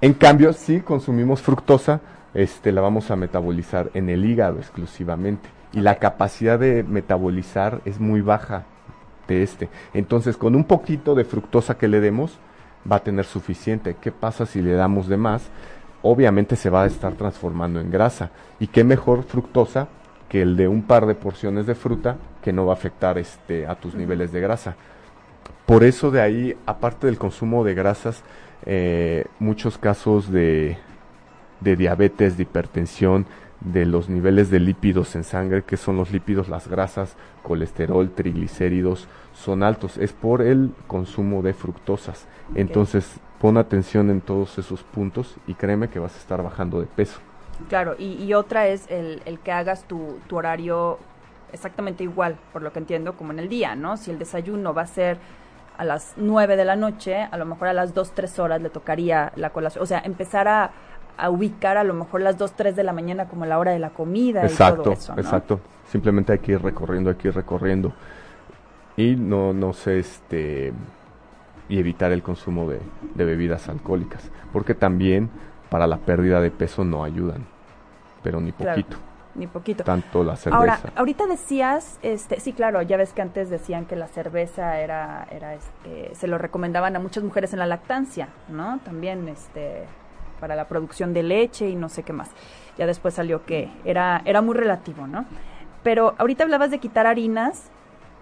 En 0.00 0.14
cambio, 0.14 0.52
si 0.52 0.80
consumimos 0.80 1.40
fructosa, 1.40 2.00
este, 2.34 2.72
la 2.72 2.80
vamos 2.80 3.10
a 3.10 3.16
metabolizar 3.16 3.90
en 3.94 4.08
el 4.08 4.24
hígado 4.24 4.58
exclusivamente. 4.58 5.48
Y 5.72 5.80
la 5.80 5.96
capacidad 5.96 6.58
de 6.58 6.82
metabolizar 6.82 7.80
es 7.84 8.00
muy 8.00 8.20
baja 8.20 8.64
de 9.28 9.42
este. 9.42 9.68
Entonces, 9.94 10.36
con 10.36 10.54
un 10.54 10.64
poquito 10.64 11.14
de 11.14 11.24
fructosa 11.24 11.76
que 11.76 11.88
le 11.88 12.00
demos, 12.00 12.38
va 12.90 12.96
a 12.96 13.02
tener 13.02 13.24
suficiente. 13.24 13.96
¿Qué 14.00 14.12
pasa 14.12 14.46
si 14.46 14.62
le 14.62 14.72
damos 14.72 15.08
de 15.08 15.16
más? 15.16 15.48
Obviamente 16.08 16.54
se 16.54 16.70
va 16.70 16.84
a 16.84 16.86
estar 16.86 17.14
transformando 17.14 17.80
en 17.80 17.90
grasa. 17.90 18.30
¿Y 18.60 18.68
qué 18.68 18.84
mejor 18.84 19.24
fructosa 19.24 19.88
que 20.28 20.40
el 20.40 20.56
de 20.56 20.68
un 20.68 20.82
par 20.82 21.04
de 21.04 21.16
porciones 21.16 21.66
de 21.66 21.74
fruta 21.74 22.16
que 22.42 22.52
no 22.52 22.64
va 22.64 22.74
a 22.74 22.76
afectar 22.76 23.18
este, 23.18 23.66
a 23.66 23.74
tus 23.74 23.96
niveles 23.96 24.30
de 24.30 24.40
grasa? 24.40 24.76
Por 25.66 25.82
eso 25.82 26.12
de 26.12 26.20
ahí, 26.20 26.56
aparte 26.64 27.08
del 27.08 27.18
consumo 27.18 27.64
de 27.64 27.74
grasas, 27.74 28.22
eh, 28.66 29.24
muchos 29.40 29.78
casos 29.78 30.30
de, 30.30 30.78
de, 31.60 31.74
diabetes, 31.74 32.36
de 32.36 32.44
hipertensión, 32.44 33.26
de 33.60 33.84
los 33.84 34.08
niveles 34.08 34.48
de 34.48 34.60
lípidos 34.60 35.16
en 35.16 35.24
sangre, 35.24 35.64
que 35.64 35.76
son 35.76 35.96
los 35.96 36.12
lípidos, 36.12 36.48
las 36.48 36.68
grasas, 36.68 37.16
colesterol, 37.42 38.10
triglicéridos, 38.10 39.08
son 39.34 39.64
altos. 39.64 39.98
Es 39.98 40.12
por 40.12 40.40
el 40.40 40.70
consumo 40.86 41.42
de 41.42 41.52
fructosas. 41.52 42.28
Entonces, 42.54 43.18
pon 43.40 43.56
atención 43.56 44.10
en 44.10 44.20
todos 44.20 44.58
esos 44.58 44.82
puntos 44.82 45.36
y 45.46 45.54
créeme 45.54 45.88
que 45.88 45.98
vas 45.98 46.14
a 46.14 46.18
estar 46.18 46.42
bajando 46.42 46.80
de 46.80 46.86
peso. 46.86 47.20
Claro, 47.68 47.94
y, 47.98 48.32
otra 48.34 48.66
es 48.68 48.86
el, 48.90 49.38
que 49.42 49.50
hagas 49.50 49.84
tu, 49.84 50.18
tu 50.26 50.36
horario 50.36 50.98
exactamente 51.52 52.04
igual, 52.04 52.36
por 52.52 52.62
lo 52.62 52.72
que 52.72 52.78
entiendo, 52.78 53.16
como 53.16 53.32
en 53.32 53.38
el 53.38 53.48
día, 53.48 53.74
¿no? 53.74 53.96
Si 53.96 54.10
el 54.10 54.18
desayuno 54.18 54.74
va 54.74 54.82
a 54.82 54.86
ser 54.86 55.18
a 55.78 55.84
las 55.84 56.14
9 56.16 56.56
de 56.56 56.64
la 56.64 56.76
noche, 56.76 57.22
a 57.30 57.36
lo 57.36 57.44
mejor 57.44 57.68
a 57.68 57.72
las 57.72 57.94
2, 57.94 58.12
3 58.12 58.38
horas 58.38 58.62
le 58.62 58.70
tocaría 58.70 59.32
la 59.36 59.50
colación. 59.50 59.82
O 59.82 59.86
sea, 59.86 60.00
empezar 60.04 60.48
a, 60.48 60.70
ubicar 61.30 61.78
a 61.78 61.84
lo 61.84 61.94
mejor 61.94 62.20
las 62.20 62.36
2, 62.36 62.52
3 62.52 62.76
de 62.76 62.82
la 62.84 62.92
mañana 62.92 63.26
como 63.26 63.46
la 63.46 63.58
hora 63.58 63.72
de 63.72 63.78
la 63.78 63.90
comida 63.90 64.42
exacto, 64.42 64.80
y 64.80 64.84
todo 64.84 64.94
eso. 64.94 65.14
Exacto, 65.16 65.60
simplemente 65.90 66.32
hay 66.32 66.40
que 66.40 66.52
ir 66.52 66.62
recorriendo, 66.62 67.08
hay 67.08 67.16
que 67.16 67.28
ir 67.28 67.34
recorriendo. 67.34 67.92
Y 68.98 69.16
no, 69.16 69.54
no 69.54 69.72
sé, 69.72 69.98
este, 69.98 70.72
y 71.68 71.78
evitar 71.78 72.12
el 72.12 72.22
consumo 72.22 72.68
de, 72.68 72.80
bebidas 73.14 73.68
alcohólicas, 73.68 74.30
porque 74.52 74.74
también 74.74 75.30
para 75.70 75.86
la 75.86 75.98
pérdida 75.98 76.40
de 76.40 76.50
peso 76.50 76.84
no 76.84 77.04
ayudan, 77.04 77.46
pero 78.22 78.40
ni 78.40 78.52
poquito 78.52 78.96
ni 79.36 79.46
poquito. 79.46 79.84
Tanto 79.84 80.24
la 80.24 80.36
cerveza. 80.36 80.58
Ahora, 80.58 80.80
ahorita 80.96 81.26
decías, 81.26 81.98
este, 82.02 82.40
sí, 82.40 82.52
claro, 82.52 82.82
ya 82.82 82.96
ves 82.96 83.12
que 83.12 83.22
antes 83.22 83.50
decían 83.50 83.86
que 83.86 83.96
la 83.96 84.08
cerveza 84.08 84.80
era, 84.80 85.26
era, 85.30 85.54
este, 85.54 86.14
se 86.14 86.26
lo 86.26 86.38
recomendaban 86.38 86.96
a 86.96 86.98
muchas 86.98 87.22
mujeres 87.22 87.52
en 87.52 87.58
la 87.58 87.66
lactancia, 87.66 88.28
¿no? 88.48 88.80
También, 88.84 89.28
este, 89.28 89.84
para 90.40 90.56
la 90.56 90.66
producción 90.68 91.12
de 91.12 91.22
leche 91.22 91.68
y 91.68 91.76
no 91.76 91.88
sé 91.88 92.02
qué 92.02 92.12
más. 92.12 92.30
Ya 92.78 92.86
después 92.86 93.14
salió 93.14 93.44
que 93.44 93.70
era, 93.84 94.22
era 94.24 94.42
muy 94.42 94.54
relativo, 94.54 95.06
¿no? 95.06 95.24
Pero 95.82 96.14
ahorita 96.18 96.44
hablabas 96.44 96.70
de 96.70 96.78
quitar 96.78 97.06
harinas 97.06 97.70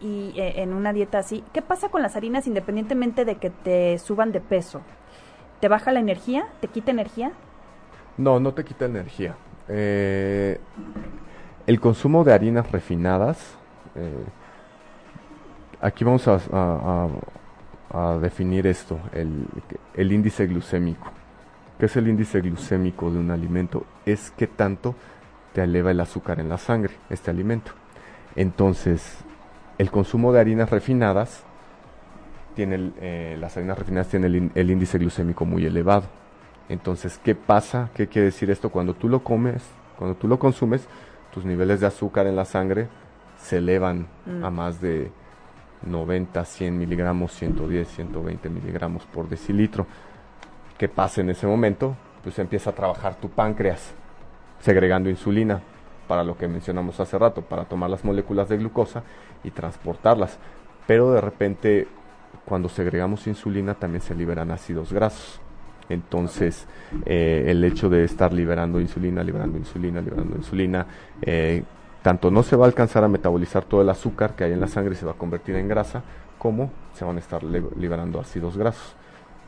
y 0.01 0.33
eh, 0.37 0.63
en 0.63 0.73
una 0.73 0.93
dieta 0.93 1.19
así. 1.19 1.45
¿Qué 1.53 1.63
pasa 1.63 1.89
con 1.89 2.03
las 2.03 2.17
harinas 2.17 2.47
independientemente 2.47 3.25
de 3.25 3.37
que 3.37 3.51
te 3.51 3.99
suban 3.99 4.33
de 4.33 4.41
peso? 4.41 4.83
¿Te 5.61 5.69
baja 5.69 5.93
la 5.93 6.01
energía? 6.01 6.47
¿Te 6.61 6.69
quita 6.69 6.91
energía? 6.91 7.33
No, 8.17 8.39
no 8.39 8.53
te 8.53 8.65
quita 8.65 8.85
energía. 8.85 9.35
Eh, 9.69 10.61
el 11.67 11.81
consumo 11.81 12.25
de 12.25 12.35
harinas 12.35 12.71
refinadas, 12.71 13.57
eh, 13.95 14.25
aquí 15.81 16.05
vamos 16.05 16.29
a, 16.29 17.09
definir 18.21 18.67
esto, 18.67 18.99
el, 19.13 20.13
índice 20.13 20.47
glucémico. 20.47 21.11
¿Qué 21.79 21.87
es 21.87 21.97
el 21.97 22.09
índice 22.09 22.41
glucémico 22.41 23.11
de 23.11 23.19
un 23.19 23.31
alimento? 23.31 23.87
Es 24.05 24.31
que 24.33 24.47
tanto 24.47 24.95
te 25.53 25.63
eleva 25.63 25.93
el 25.93 26.01
azúcar 26.01 26.41
en 26.41 26.49
la 26.49 26.59
sangre, 26.59 26.95
este 27.09 27.31
alimento. 27.31 27.73
Entonces, 28.37 29.24
el 29.79 29.91
consumo 29.91 30.33
de 30.33 30.41
harinas 30.41 30.71
refinadas, 30.71 31.43
tiene 32.55 32.93
eh, 33.01 33.37
las 33.41 33.57
harinas 33.57 33.79
refinadas 33.79 34.09
tienen 34.09 34.53
el 34.55 34.71
índice 34.71 34.99
glucémico 34.99 35.45
muy 35.45 35.67
elevado. 35.67 36.05
Entonces, 36.69 37.19
¿qué 37.23 37.35
pasa? 37.35 37.91
¿Qué 37.95 38.07
quiere 38.07 38.27
decir 38.27 38.51
esto? 38.51 38.71
Cuando 38.71 38.95
tú 38.95 39.09
lo 39.09 39.23
comes, 39.23 39.63
cuando 39.99 40.17
tú 40.17 40.29
lo 40.29 40.39
consumes, 40.39 40.87
tus 41.33 41.45
niveles 41.45 41.81
de 41.81 41.87
azúcar 41.87 42.27
en 42.27 42.37
la 42.37 42.45
sangre 42.45 42.89
se 43.39 43.59
elevan 43.59 44.07
a 44.43 44.51
mm. 44.51 44.55
más 44.55 44.81
de 44.81 45.11
90, 45.83 46.45
100 46.45 46.79
miligramos, 46.79 47.33
110, 47.33 47.89
120 47.89 48.49
miligramos 48.49 49.05
por 49.05 49.29
decilitro. 49.29 49.87
¿Qué 50.79 50.89
pasa 50.89 51.21
en 51.21 51.31
ese 51.31 51.47
momento? 51.47 51.97
Pues 52.23 52.39
empieza 52.39 52.71
a 52.71 52.75
trabajar 52.75 53.17
tu 53.17 53.29
páncreas, 53.29 53.93
segregando 54.61 55.11
insulina, 55.11 55.61
para 56.09 56.25
lo 56.25 56.37
que 56.37 56.49
mencionamos 56.49 57.01
hace 57.01 57.19
rato, 57.19 57.43
para 57.43 57.65
tomar 57.65 57.91
las 57.91 58.05
moléculas 58.05 58.49
de 58.49 58.57
glucosa 58.57 59.03
y 59.45 59.51
transportarlas. 59.51 60.39
Pero 60.87 61.13
de 61.13 61.21
repente, 61.21 61.89
cuando 62.45 62.69
segregamos 62.69 63.27
insulina, 63.27 63.75
también 63.75 64.03
se 64.03 64.15
liberan 64.15 64.51
ácidos 64.51 64.93
grasos. 64.93 65.41
Entonces, 65.89 66.67
eh, 67.05 67.45
el 67.49 67.63
hecho 67.63 67.89
de 67.89 68.05
estar 68.05 68.33
liberando 68.33 68.81
insulina, 68.81 69.23
liberando 69.23 69.59
insulina, 69.59 70.01
liberando 70.01 70.37
insulina, 70.37 70.87
eh, 71.23 71.63
tanto 72.03 72.31
no 72.31 72.43
se 72.43 72.57
va 72.57 72.65
a 72.65 72.69
alcanzar 72.69 73.05
a 73.05 73.09
metabolizar 73.09 73.65
todo 73.65 73.83
el 73.83 73.89
azúcar 73.89 74.35
que 74.35 74.45
hay 74.45 74.53
en 74.53 74.61
la 74.61 74.67
sangre 74.67 74.95
y 74.95 74.97
se 74.97 75.07
va 75.07 75.13
a 75.13 75.17
convertir 75.17 75.57
en 75.57 75.69
grasa, 75.69 76.03
como 76.39 76.71
se 76.95 77.05
van 77.05 77.17
a 77.17 77.21
estar 77.21 77.43
liberando 77.43 78.21
ácidos 78.21 78.57
grasos. 78.57 78.95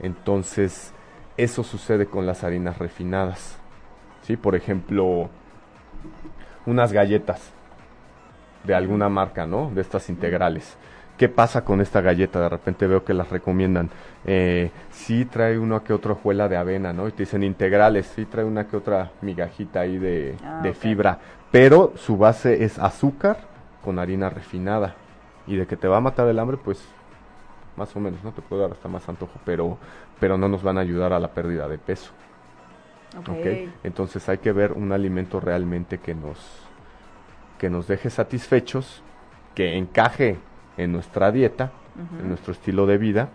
Entonces, 0.00 0.92
eso 1.36 1.62
sucede 1.62 2.06
con 2.06 2.26
las 2.26 2.44
harinas 2.44 2.78
refinadas. 2.78 3.58
¿sí? 4.22 4.36
Por 4.36 4.54
ejemplo, 4.54 5.28
unas 6.66 6.92
galletas 6.92 7.52
de 8.66 8.74
alguna 8.74 9.08
marca, 9.08 9.46
¿no? 9.46 9.70
De 9.70 9.80
estas 9.80 10.08
integrales. 10.08 10.76
¿Qué 11.16 11.30
pasa 11.30 11.64
con 11.64 11.80
esta 11.80 12.02
galleta? 12.02 12.40
De 12.40 12.48
repente 12.48 12.86
veo 12.86 13.04
que 13.04 13.14
las 13.14 13.30
recomiendan. 13.30 13.88
Eh, 14.26 14.70
sí 14.90 15.24
trae 15.24 15.58
una 15.58 15.80
que 15.80 15.94
otra 15.94 16.12
hojuela 16.12 16.48
de 16.48 16.56
avena, 16.56 16.92
¿no? 16.92 17.08
Y 17.08 17.12
te 17.12 17.22
dicen 17.22 17.42
integrales, 17.42 18.06
sí 18.14 18.26
trae 18.26 18.44
una 18.44 18.66
que 18.66 18.76
otra 18.76 19.12
migajita 19.22 19.80
ahí 19.80 19.96
de, 19.96 20.36
ah, 20.44 20.62
fibra. 20.78 21.18
Pero 21.50 21.92
su 21.96 22.18
base 22.18 22.64
es 22.64 22.78
azúcar 22.78 23.38
con 23.82 23.98
harina 23.98 24.28
refinada. 24.28 24.94
Y 25.46 25.56
de 25.56 25.66
que 25.66 25.76
te 25.76 25.88
va 25.88 25.98
a 25.98 26.00
matar 26.00 26.28
el 26.28 26.38
hambre, 26.38 26.58
pues 26.62 26.84
más 27.76 27.94
o 27.96 28.00
menos, 28.00 28.22
¿no? 28.22 28.32
Te 28.32 28.42
puede 28.42 28.62
dar 28.62 28.72
hasta 28.72 28.88
más 28.88 29.08
antojo, 29.08 29.38
pero, 29.44 29.78
pero 30.20 30.36
no 30.36 30.48
nos 30.48 30.62
van 30.62 30.76
a 30.76 30.80
ayudar 30.82 31.12
a 31.12 31.18
la 31.18 31.28
pérdida 31.28 31.68
de 31.68 31.78
peso. 31.78 32.10
Okay. 33.18 33.72
Entonces 33.84 34.28
hay 34.28 34.38
que 34.38 34.52
ver 34.52 34.72
un 34.72 34.92
alimento 34.92 35.40
realmente 35.40 35.98
que 35.98 36.14
nos, 36.14 36.65
que 37.58 37.70
nos 37.70 37.86
deje 37.86 38.10
satisfechos, 38.10 39.02
que 39.54 39.76
encaje 39.76 40.38
en 40.76 40.92
nuestra 40.92 41.32
dieta, 41.32 41.72
en 42.20 42.28
nuestro 42.28 42.52
estilo 42.52 42.86
de 42.86 42.98
vida, 42.98 43.28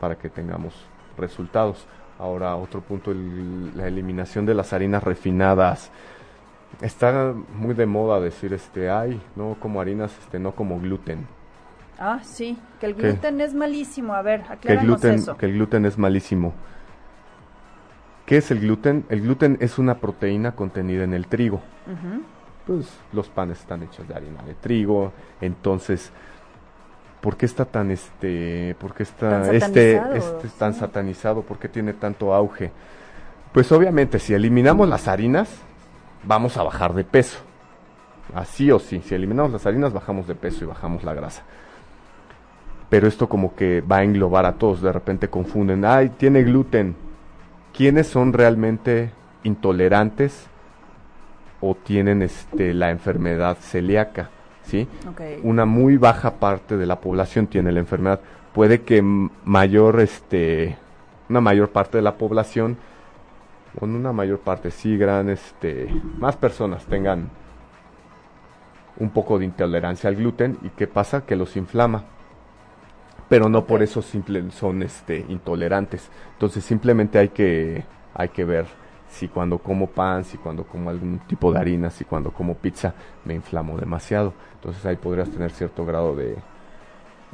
para 0.00 0.16
que 0.16 0.30
tengamos 0.30 0.74
resultados. 1.18 1.86
Ahora, 2.18 2.56
otro 2.56 2.80
punto, 2.80 3.12
la 3.12 3.86
eliminación 3.86 4.46
de 4.46 4.54
las 4.54 4.72
harinas 4.72 5.02
refinadas. 5.02 5.90
Está 6.80 7.34
muy 7.54 7.74
de 7.74 7.86
moda 7.86 8.20
decir, 8.20 8.52
este, 8.52 8.90
ay, 8.90 9.20
no 9.34 9.56
como 9.60 9.80
harinas, 9.80 10.16
este, 10.18 10.38
no 10.38 10.52
como 10.52 10.80
gluten. 10.80 11.26
Ah, 11.98 12.20
sí, 12.22 12.58
que 12.80 12.86
el 12.86 12.94
gluten 12.94 13.40
es 13.40 13.54
malísimo. 13.54 14.14
A 14.14 14.22
ver, 14.22 14.42
acláranos 14.42 14.60
que 14.60 14.72
el 14.72 14.80
gluten, 14.80 15.14
eso. 15.14 15.36
Que 15.36 15.46
el 15.46 15.52
gluten 15.52 15.86
es 15.86 15.98
malísimo. 15.98 16.54
¿Qué 18.26 18.38
es 18.38 18.50
el 18.50 18.60
gluten? 18.60 19.04
El 19.08 19.22
gluten 19.22 19.56
es 19.60 19.78
una 19.78 19.98
proteína 19.98 20.52
contenida 20.52 21.04
en 21.04 21.14
el 21.14 21.28
trigo. 21.28 21.62
Pues 22.66 22.88
los 23.12 23.28
panes 23.28 23.60
están 23.60 23.82
hechos 23.84 24.08
de 24.08 24.14
harina 24.14 24.42
de 24.42 24.54
trigo, 24.54 25.12
entonces 25.40 26.10
¿por 27.20 27.36
qué 27.36 27.46
está 27.46 27.64
tan 27.64 27.90
este, 27.90 28.76
por 28.80 28.92
qué 28.92 29.04
está 29.04 29.52
este, 29.52 29.96
este 30.14 30.48
tan 30.58 30.74
satanizado? 30.74 31.42
¿Por 31.42 31.58
qué 31.58 31.68
tiene 31.68 31.92
tanto 31.92 32.34
auge? 32.34 32.72
Pues 33.52 33.70
obviamente 33.70 34.18
si 34.18 34.34
eliminamos 34.34 34.88
las 34.88 35.06
harinas, 35.06 35.48
vamos 36.24 36.56
a 36.56 36.64
bajar 36.64 36.92
de 36.94 37.04
peso. 37.04 37.38
Así 38.34 38.72
o 38.72 38.80
sí, 38.80 39.00
si 39.04 39.14
eliminamos 39.14 39.52
las 39.52 39.64
harinas 39.66 39.92
bajamos 39.92 40.26
de 40.26 40.34
peso 40.34 40.64
y 40.64 40.66
bajamos 40.66 41.04
la 41.04 41.14
grasa. 41.14 41.44
Pero 42.88 43.06
esto 43.06 43.28
como 43.28 43.54
que 43.54 43.80
va 43.80 43.98
a 43.98 44.04
englobar 44.04 44.44
a 44.44 44.54
todos, 44.54 44.82
de 44.82 44.92
repente 44.92 45.28
confunden, 45.28 45.84
ay, 45.84 46.10
tiene 46.10 46.42
gluten. 46.42 46.96
¿Quiénes 47.72 48.08
son 48.08 48.32
realmente 48.32 49.10
intolerantes 49.42 50.48
o 51.66 51.74
tienen 51.74 52.22
este 52.22 52.74
la 52.74 52.90
enfermedad 52.90 53.56
celíaca? 53.60 54.30
¿sí? 54.66 54.88
Una 55.42 55.64
muy 55.64 55.96
baja 55.96 56.34
parte 56.34 56.76
de 56.76 56.86
la 56.86 57.00
población 57.00 57.46
tiene 57.46 57.72
la 57.72 57.80
enfermedad. 57.80 58.20
Puede 58.52 58.82
que 58.82 59.02
mayor, 59.02 60.00
este, 60.00 60.76
una 61.28 61.40
mayor 61.40 61.70
parte 61.70 61.98
de 61.98 62.02
la 62.02 62.16
población, 62.16 62.76
con 63.78 63.94
una 63.94 64.12
mayor 64.12 64.40
parte, 64.40 64.70
sí, 64.70 64.96
gran, 64.96 65.28
este, 65.28 65.88
más 66.18 66.36
personas 66.36 66.84
tengan 66.86 67.30
un 68.98 69.10
poco 69.10 69.38
de 69.38 69.44
intolerancia 69.44 70.08
al 70.08 70.16
gluten 70.16 70.58
y 70.62 70.70
qué 70.70 70.86
pasa 70.86 71.26
que 71.26 71.36
los 71.36 71.56
inflama 71.56 72.04
pero 73.28 73.48
no 73.48 73.66
por 73.66 73.82
eso 73.82 74.00
simple, 74.00 74.50
son 74.52 74.82
este 74.82 75.24
intolerantes 75.28 76.10
entonces 76.32 76.64
simplemente 76.64 77.18
hay 77.18 77.28
que 77.28 77.84
hay 78.14 78.30
que 78.30 78.44
ver 78.46 78.64
si 79.08 79.28
cuando 79.28 79.58
como 79.58 79.86
pan, 79.88 80.24
si 80.24 80.38
cuando 80.38 80.64
como 80.64 80.90
algún 80.90 81.20
tipo 81.20 81.52
de 81.52 81.58
harina, 81.58 81.90
si 81.90 82.04
cuando 82.04 82.30
como 82.30 82.54
pizza 82.54 82.94
me 83.24 83.34
inflamo 83.34 83.78
demasiado. 83.78 84.32
Entonces 84.54 84.84
ahí 84.86 84.96
podrías 84.96 85.30
tener 85.30 85.50
cierto 85.50 85.84
grado 85.84 86.14
de, 86.16 86.36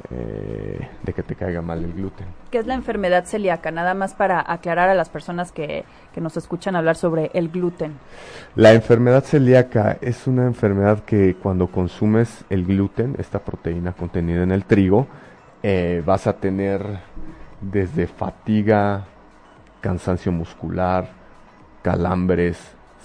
eh, 0.09 0.89
de 1.01 1.13
que 1.13 1.23
te 1.23 1.35
caiga 1.35 1.61
mal 1.61 1.83
el 1.83 1.93
gluten. 1.93 2.27
¿Qué 2.51 2.57
es 2.57 2.67
la 2.67 2.73
enfermedad 2.73 3.25
celíaca? 3.25 3.71
Nada 3.71 3.93
más 3.93 4.13
para 4.13 4.43
aclarar 4.45 4.89
a 4.89 4.95
las 4.95 5.09
personas 5.09 5.51
que, 5.51 5.85
que 6.13 6.21
nos 6.21 6.37
escuchan 6.37 6.75
hablar 6.75 6.95
sobre 6.95 7.31
el 7.33 7.49
gluten. 7.49 7.93
La 8.55 8.73
enfermedad 8.73 9.23
celíaca 9.23 9.97
es 10.01 10.27
una 10.27 10.45
enfermedad 10.45 11.03
que 11.05 11.35
cuando 11.35 11.67
consumes 11.67 12.43
el 12.49 12.65
gluten, 12.65 13.15
esta 13.17 13.39
proteína 13.39 13.93
contenida 13.93 14.43
en 14.43 14.51
el 14.51 14.65
trigo, 14.65 15.07
eh, 15.61 16.03
vas 16.05 16.27
a 16.27 16.33
tener 16.33 16.99
desde 17.61 18.07
fatiga, 18.07 19.05
cansancio 19.79 20.31
muscular, 20.31 21.22
calambres, 21.83 22.57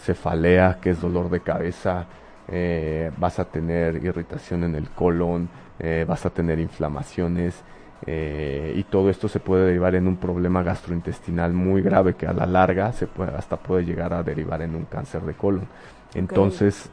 cefalea, 0.03 0.79
que 0.81 0.91
es 0.91 1.01
dolor 1.03 1.29
de 1.29 1.41
cabeza, 1.41 2.07
eh, 2.49 3.11
vas 3.19 3.39
a 3.39 3.45
tener 3.45 4.03
irritación 4.03 4.65
en 4.65 4.75
el 4.75 4.89
colon, 4.89 5.51
eh, 5.79 6.07
vas 6.09 6.25
a 6.25 6.31
tener 6.31 6.59
inflamaciones 6.59 7.63
eh, 8.07 8.73
y 8.77 8.85
todo 8.85 9.11
esto 9.11 9.29
se 9.29 9.41
puede 9.41 9.67
derivar 9.67 9.95
en 9.97 10.07
un 10.07 10.17
problema 10.17 10.63
gastrointestinal 10.63 11.53
muy 11.53 11.83
grave 11.83 12.15
que 12.15 12.27
a 12.27 12.33
la 12.33 12.47
larga 12.47 12.93
se 12.93 13.07
puede, 13.07 13.37
hasta 13.37 13.57
puede 13.57 13.85
llegar 13.85 14.15
a 14.15 14.23
derivar 14.23 14.63
en 14.63 14.75
un 14.75 14.85
cáncer 14.85 15.23
de 15.23 15.35
colon. 15.35 15.67
Entonces, 16.15 16.89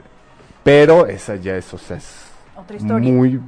pero 0.63 1.05
esa 1.05 1.35
ya 1.35 1.55
es, 1.55 1.73
o 1.73 1.77
sea, 1.77 1.97
es 1.97 2.31
muy 2.83 3.39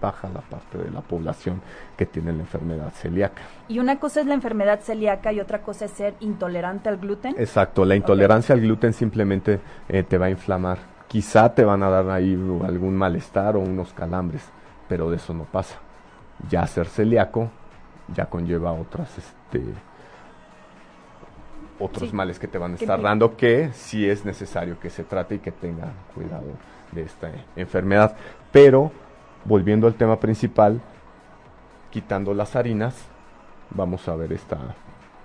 baja 0.00 0.28
la 0.28 0.40
parte 0.40 0.78
de 0.78 0.90
la 0.90 1.00
población 1.00 1.60
que 1.96 2.06
tiene 2.06 2.32
la 2.32 2.40
enfermedad 2.40 2.92
celíaca. 2.92 3.42
Y 3.68 3.78
una 3.78 3.98
cosa 3.98 4.20
es 4.20 4.26
la 4.26 4.34
enfermedad 4.34 4.80
celíaca 4.80 5.32
y 5.32 5.40
otra 5.40 5.62
cosa 5.62 5.86
es 5.86 5.92
ser 5.92 6.14
intolerante 6.20 6.88
al 6.88 6.98
gluten. 6.98 7.34
Exacto, 7.38 7.84
la 7.84 7.96
intolerancia 7.96 8.54
al 8.54 8.60
gluten 8.60 8.92
simplemente 8.92 9.60
eh, 9.88 10.02
te 10.02 10.18
va 10.18 10.26
a 10.26 10.30
inflamar. 10.30 10.78
Quizá 11.08 11.54
te 11.54 11.64
van 11.64 11.82
a 11.82 11.90
dar 11.90 12.10
ahí 12.10 12.34
algún 12.64 12.96
malestar 12.96 13.56
o 13.56 13.60
unos 13.60 13.92
calambres, 13.92 14.42
pero 14.88 15.10
de 15.10 15.16
eso 15.16 15.32
no 15.32 15.44
pasa. 15.44 15.78
Ya 16.48 16.66
ser 16.66 16.86
celíaco 16.86 17.50
ya 18.14 18.26
conlleva 18.26 18.72
otras 18.72 19.18
este 19.18 19.62
otros 21.78 22.12
males 22.12 22.38
que 22.38 22.48
te 22.48 22.56
van 22.56 22.72
a 22.72 22.74
estar 22.76 23.00
dando 23.02 23.36
que 23.36 23.70
sí 23.74 24.08
es 24.08 24.24
necesario 24.24 24.80
que 24.80 24.88
se 24.88 25.04
trate 25.04 25.36
y 25.36 25.38
que 25.40 25.52
tenga 25.52 25.92
cuidado 26.14 26.46
de 26.92 27.02
esta 27.02 27.30
enfermedad. 27.54 28.16
Pero 28.50 28.92
volviendo 29.46 29.86
al 29.86 29.94
tema 29.94 30.18
principal, 30.18 30.80
quitando 31.90 32.34
las 32.34 32.56
harinas, 32.56 33.06
vamos 33.70 34.08
a 34.08 34.16
ver 34.16 34.32
esta, 34.32 34.58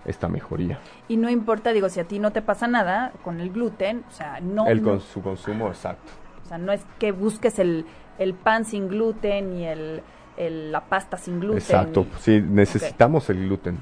esta 0.06 0.28
mejoría. 0.28 0.80
Y 1.08 1.18
no 1.18 1.30
importa, 1.30 1.74
digo, 1.74 1.90
si 1.90 2.00
a 2.00 2.06
ti 2.06 2.20
no 2.20 2.32
te 2.32 2.42
pasa 2.42 2.68
nada 2.68 3.12
con 3.24 3.40
el 3.40 3.52
gluten, 3.52 4.04
o 4.08 4.12
sea, 4.12 4.40
no... 4.42 4.68
El 4.68 4.82
con 4.82 5.02
su 5.02 5.22
consumo, 5.22 5.68
exacto. 5.68 6.12
O 6.46 6.48
sea, 6.48 6.58
no 6.58 6.72
es 6.72 6.86
que 7.00 7.12
busques 7.12 7.60
el, 7.60 7.86
el 8.20 8.34
pan 8.34 8.66
sin 8.66 8.88
gluten 8.88 9.54
y 9.54 9.66
el, 9.66 10.02
la 10.38 10.82
pasta 10.82 11.18
sin 11.18 11.40
gluten. 11.40 11.60
Exacto, 11.60 12.06
sí, 12.20 12.42
necesitamos 12.42 13.30
el 13.30 13.46
gluten. 13.46 13.80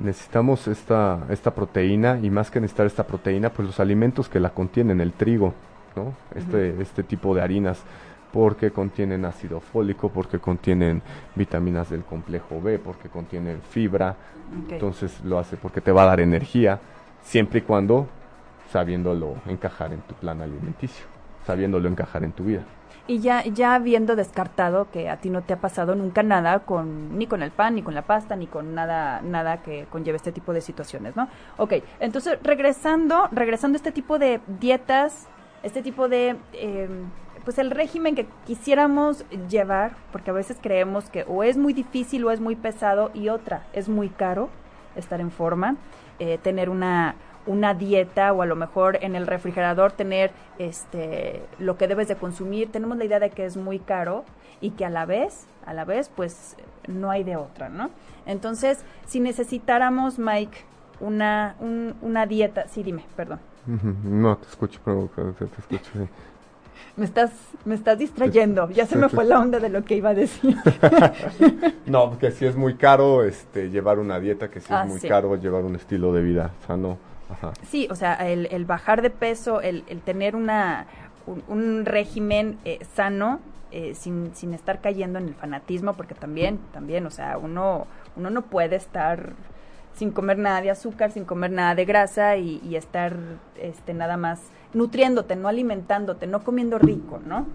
Necesitamos 0.00 0.68
esta, 0.68 1.26
esta 1.28 1.52
proteína 1.54 2.20
y 2.22 2.30
más 2.30 2.50
que 2.50 2.60
necesitar 2.60 2.86
esta 2.86 3.06
proteína, 3.06 3.50
pues 3.50 3.66
los 3.66 3.80
alimentos 3.80 4.28
que 4.28 4.38
la 4.38 4.50
contienen, 4.50 5.00
el 5.00 5.12
trigo, 5.12 5.54
¿no? 5.96 6.14
Este, 6.36 6.80
este 6.80 7.02
tipo 7.02 7.34
de 7.34 7.42
harinas 7.42 7.82
porque 8.32 8.70
contienen 8.70 9.24
ácido 9.24 9.60
fólico, 9.60 10.10
porque 10.10 10.38
contienen 10.38 11.02
vitaminas 11.34 11.90
del 11.90 12.04
complejo 12.04 12.60
B, 12.60 12.78
porque 12.78 13.08
contienen 13.08 13.60
fibra. 13.62 14.16
Entonces 14.70 15.20
lo 15.24 15.38
hace 15.38 15.56
porque 15.56 15.80
te 15.80 15.92
va 15.92 16.02
a 16.02 16.06
dar 16.06 16.20
energía, 16.20 16.80
siempre 17.22 17.60
y 17.60 17.62
cuando 17.62 18.06
sabiéndolo 18.70 19.36
encajar 19.46 19.92
en 19.92 20.00
tu 20.00 20.14
plan 20.14 20.40
alimenticio, 20.40 21.06
sabiéndolo 21.46 21.88
encajar 21.88 22.24
en 22.24 22.32
tu 22.32 22.44
vida. 22.44 22.62
Y 23.06 23.20
ya, 23.20 23.42
ya 23.42 23.74
habiendo 23.74 24.16
descartado 24.16 24.90
que 24.90 25.08
a 25.08 25.16
ti 25.16 25.30
no 25.30 25.40
te 25.40 25.54
ha 25.54 25.56
pasado 25.56 25.94
nunca 25.94 26.22
nada 26.22 26.60
con, 26.60 27.18
ni 27.18 27.26
con 27.26 27.42
el 27.42 27.50
pan, 27.50 27.74
ni 27.74 27.82
con 27.82 27.94
la 27.94 28.02
pasta, 28.02 28.36
ni 28.36 28.46
con 28.46 28.74
nada, 28.74 29.22
nada 29.22 29.62
que 29.62 29.86
conlleve 29.90 30.16
este 30.16 30.30
tipo 30.30 30.52
de 30.52 30.60
situaciones, 30.60 31.16
¿no? 31.16 31.26
Ok, 31.56 31.74
entonces 32.00 32.38
regresando, 32.42 33.28
regresando 33.32 33.76
a 33.76 33.78
este 33.78 33.92
tipo 33.92 34.18
de 34.18 34.40
dietas, 34.60 35.26
este 35.62 35.82
tipo 35.82 36.08
de 36.08 36.36
eh, 36.52 36.88
pues 37.48 37.56
el 37.56 37.70
régimen 37.70 38.14
que 38.14 38.26
quisiéramos 38.46 39.24
llevar, 39.48 39.96
porque 40.12 40.28
a 40.28 40.34
veces 40.34 40.58
creemos 40.60 41.08
que 41.08 41.24
o 41.26 41.42
es 41.42 41.56
muy 41.56 41.72
difícil 41.72 42.22
o 42.26 42.30
es 42.30 42.40
muy 42.40 42.56
pesado 42.56 43.10
y 43.14 43.30
otra, 43.30 43.66
es 43.72 43.88
muy 43.88 44.10
caro 44.10 44.50
estar 44.96 45.18
en 45.18 45.30
forma, 45.30 45.76
eh, 46.18 46.36
tener 46.42 46.68
una, 46.68 47.14
una 47.46 47.72
dieta 47.72 48.34
o 48.34 48.42
a 48.42 48.44
lo 48.44 48.54
mejor 48.54 48.98
en 49.00 49.16
el 49.16 49.26
refrigerador 49.26 49.92
tener 49.92 50.30
este 50.58 51.40
lo 51.58 51.78
que 51.78 51.88
debes 51.88 52.08
de 52.08 52.16
consumir, 52.16 52.70
tenemos 52.70 52.98
la 52.98 53.06
idea 53.06 53.18
de 53.18 53.30
que 53.30 53.46
es 53.46 53.56
muy 53.56 53.78
caro 53.78 54.26
y 54.60 54.72
que 54.72 54.84
a 54.84 54.90
la 54.90 55.06
vez, 55.06 55.46
a 55.64 55.72
la 55.72 55.86
vez 55.86 56.10
pues 56.14 56.54
no 56.86 57.10
hay 57.10 57.24
de 57.24 57.36
otra, 57.36 57.70
¿no? 57.70 57.88
Entonces, 58.26 58.84
si 59.06 59.20
necesitáramos 59.20 60.18
Mike 60.18 60.58
una 61.00 61.56
una 62.02 62.26
dieta, 62.26 62.68
sí, 62.68 62.82
dime, 62.82 63.06
perdón. 63.16 63.40
No, 63.66 64.36
te 64.36 64.48
escucho, 64.48 64.80
pero 64.84 65.08
te, 65.08 65.44
escucho 65.44 66.08
me 66.98 67.04
estás, 67.04 67.30
me 67.64 67.74
estás 67.74 67.98
distrayendo. 67.98 68.68
Ya 68.70 68.84
se 68.86 68.96
me 68.96 69.08
fue 69.08 69.24
la 69.24 69.38
onda 69.38 69.60
de 69.60 69.68
lo 69.68 69.84
que 69.84 69.96
iba 69.96 70.10
a 70.10 70.14
decir. 70.14 70.56
no, 71.86 72.10
porque 72.10 72.32
si 72.32 72.44
es 72.44 72.56
muy 72.56 72.74
caro 72.74 73.24
este, 73.24 73.70
llevar 73.70 73.98
una 73.98 74.18
dieta, 74.20 74.50
que 74.50 74.60
si 74.60 74.66
es 74.66 74.72
ah, 74.72 74.84
muy 74.84 75.00
caro 75.00 75.36
llevar 75.36 75.64
un 75.64 75.76
estilo 75.76 76.12
de 76.12 76.22
vida 76.22 76.52
sano. 76.66 76.98
Sí, 77.68 77.88
o 77.90 77.94
sea, 77.94 78.14
el, 78.14 78.64
bajar 78.64 79.02
de 79.02 79.10
peso, 79.10 79.60
el, 79.60 79.84
tener 80.04 80.34
una, 80.34 80.86
un, 81.46 81.84
régimen 81.84 82.58
eh, 82.64 82.78
sano, 82.94 83.40
eh, 83.70 83.94
sin, 83.94 84.34
sin 84.34 84.54
estar 84.54 84.80
cayendo 84.80 85.18
en 85.18 85.28
el 85.28 85.34
fanatismo, 85.34 85.92
porque 85.92 86.14
también, 86.14 86.58
también, 86.72 87.06
o 87.06 87.10
sea, 87.10 87.36
uno, 87.36 87.86
uno 88.16 88.30
no 88.30 88.42
puede 88.42 88.76
estar 88.76 89.34
sin 89.98 90.12
comer 90.12 90.38
nada 90.38 90.62
de 90.62 90.70
azúcar, 90.70 91.10
sin 91.10 91.24
comer 91.24 91.50
nada 91.50 91.74
de 91.74 91.84
grasa 91.84 92.36
y, 92.36 92.60
y 92.64 92.76
estar 92.76 93.16
este, 93.60 93.94
nada 93.94 94.16
más 94.16 94.40
nutriéndote, 94.72 95.34
no 95.34 95.48
alimentándote, 95.48 96.26
no 96.26 96.44
comiendo 96.44 96.78
rico, 96.78 97.20
¿no? 97.26 97.46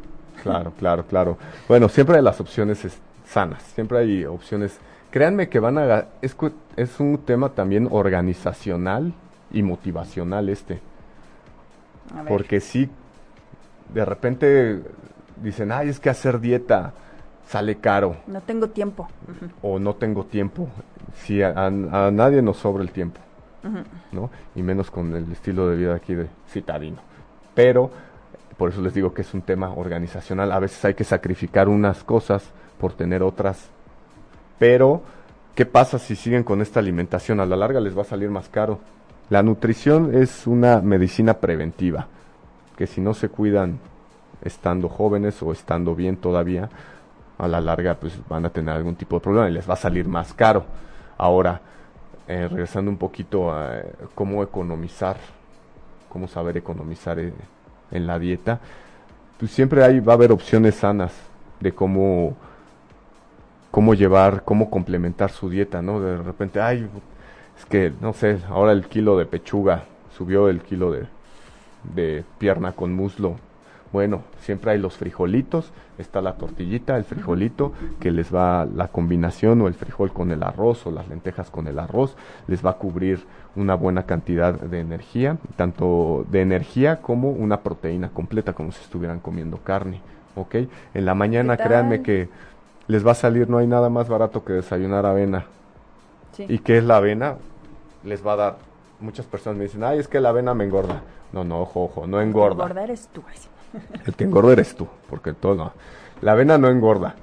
Claro, 0.41 0.74
claro, 0.78 1.06
claro. 1.06 1.38
Bueno, 1.68 1.88
siempre 1.88 2.18
hay 2.18 2.22
las 2.22 2.41
opciones 2.41 2.86
sanas, 3.26 3.64
siempre 3.64 4.00
hay 4.00 4.26
opciones. 4.26 4.78
Créanme 5.10 5.48
que 5.48 5.60
van 5.60 5.78
a... 5.78 6.06
Es, 6.22 6.36
es 6.76 7.00
un 7.00 7.18
tema 7.20 7.50
también 7.50 7.88
organizacional 7.89 9.14
y 9.52 9.64
motivacional 9.64 10.50
este. 10.50 10.82
Porque 12.28 12.60
si 12.60 12.89
de 13.94 14.04
repente 14.04 14.82
dicen, 15.41 15.72
ay, 15.72 15.89
es 15.89 16.00
que 16.00 16.10
hacer 16.10 16.39
dieta 16.41 16.94
sale 17.48 17.76
caro. 17.78 18.18
No 18.28 18.41
tengo 18.41 18.70
tiempo. 18.70 19.08
O 19.62 19.80
no 19.80 19.96
tengo 19.96 20.26
tiempo. 20.26 20.68
Si 21.16 21.41
a, 21.41 21.70
nadie 21.70 22.41
nos 22.41 22.58
sobra 22.58 22.84
el 22.84 22.91
tiempo. 22.91 23.20
¿no? 24.12 24.30
Y 24.56 24.62
menos 24.62 24.91
con 24.91 25.16
el 25.16 25.32
estilo 25.32 25.70
de 25.70 25.78
vida 25.78 25.96
aquí 25.96 26.16
de 26.16 26.28
citadino. 26.50 26.98
Pero, 27.56 27.89
por 28.58 28.70
eso 28.70 28.82
les 28.82 28.94
digo 28.94 29.14
que 29.14 29.22
es 29.22 29.34
un 29.34 29.41
tema 29.41 29.72
organizacional. 29.72 30.52
A 30.52 30.60
veces 30.60 30.84
hay 30.86 30.94
que 30.94 31.04
sacrificar 31.04 31.70
unas 31.70 32.04
cosas 32.04 32.52
por 32.80 32.94
tener 32.94 33.24
otras. 33.24 33.70
Pero, 34.60 35.02
¿qué 35.56 35.66
pasa 35.66 36.00
si 36.00 36.16
siguen 36.16 36.44
con 36.44 36.62
esta 36.62 36.80
alimentación? 36.80 37.39
A 37.39 37.46
la 37.46 37.56
larga 37.56 37.80
les 37.80 37.98
va 37.98 38.02
a 38.02 38.06
salir 38.06 38.30
más 38.30 38.50
caro. 38.50 38.80
La 39.30 39.41
nutrición 39.41 40.14
es 40.14 40.46
una 40.48 40.82
medicina 40.82 41.36
preventiva, 41.36 42.08
que 42.76 42.88
si 42.88 43.00
no 43.00 43.14
se 43.14 43.30
cuidan 43.30 43.80
estando 44.44 44.89
jóvenes 44.89 45.41
o 45.41 45.52
estando 45.52 45.96
bien 45.96 46.18
todavía, 46.18 46.70
a 47.38 47.47
la 47.47 47.61
larga 47.61 47.95
pues 47.95 48.17
van 48.27 48.45
a 48.45 48.49
tener 48.49 48.75
algún 48.75 48.95
tipo 48.95 49.17
de 49.17 49.21
problema 49.21 49.49
y 49.49 49.53
les 49.53 49.67
va 49.69 49.73
a 49.73 49.77
salir 49.77 50.07
más 50.07 50.34
caro. 50.34 50.65
Ahora, 51.17 51.61
eh, 52.27 52.47
regresando 52.49 52.89
un 52.89 52.97
poquito 52.97 53.53
a 53.53 53.79
eh, 53.79 53.91
cómo 54.15 54.43
economizar, 54.43 55.17
cómo 56.09 56.27
saber 56.27 56.57
economizar 56.57 57.19
eh, 57.19 57.34
en 57.91 58.07
la 58.07 58.17
dieta, 58.19 58.59
pues 59.39 59.51
siempre 59.51 59.84
hay, 59.84 59.99
va 59.99 60.13
a 60.13 60.15
haber 60.15 60.31
opciones 60.31 60.75
sanas 60.75 61.13
de 61.59 61.73
cómo, 61.73 62.36
cómo 63.71 63.93
llevar, 63.93 64.43
cómo 64.43 64.69
complementar 64.69 65.31
su 65.31 65.49
dieta, 65.49 65.81
¿no? 65.81 65.99
De 65.99 66.17
repente, 66.17 66.61
ay, 66.61 66.88
es 67.57 67.65
que, 67.65 67.91
no 67.99 68.13
sé, 68.13 68.39
ahora 68.49 68.71
el 68.71 68.88
kilo 68.88 69.17
de 69.17 69.25
pechuga 69.25 69.84
subió 70.17 70.49
el 70.49 70.61
kilo 70.61 70.91
de, 70.91 71.07
de 71.93 72.23
pierna 72.38 72.71
con 72.71 72.93
muslo, 72.93 73.36
bueno, 73.94 74.24
siempre 74.39 74.72
hay 74.72 74.80
los 74.80 74.98
frijolitos, 74.98 75.72
está 76.00 76.20
la 76.20 76.34
tortillita, 76.34 76.98
el 76.98 77.04
frijolito, 77.04 77.74
que 78.00 78.10
les 78.10 78.34
va 78.34 78.66
la 78.66 78.88
combinación 78.88 79.62
o 79.62 79.68
el 79.68 79.76
frijol 79.76 80.12
con 80.12 80.32
el 80.32 80.41
arroz 80.41 80.88
o 80.88 80.91
las 80.91 81.08
lentejas 81.08 81.52
con 81.52 81.68
el 81.68 81.78
arroz, 81.78 82.18
les 82.48 82.66
va 82.66 82.72
a 82.72 82.74
cubrir 82.74 83.24
una 83.56 83.76
buena 83.76 84.08
cantidad 84.08 84.56
de 84.56 84.80
energía, 84.80 85.38
tanto 85.56 86.26
de 86.32 86.41
energía 86.41 87.02
como 87.02 87.30
una 87.30 87.62
proteína 87.62 88.10
completa, 88.10 88.54
como 88.54 88.72
si 88.72 88.82
estuvieran 88.82 89.20
comiendo 89.20 89.58
carne, 89.58 90.02
¿ok? 90.36 90.56
En 90.96 91.06
la 91.06 91.14
mañana 91.14 91.56
créanme 91.56 92.02
que 92.02 92.30
les 92.88 93.06
va 93.06 93.12
a 93.12 93.16
salir, 93.16 93.48
no 93.48 93.60
hay 93.60 93.68
nada 93.68 93.91
más 93.91 94.10
barato 94.10 94.44
que 94.44 94.54
desayunar 94.54 95.06
avena. 95.06 95.46
¿Y 96.39 96.58
qué 96.60 96.80
es 96.80 96.84
la 96.84 96.98
avena? 96.98 97.36
Les 98.04 98.26
va 98.26 98.34
a 98.34 98.38
dar, 98.38 98.58
muchas 99.00 99.28
personas 99.28 99.60
me 99.60 99.66
dicen, 99.66 99.84
ay, 99.84 100.00
es 100.00 100.08
que 100.08 100.20
la 100.20 100.30
avena 100.30 100.56
me 100.56 100.64
engorda. 100.64 101.04
No, 101.32 101.44
no, 101.44 101.62
ojo, 101.62 101.84
ojo, 101.84 102.08
no 102.08 102.20
engorda. 102.22 102.64
Engordar 102.64 102.86
eres 102.86 103.08
tú. 103.14 103.22
El 104.05 104.13
que 104.15 104.24
engorda 104.24 104.53
eres 104.53 104.76
tú, 104.76 104.88
porque 105.09 105.34
todo 105.34 105.74
La 106.21 106.34
avena 106.34 106.57
no 106.57 106.69
engorda. 106.69 107.15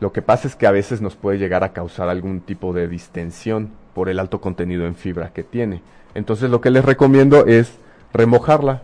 Lo 0.00 0.12
que 0.12 0.22
pasa 0.22 0.46
es 0.46 0.54
que 0.54 0.66
a 0.66 0.70
veces 0.70 1.00
nos 1.00 1.16
puede 1.16 1.38
llegar 1.38 1.64
a 1.64 1.72
causar 1.72 2.08
algún 2.08 2.40
tipo 2.40 2.72
de 2.72 2.86
distensión 2.86 3.70
por 3.94 4.08
el 4.08 4.20
alto 4.20 4.40
contenido 4.40 4.86
en 4.86 4.94
fibra 4.94 5.32
que 5.32 5.42
tiene. 5.42 5.82
Entonces 6.14 6.50
lo 6.50 6.60
que 6.60 6.70
les 6.70 6.84
recomiendo 6.84 7.46
es 7.46 7.78
remojarla. 8.12 8.82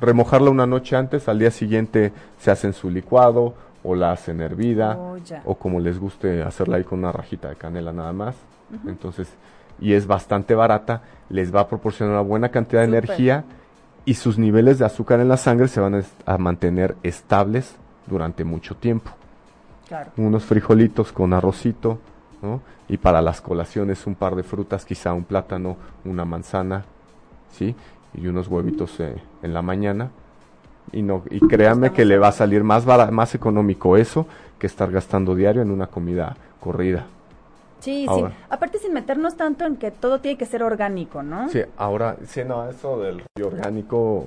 Remojarla 0.00 0.50
una 0.50 0.66
noche 0.66 0.96
antes, 0.96 1.28
al 1.28 1.38
día 1.38 1.50
siguiente 1.50 2.12
se 2.38 2.50
hacen 2.50 2.72
su 2.72 2.90
licuado 2.90 3.54
o 3.82 3.94
la 3.94 4.12
hacen 4.12 4.40
hervida 4.40 4.96
oh, 4.98 5.16
o 5.44 5.54
como 5.56 5.78
les 5.78 5.98
guste 5.98 6.42
hacerla 6.42 6.78
ahí 6.78 6.84
con 6.84 7.00
una 7.00 7.12
rajita 7.12 7.50
de 7.50 7.56
canela 7.56 7.92
nada 7.92 8.12
más. 8.12 8.34
Entonces, 8.86 9.28
y 9.78 9.92
es 9.92 10.06
bastante 10.06 10.54
barata, 10.54 11.02
les 11.28 11.54
va 11.54 11.60
a 11.60 11.68
proporcionar 11.68 12.14
una 12.14 12.22
buena 12.22 12.48
cantidad 12.48 12.80
de 12.80 12.88
energía 12.88 13.44
y 14.04 14.14
sus 14.14 14.38
niveles 14.38 14.78
de 14.78 14.84
azúcar 14.84 15.20
en 15.20 15.28
la 15.28 15.36
sangre 15.36 15.68
se 15.68 15.80
van 15.80 16.04
a, 16.26 16.38
mantener 16.38 16.96
estables 17.02 17.76
durante 18.06 18.44
mucho 18.44 18.76
tiempo. 18.76 19.10
Unos 20.16 20.44
frijolitos 20.44 21.12
con 21.12 21.32
arrocito, 21.32 21.98
¿no? 22.42 22.60
Y 22.88 22.98
para 22.98 23.22
las 23.22 23.40
colaciones 23.40 24.06
un 24.06 24.14
par 24.14 24.34
de 24.34 24.42
frutas, 24.42 24.84
quizá 24.84 25.12
un 25.14 25.24
plátano, 25.24 25.76
una 26.04 26.24
manzana, 26.24 26.84
¿sí? 27.52 27.74
Y 28.14 28.26
unos 28.26 28.48
huevitos 28.48 28.98
eh, 29.00 29.16
en 29.42 29.54
la 29.54 29.62
mañana. 29.62 30.10
Y, 30.92 31.02
no, 31.02 31.22
y 31.30 31.40
créanme 31.40 31.92
que 31.92 32.04
le 32.04 32.18
va 32.18 32.28
a 32.28 32.32
salir 32.32 32.62
más, 32.62 32.86
más 33.10 33.34
económico 33.34 33.96
eso 33.96 34.26
que 34.58 34.66
estar 34.66 34.90
gastando 34.90 35.34
diario 35.34 35.62
en 35.62 35.70
una 35.70 35.86
comida 35.86 36.36
corrida. 36.60 37.06
Sí, 37.84 38.06
sí. 38.08 38.24
Aparte 38.48 38.78
sin 38.78 38.94
meternos 38.94 39.36
tanto 39.36 39.66
en 39.66 39.76
que 39.76 39.90
todo 39.90 40.18
tiene 40.18 40.38
que 40.38 40.46
ser 40.46 40.62
orgánico, 40.62 41.22
¿no? 41.22 41.50
Sí, 41.50 41.60
ahora, 41.76 42.16
sí, 42.24 42.40
no, 42.42 42.66
eso 42.66 42.98
del 42.98 43.22
orgánico, 43.44 44.26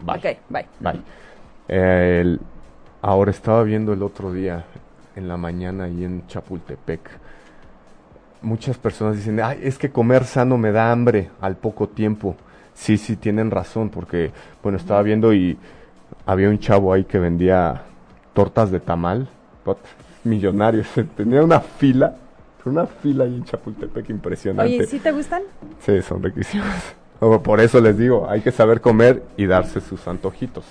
bye. 0.00 0.16
Ok, 0.16 0.38
bye. 0.48 0.66
Bye. 0.78 2.38
ahora 3.02 3.32
estaba 3.32 3.64
viendo 3.64 3.92
el 3.92 4.02
otro 4.04 4.32
día, 4.32 4.64
en 5.16 5.26
la 5.26 5.36
mañana, 5.36 5.84
ahí 5.84 6.04
en 6.04 6.24
Chapultepec, 6.28 7.00
muchas 8.42 8.78
personas 8.78 9.16
dicen, 9.16 9.40
ay, 9.42 9.58
es 9.64 9.76
que 9.76 9.90
comer 9.90 10.24
sano 10.24 10.56
me 10.56 10.70
da 10.70 10.92
hambre 10.92 11.30
al 11.40 11.56
poco 11.56 11.88
tiempo. 11.88 12.36
Sí, 12.74 12.96
sí, 12.96 13.16
tienen 13.16 13.50
razón, 13.50 13.90
porque, 13.90 14.30
bueno, 14.62 14.78
estaba 14.78 15.02
viendo 15.02 15.34
y 15.34 15.58
había 16.26 16.48
un 16.48 16.60
chavo 16.60 16.92
ahí 16.92 17.02
que 17.02 17.18
vendía 17.18 17.82
tortas 18.34 18.70
de 18.70 18.78
tamal, 18.78 19.26
millonarios, 20.22 20.86
tenía 21.16 21.42
una 21.42 21.58
fila 21.58 22.18
una 22.66 22.86
fila 22.86 23.24
ahí 23.24 23.34
en 23.34 23.44
Chapultepec 23.44 24.10
impresionante. 24.10 24.74
Oye, 24.74 24.86
¿sí 24.86 24.98
te 24.98 25.12
gustan? 25.12 25.42
Sí, 25.80 26.00
son 26.02 26.22
riquísimas. 26.22 26.94
Por 27.42 27.60
eso 27.60 27.80
les 27.80 27.96
digo, 27.96 28.28
hay 28.28 28.40
que 28.40 28.50
saber 28.50 28.80
comer 28.80 29.22
y 29.36 29.46
darse 29.46 29.80
sus 29.80 30.06
antojitos. 30.08 30.64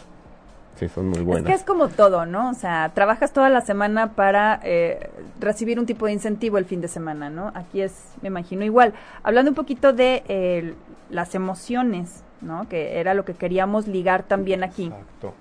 Sí, 0.75 0.89
son 0.89 1.09
muy 1.09 1.21
buenas. 1.21 1.43
Es 1.43 1.47
que 1.47 1.53
es 1.53 1.63
como 1.63 1.87
todo, 1.87 2.25
¿no? 2.25 2.49
O 2.49 2.53
sea, 2.53 2.91
trabajas 2.93 3.31
toda 3.31 3.49
la 3.49 3.61
semana 3.61 4.13
para 4.13 4.59
eh, 4.63 5.09
recibir 5.39 5.79
un 5.79 5.85
tipo 5.85 6.07
de 6.07 6.13
incentivo 6.13 6.57
el 6.57 6.65
fin 6.65 6.81
de 6.81 6.87
semana, 6.87 7.29
¿no? 7.29 7.51
Aquí 7.53 7.81
es, 7.81 7.93
me 8.21 8.27
imagino, 8.27 8.65
igual. 8.65 8.93
Hablando 9.21 9.51
un 9.51 9.55
poquito 9.55 9.93
de 9.93 10.23
eh, 10.27 10.73
las 11.09 11.35
emociones, 11.35 12.23
¿no? 12.41 12.67
Que 12.67 12.99
era 12.99 13.13
lo 13.13 13.23
que 13.23 13.35
queríamos 13.35 13.87
ligar 13.87 14.23
también 14.23 14.63
aquí. 14.63 14.85
Exacto. 14.85 15.33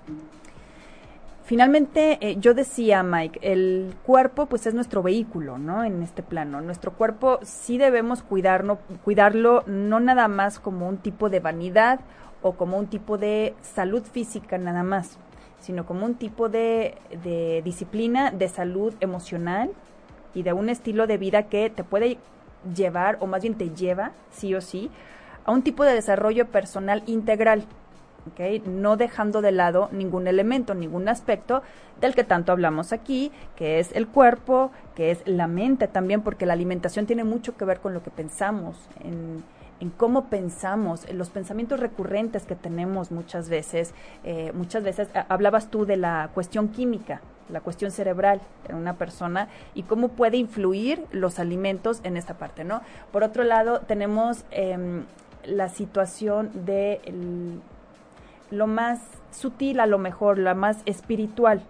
Finalmente, 1.53 2.17
eh, 2.23 2.37
yo 2.41 2.55
decía, 2.55 3.03
Mike, 3.03 3.41
el 3.43 3.95
cuerpo 4.05 4.47
pues 4.47 4.67
es 4.67 4.73
nuestro 4.73 5.03
vehículo, 5.03 5.59
¿no? 5.59 5.85
En 5.85 6.03
este 6.03 6.23
plano. 6.23 6.63
Nuestro 6.63 6.95
cuerpo 6.95 7.41
sí 7.43 7.77
debemos 7.77 8.23
cuidarlo, 8.23 8.79
cuidarlo 9.05 9.63
no 9.67 10.01
nada 10.01 10.29
más 10.29 10.59
como 10.59 10.89
un 10.89 10.97
tipo 10.97 11.29
de 11.29 11.41
vanidad 11.41 12.01
o 12.41 12.53
como 12.53 12.79
un 12.79 12.87
tipo 12.87 13.19
de 13.19 13.55
salud 13.61 14.03
física 14.03 14.57
nada 14.57 14.83
más, 14.83 15.19
sino 15.61 15.85
como 15.85 16.07
un 16.07 16.15
tipo 16.15 16.49
de, 16.49 16.97
de 17.23 17.61
disciplina, 17.63 18.31
de 18.31 18.49
salud 18.49 18.95
emocional 19.01 19.73
y 20.33 20.45
de 20.45 20.55
un 20.55 20.71
estilo 20.71 21.07
de 21.07 21.19
vida 21.19 21.51
que 21.51 21.69
te 21.69 21.85
puede 21.85 22.17
llevar, 22.75 23.19
o 23.21 23.27
más 23.27 23.43
bien 23.43 23.57
te 23.57 23.69
lleva, 23.69 24.13
sí 24.31 24.55
o 24.55 24.63
sí, 24.63 24.91
a 25.45 25.53
un 25.53 25.61
tipo 25.61 25.85
de 25.85 25.93
desarrollo 25.93 26.47
personal 26.47 27.03
integral 27.05 27.67
no 28.67 28.97
dejando 28.97 29.43
de 29.43 29.53
lado 29.53 29.89
ningún 29.93 30.27
elemento, 30.27 30.75
ningún 30.75 31.09
aspecto 31.09 31.63
del 32.01 32.15
que 32.15 32.25
tanto 32.25 32.53
hablamos 32.53 32.93
aquí, 32.93 33.33
que 33.57 33.79
es 33.79 33.93
el 33.93 34.09
cuerpo, 34.09 34.71
que 34.95 35.11
es 35.11 35.23
la 35.25 35.47
mente 35.47 35.89
también, 35.89 36.23
porque 36.23 36.47
la 36.47 36.53
alimentación 36.53 37.07
tiene 37.07 37.25
mucho 37.25 37.57
que 37.57 37.65
ver 37.65 37.81
con 37.81 37.95
lo 37.95 38.03
que 38.03 38.11
pensamos, 38.11 38.77
en, 39.05 39.43
cómo 39.97 40.27
pensamos, 40.27 41.05
en 41.09 41.19
los 41.19 41.31
pensamientos 41.31 41.81
recurrentes 41.81 42.45
que 42.45 42.55
tenemos 42.55 43.11
muchas 43.11 43.49
veces. 43.49 43.95
Eh, 44.23 44.53
muchas 44.55 44.85
veces 44.85 45.09
hablabas 45.29 45.71
tú 45.71 45.87
de 45.87 45.97
la 45.97 46.31
cuestión 46.35 46.69
química, 46.69 47.21
la 47.49 47.61
cuestión 47.61 47.91
cerebral 47.91 48.41
en 48.69 48.77
una 48.77 48.95
persona 48.95 49.49
y 49.75 49.83
cómo 49.83 50.09
puede 50.09 50.37
influir 50.37 51.05
los 51.11 51.39
alimentos 51.39 52.01
en 52.05 52.17
esta 52.17 52.35
parte, 52.35 52.63
¿no? 52.65 52.81
Por 53.11 53.25
otro 53.25 53.43
lado, 53.43 53.81
tenemos 53.81 54.45
em, 54.53 55.05
la 55.45 55.69
situación 55.69 56.51
de 56.65 57.01
lo 58.53 58.67
más 58.67 59.01
sutil 59.33 59.81
a 59.81 59.87
lo 59.87 59.99
mejor, 59.99 60.39
la 60.39 60.55
más 60.55 60.83
espiritual. 60.85 61.63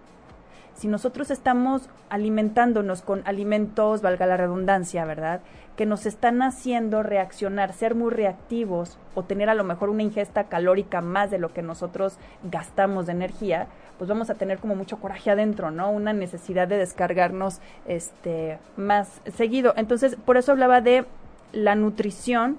Si 0.75 0.87
nosotros 0.87 1.31
estamos 1.31 1.89
alimentándonos 2.09 3.01
con 3.01 3.21
alimentos, 3.25 4.01
valga 4.01 4.25
la 4.25 4.37
redundancia, 4.37 5.05
¿verdad? 5.05 5.41
Que 5.77 5.85
nos 5.85 6.05
están 6.05 6.41
haciendo 6.41 7.01
reaccionar, 7.01 7.73
ser 7.73 7.95
muy 7.95 8.11
reactivos 8.11 8.97
o 9.15 9.23
tener 9.23 9.49
a 9.49 9.55
lo 9.55 9.63
mejor 9.63 9.89
una 9.89 10.03
ingesta 10.03 10.45
calórica 10.45 11.01
más 11.01 11.31
de 11.31 11.39
lo 11.39 11.53
que 11.53 11.61
nosotros 11.61 12.17
gastamos 12.43 13.05
de 13.05 13.13
energía, 13.13 13.67
pues 13.97 14.09
vamos 14.09 14.29
a 14.29 14.35
tener 14.35 14.57
como 14.57 14.75
mucho 14.75 14.99
coraje 14.99 15.31
adentro, 15.31 15.71
¿no? 15.71 15.89
Una 15.89 16.11
necesidad 16.11 16.67
de 16.67 16.77
descargarnos 16.77 17.61
este 17.87 18.57
más 18.75 19.21
seguido. 19.25 19.73
Entonces, 19.77 20.17
por 20.25 20.37
eso 20.37 20.51
hablaba 20.51 20.81
de 20.81 21.05
la 21.53 21.75
nutrición 21.75 22.57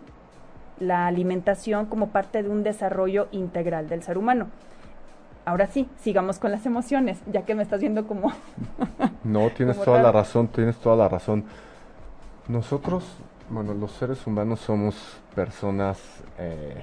la 0.81 1.07
alimentación 1.07 1.87
como 1.87 2.09
parte 2.09 2.43
de 2.43 2.49
un 2.49 2.63
desarrollo 2.63 3.29
integral 3.33 3.89
del 3.89 4.03
ser 4.03 4.19
humano. 4.19 4.49
Ahora 5.45 5.67
sí, 5.67 5.89
sigamos 6.01 6.39
con 6.39 6.51
las 6.51 6.65
emociones, 6.65 7.19
ya 7.31 7.43
que 7.43 7.55
me 7.55 7.63
estás 7.63 7.81
viendo 7.81 8.07
como... 8.07 8.33
no, 9.25 9.51
tienes 9.51 9.81
toda 9.83 10.03
la 10.03 10.11
razón, 10.11 10.49
tienes 10.49 10.77
toda 10.77 10.97
la 10.97 11.09
razón. 11.09 11.45
Nosotros, 12.49 13.05
bueno, 13.51 13.75
los 13.75 13.93
seres 13.93 14.27
humanos 14.27 14.61
somos 14.61 14.95
personas, 15.35 15.99
eh, 16.39 16.83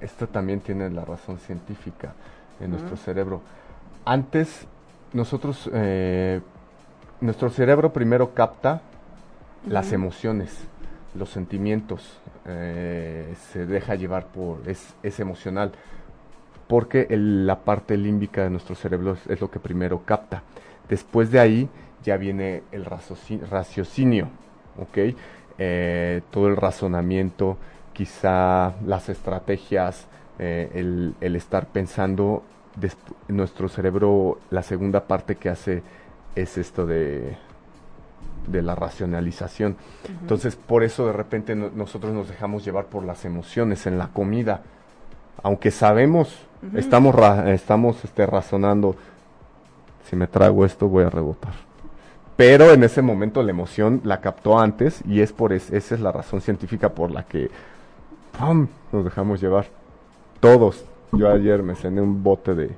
esto 0.00 0.26
también 0.26 0.60
tiene 0.60 0.90
la 0.90 1.04
razón 1.04 1.38
científica 1.38 2.14
en 2.60 2.72
nuestro 2.72 2.96
cerebro. 2.96 3.40
Antes, 4.04 4.66
nosotros, 5.12 5.70
eh, 5.72 6.40
nuestro 7.20 7.48
cerebro 7.50 7.92
primero 7.92 8.34
capta 8.34 8.80
las 9.68 9.92
emociones, 9.92 10.56
los 11.14 11.30
sentimientos, 11.30 12.18
eh, 12.46 13.34
se 13.52 13.66
deja 13.66 13.94
llevar 13.94 14.26
por, 14.26 14.68
es, 14.68 14.94
es 15.02 15.20
emocional, 15.20 15.72
porque 16.68 17.06
la 17.10 17.60
parte 17.60 17.96
límbica 17.96 18.44
de 18.44 18.50
nuestro 18.50 18.74
cerebro 18.74 19.16
es, 19.28 19.40
lo 19.40 19.50
que 19.50 19.60
primero 19.60 20.02
capta. 20.04 20.42
Después 20.88 21.30
de 21.30 21.40
ahí 21.40 21.68
ya 22.02 22.16
viene 22.16 22.62
el 22.72 22.84
raciocinio, 22.84 24.28
¿ok? 24.78 25.14
Eh, 25.58 26.22
todo 26.30 26.48
el 26.48 26.56
razonamiento, 26.56 27.58
quizá 27.92 28.74
las 28.86 29.08
estrategias, 29.08 30.06
eh, 30.38 30.70
el, 30.74 31.14
el, 31.20 31.36
estar 31.36 31.66
pensando, 31.66 32.42
nuestro 33.28 33.68
cerebro, 33.68 34.38
la 34.50 34.62
segunda 34.62 35.06
parte 35.06 35.36
que 35.36 35.50
hace 35.50 35.82
es 36.34 36.56
esto 36.56 36.86
de 36.86 37.36
de 38.46 38.62
la 38.62 38.74
racionalización. 38.74 39.76
Entonces, 40.20 40.56
por 40.56 40.82
eso 40.82 41.06
de 41.06 41.12
repente 41.12 41.54
nosotros 41.54 42.12
nos 42.12 42.28
dejamos 42.28 42.64
llevar 42.64 42.86
por 42.86 43.04
las 43.04 43.24
emociones 43.24 43.86
en 43.86 43.98
la 43.98 44.08
comida. 44.08 44.62
Aunque 45.42 45.70
sabemos, 45.70 46.36
estamos, 46.74 47.14
estamos 47.46 48.04
este, 48.04 48.26
razonando, 48.26 48.96
si 50.08 50.16
me 50.16 50.26
trago 50.26 50.64
esto 50.64 50.88
voy 50.88 51.04
a 51.04 51.10
rebotar. 51.10 51.54
Pero 52.36 52.72
en 52.72 52.82
ese 52.82 53.02
momento 53.02 53.42
la 53.42 53.50
emoción 53.50 54.00
la 54.04 54.20
captó 54.20 54.58
antes 54.58 55.02
y 55.06 55.20
es 55.20 55.32
por 55.32 55.52
esa 55.52 55.76
es 55.76 56.00
la 56.00 56.12
razón 56.12 56.40
científica 56.40 56.88
por 56.88 57.10
la 57.10 57.24
que 57.24 57.50
nos 58.92 59.04
dejamos 59.04 59.40
llevar. 59.40 59.66
Todos. 60.40 60.84
Yo 61.12 61.30
ayer 61.30 61.62
me 61.62 61.74
cené 61.74 62.00
un 62.00 62.22
bote 62.22 62.54
de, 62.54 62.70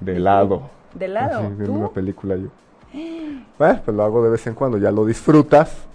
de 0.00 0.16
helado. 0.16 0.70
¿De 0.94 1.06
helado? 1.06 1.50
de 1.50 1.68
una 1.68 1.88
película 1.88 2.36
yo. 2.36 2.48
Bueno, 2.92 3.80
pues 3.84 3.96
lo 3.96 4.02
hago 4.02 4.22
de 4.22 4.30
vez 4.30 4.46
en 4.46 4.54
cuando, 4.54 4.78
ya 4.78 4.90
lo 4.90 5.04
disfrutas, 5.04 5.86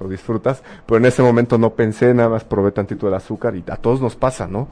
lo 0.00 0.08
disfrutas, 0.08 0.62
pero 0.86 0.98
en 0.98 1.06
ese 1.06 1.22
momento 1.22 1.58
no 1.58 1.70
pensé, 1.70 2.14
nada 2.14 2.28
más 2.28 2.44
probé 2.44 2.72
tantito 2.72 3.06
del 3.06 3.14
azúcar 3.14 3.56
y 3.56 3.64
a 3.68 3.76
todos 3.76 4.00
nos 4.00 4.16
pasa, 4.16 4.46
¿no? 4.46 4.68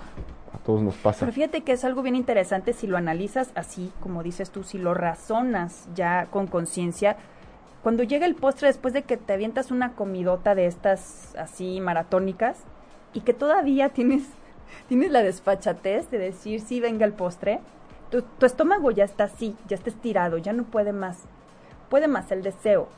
A 0.54 0.58
todos 0.58 0.82
nos 0.82 0.94
pasa. 0.96 1.20
Pero 1.20 1.32
fíjate 1.32 1.62
que 1.62 1.72
es 1.72 1.84
algo 1.84 2.02
bien 2.02 2.14
interesante 2.14 2.72
si 2.72 2.86
lo 2.86 2.96
analizas 2.96 3.50
así, 3.54 3.92
como 4.00 4.22
dices 4.22 4.50
tú, 4.50 4.62
si 4.62 4.78
lo 4.78 4.94
razonas 4.94 5.88
ya 5.94 6.26
con 6.26 6.46
conciencia. 6.46 7.16
Cuando 7.82 8.04
llega 8.04 8.26
el 8.26 8.36
postre 8.36 8.68
después 8.68 8.94
de 8.94 9.02
que 9.02 9.16
te 9.16 9.32
avientas 9.32 9.72
una 9.72 9.94
comidota 9.94 10.54
de 10.54 10.66
estas 10.66 11.34
así 11.36 11.80
maratónicas 11.80 12.58
y 13.12 13.22
que 13.22 13.34
todavía 13.34 13.88
tienes, 13.88 14.22
tienes 14.88 15.10
la 15.10 15.22
desfachatez 15.22 16.10
de 16.10 16.18
decir 16.18 16.60
sí 16.60 16.78
venga 16.78 17.06
el 17.06 17.12
postre, 17.12 17.60
tu, 18.10 18.22
tu 18.22 18.46
estómago 18.46 18.90
ya 18.90 19.04
está 19.04 19.24
así, 19.24 19.56
ya 19.66 19.74
está 19.74 19.90
estirado, 19.90 20.38
ya 20.38 20.52
no 20.52 20.64
puede 20.64 20.92
más 20.92 21.18
puede 21.92 22.08
más 22.08 22.32
el 22.32 22.42
deseo, 22.42 22.88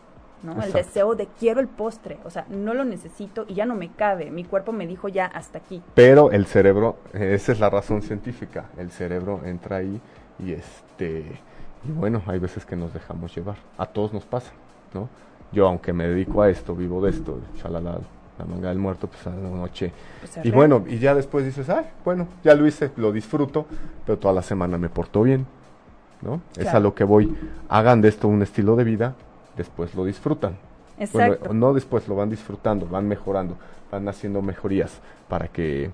¿no? 0.45 0.62
El 0.62 0.72
deseo 0.72 1.16
de 1.16 1.26
quiero 1.26 1.59
el 1.59 1.66
postre, 1.66 2.16
o 2.24 2.30
sea, 2.30 2.47
no 2.49 2.74
lo 2.74 2.84
necesito 2.84 3.45
y 3.49 3.55
ya 3.55 3.66
no 3.66 3.74
me 3.74 3.90
cabe, 3.90 4.30
mi 4.30 4.45
cuerpo 4.45 4.70
me 4.70 4.86
dijo 4.86 5.09
ya 5.09 5.26
hasta 5.26 5.59
aquí. 5.59 5.82
Pero 5.97 6.30
el 6.30 6.47
cerebro, 6.47 6.99
esa 7.12 7.51
es 7.51 7.59
la 7.59 7.70
razón 7.70 8.03
científica, 8.03 8.66
el 8.78 8.92
cerebro 8.92 9.40
entra 9.45 9.78
ahí 9.78 10.01
y 10.38 10.53
este, 10.53 11.24
y 11.84 11.90
bueno, 11.90 12.22
hay 12.28 12.38
veces 12.38 12.64
que 12.64 12.76
nos 12.76 12.95
dejamos 12.95 13.34
llevar, 13.34 13.57
a 13.78 13.86
todos 13.86 14.12
nos 14.12 14.26
pasa, 14.26 14.53
¿no? 14.92 15.09
Yo 15.51 15.66
aunque 15.66 15.92
me 15.92 16.07
dedico 16.07 16.42
a 16.42 16.49
esto, 16.49 16.76
vivo 16.76 17.05
de 17.05 17.11
esto, 17.11 17.40
chalala, 17.61 17.99
la 18.38 18.45
manga 18.45 18.68
del 18.68 18.78
muerto, 18.78 19.09
pues 19.09 19.26
a 19.26 19.30
la 19.30 19.51
noche. 19.51 19.90
Pues, 20.20 20.38
y 20.47 20.53
bueno, 20.53 20.84
y 20.86 20.99
ya 21.01 21.16
después 21.16 21.45
dices, 21.45 21.68
ay, 21.68 21.86
bueno, 22.05 22.28
ya 22.45 22.55
lo 22.55 22.64
hice, 22.64 22.92
lo 22.97 23.11
disfruto, 23.11 23.66
pero 24.07 24.20
toda 24.20 24.34
la 24.34 24.42
semana 24.42 24.78
me 24.78 24.88
portó 24.88 25.22
bien, 25.22 25.47
¿no? 26.25 26.41
Es 26.57 26.68
a 26.75 26.81
lo 26.81 26.95
que 26.95 27.05
voy. 27.05 27.37
Hagan 27.68 28.01
de 28.01 28.09
esto 28.09 28.27
un 28.29 28.43
estilo 28.43 28.75
de 28.77 28.85
vida, 28.85 29.14
después 29.57 29.95
lo 29.95 30.05
disfrutan. 30.05 30.57
Exacto. 30.99 31.39
Bueno, 31.49 31.55
no 31.55 31.75
después, 31.75 32.09
lo 32.09 32.16
van 32.16 32.31
disfrutando, 32.31 32.87
van 32.87 33.07
mejorando, 33.07 33.57
van 33.91 34.09
haciendo 34.09 34.43
mejorías 34.43 35.01
para 35.29 35.49
que 35.49 35.91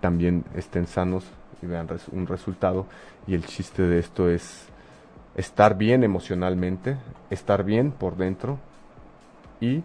también 0.00 0.44
estén 0.54 0.86
sanos 0.86 1.24
y 1.62 1.66
vean 1.66 1.86
res- 1.88 2.08
un 2.12 2.26
resultado. 2.26 2.86
Y 3.26 3.34
el 3.34 3.44
chiste 3.46 3.82
de 3.82 3.98
esto 3.98 4.28
es 4.28 4.66
estar 5.36 5.76
bien 5.76 6.02
emocionalmente, 6.02 6.96
estar 7.30 7.62
bien 7.64 7.92
por 7.92 8.16
dentro 8.16 8.58
y 9.60 9.82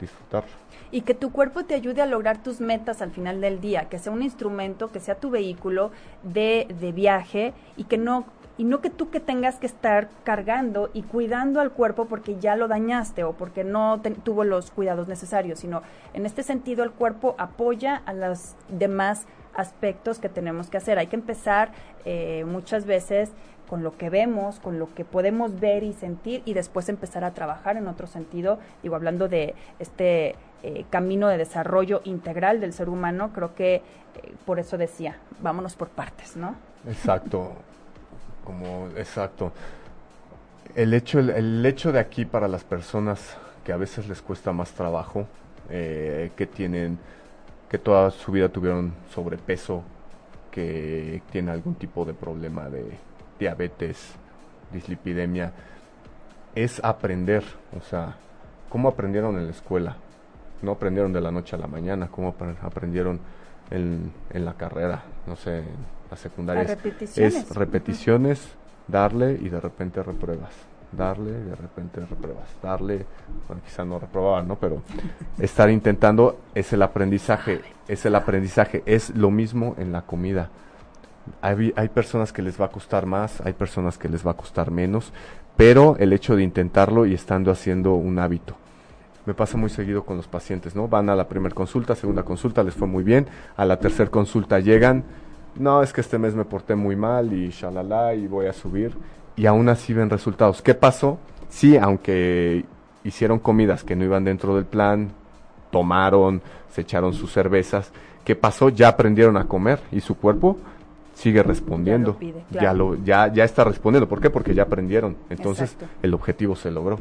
disfrutar. 0.00 0.44
y 0.90 1.00
que 1.02 1.14
tu 1.14 1.30
cuerpo 1.32 1.64
te 1.64 1.74
ayude 1.74 2.02
a 2.02 2.06
lograr 2.06 2.42
tus 2.42 2.60
metas 2.60 3.00
al 3.02 3.10
final 3.10 3.40
del 3.40 3.60
día, 3.60 3.88
que 3.88 3.98
sea 3.98 4.12
un 4.12 4.22
instrumento, 4.22 4.90
que 4.92 5.00
sea 5.00 5.14
tu 5.16 5.30
vehículo 5.30 5.90
de, 6.22 6.66
de 6.80 6.92
viaje 6.92 7.52
y 7.76 7.84
que 7.84 7.96
no 7.98 8.24
y 8.56 8.64
no 8.64 8.80
que 8.80 8.90
tú 8.90 9.10
que 9.10 9.20
tengas 9.20 9.56
que 9.56 9.66
estar 9.66 10.08
cargando 10.22 10.90
y 10.94 11.02
cuidando 11.02 11.60
al 11.60 11.72
cuerpo 11.72 12.06
porque 12.06 12.38
ya 12.38 12.54
lo 12.56 12.68
dañaste 12.68 13.24
o 13.24 13.32
porque 13.32 13.64
no 13.64 14.00
te- 14.00 14.10
tuvo 14.12 14.44
los 14.44 14.70
cuidados 14.70 15.08
necesarios, 15.08 15.58
sino 15.58 15.82
en 16.12 16.24
este 16.24 16.42
sentido 16.42 16.84
el 16.84 16.92
cuerpo 16.92 17.34
apoya 17.38 18.02
a 18.06 18.12
los 18.12 18.54
demás 18.68 19.24
aspectos 19.54 20.18
que 20.18 20.28
tenemos 20.28 20.68
que 20.70 20.76
hacer. 20.76 20.98
Hay 20.98 21.06
que 21.08 21.16
empezar 21.16 21.72
eh, 22.04 22.44
muchas 22.46 22.86
veces 22.86 23.30
con 23.68 23.82
lo 23.82 23.96
que 23.96 24.10
vemos, 24.10 24.60
con 24.60 24.78
lo 24.78 24.94
que 24.94 25.04
podemos 25.04 25.58
ver 25.58 25.82
y 25.82 25.92
sentir 25.92 26.42
y 26.44 26.54
después 26.54 26.88
empezar 26.88 27.24
a 27.24 27.32
trabajar 27.32 27.76
en 27.76 27.88
otro 27.88 28.06
sentido, 28.06 28.58
digo, 28.82 28.94
hablando 28.94 29.26
de 29.26 29.54
este 29.78 30.36
eh, 30.62 30.84
camino 30.90 31.28
de 31.28 31.38
desarrollo 31.38 32.02
integral 32.04 32.60
del 32.60 32.72
ser 32.72 32.88
humano, 32.88 33.30
creo 33.34 33.54
que 33.54 33.76
eh, 33.76 33.82
por 34.44 34.58
eso 34.60 34.76
decía, 34.76 35.16
vámonos 35.40 35.76
por 35.76 35.88
partes, 35.88 36.36
¿no? 36.36 36.54
Exacto, 36.86 37.52
como 38.44 38.88
exacto. 38.96 39.52
El 40.74 40.92
hecho, 40.94 41.18
el, 41.20 41.30
el 41.30 41.66
hecho 41.66 41.92
de 41.92 42.00
aquí 42.00 42.24
para 42.24 42.48
las 42.48 42.64
personas 42.64 43.36
que 43.64 43.72
a 43.72 43.76
veces 43.76 44.08
les 44.08 44.20
cuesta 44.20 44.52
más 44.52 44.72
trabajo, 44.72 45.26
eh, 45.70 46.30
que 46.36 46.46
tienen, 46.46 46.98
que 47.70 47.78
toda 47.78 48.10
su 48.10 48.32
vida 48.32 48.48
tuvieron 48.48 48.92
sobrepeso, 49.14 49.82
que 50.50 51.22
tienen 51.32 51.50
algún 51.54 51.74
tipo 51.74 52.04
de 52.04 52.14
problema 52.14 52.68
de 52.68 52.98
diabetes, 53.38 54.12
dislipidemia, 54.72 55.52
es 56.54 56.82
aprender, 56.84 57.42
o 57.76 57.80
sea, 57.82 58.16
cómo 58.68 58.88
aprendieron 58.88 59.38
en 59.38 59.46
la 59.46 59.50
escuela, 59.52 59.96
no 60.62 60.72
aprendieron 60.72 61.12
de 61.12 61.20
la 61.20 61.30
noche 61.30 61.56
a 61.56 61.58
la 61.58 61.66
mañana, 61.66 62.08
cómo 62.10 62.36
apre- 62.36 62.56
aprendieron 62.62 63.20
en, 63.70 64.12
en 64.30 64.44
la 64.44 64.54
carrera, 64.54 65.02
no 65.26 65.36
sé, 65.36 65.58
en 65.58 65.66
la 66.10 66.16
secundaria. 66.16 66.62
Es- 66.62 66.70
repeticiones. 66.70 67.34
Es 67.34 67.54
repeticiones, 67.54 68.48
darle 68.88 69.32
y 69.40 69.48
de 69.48 69.60
repente 69.60 70.02
repruebas. 70.02 70.52
Darle 70.92 71.30
y 71.30 71.42
de 71.50 71.56
repente 71.56 72.00
repruebas. 72.06 72.44
Darle, 72.62 73.04
bueno, 73.48 73.62
quizá 73.64 73.84
no 73.84 73.98
reprobaban, 73.98 74.46
¿no? 74.46 74.56
Pero 74.56 74.82
estar 75.38 75.68
intentando 75.70 76.38
es 76.54 76.72
el 76.72 76.82
aprendizaje. 76.82 77.62
Es 77.88 78.06
el 78.06 78.14
aprendizaje. 78.14 78.82
Es 78.86 79.10
lo 79.16 79.30
mismo 79.30 79.74
en 79.78 79.90
la 79.92 80.02
comida. 80.02 80.50
Hay, 81.40 81.72
hay 81.76 81.88
personas 81.88 82.32
que 82.32 82.42
les 82.42 82.60
va 82.60 82.66
a 82.66 82.70
costar 82.70 83.06
más, 83.06 83.40
hay 83.40 83.54
personas 83.54 83.96
que 83.98 84.08
les 84.08 84.24
va 84.26 84.32
a 84.32 84.36
costar 84.36 84.70
menos, 84.70 85.10
pero 85.56 85.96
el 85.98 86.12
hecho 86.12 86.36
de 86.36 86.42
intentarlo 86.42 87.06
y 87.06 87.14
estando 87.14 87.50
haciendo 87.50 87.94
un 87.94 88.18
hábito. 88.18 88.56
Me 89.26 89.34
pasa 89.34 89.56
muy 89.56 89.70
seguido 89.70 90.04
con 90.04 90.16
los 90.16 90.28
pacientes, 90.28 90.76
¿no? 90.76 90.86
Van 90.86 91.08
a 91.08 91.16
la 91.16 91.28
primera 91.28 91.54
consulta, 91.54 91.94
segunda 91.94 92.22
consulta, 92.24 92.62
les 92.62 92.74
fue 92.74 92.86
muy 92.86 93.02
bien, 93.04 93.26
a 93.56 93.64
la 93.64 93.78
tercera 93.78 94.10
consulta 94.10 94.60
llegan, 94.60 95.04
no, 95.56 95.82
es 95.82 95.92
que 95.92 96.00
este 96.00 96.18
mes 96.18 96.34
me 96.34 96.44
porté 96.44 96.74
muy 96.74 96.96
mal 96.96 97.32
y 97.32 97.48
shalala 97.50 98.14
y 98.14 98.26
voy 98.26 98.46
a 98.46 98.52
subir, 98.52 98.92
y 99.36 99.46
aún 99.46 99.68
así 99.68 99.92
ven 99.94 100.10
resultados. 100.10 100.60
¿Qué 100.62 100.74
pasó? 100.74 101.18
Sí, 101.48 101.76
aunque 101.76 102.64
hicieron 103.02 103.38
comidas 103.38 103.82
que 103.84 103.96
no 103.96 104.04
iban 104.04 104.24
dentro 104.24 104.54
del 104.56 104.64
plan, 104.64 105.10
tomaron, 105.70 106.42
se 106.70 106.82
echaron 106.82 107.14
sus 107.14 107.32
cervezas, 107.32 107.92
¿qué 108.24 108.36
pasó? 108.36 108.68
Ya 108.68 108.88
aprendieron 108.88 109.36
a 109.36 109.44
comer 109.44 109.80
y 109.90 110.00
su 110.00 110.16
cuerpo 110.16 110.58
sigue 111.14 111.42
respondiendo. 111.42 112.16
pide, 112.16 112.44
Ya 112.50 112.72
lo 112.72 112.96
ya 112.96 113.32
ya 113.32 113.44
está 113.44 113.64
respondiendo. 113.64 114.08
¿Por 114.08 114.20
qué? 114.20 114.30
Porque 114.30 114.54
ya 114.54 114.64
aprendieron. 114.64 115.16
Entonces, 115.30 115.72
Exacto. 115.72 115.94
el 116.02 116.14
objetivo 116.14 116.56
se 116.56 116.70
logró. 116.70 116.98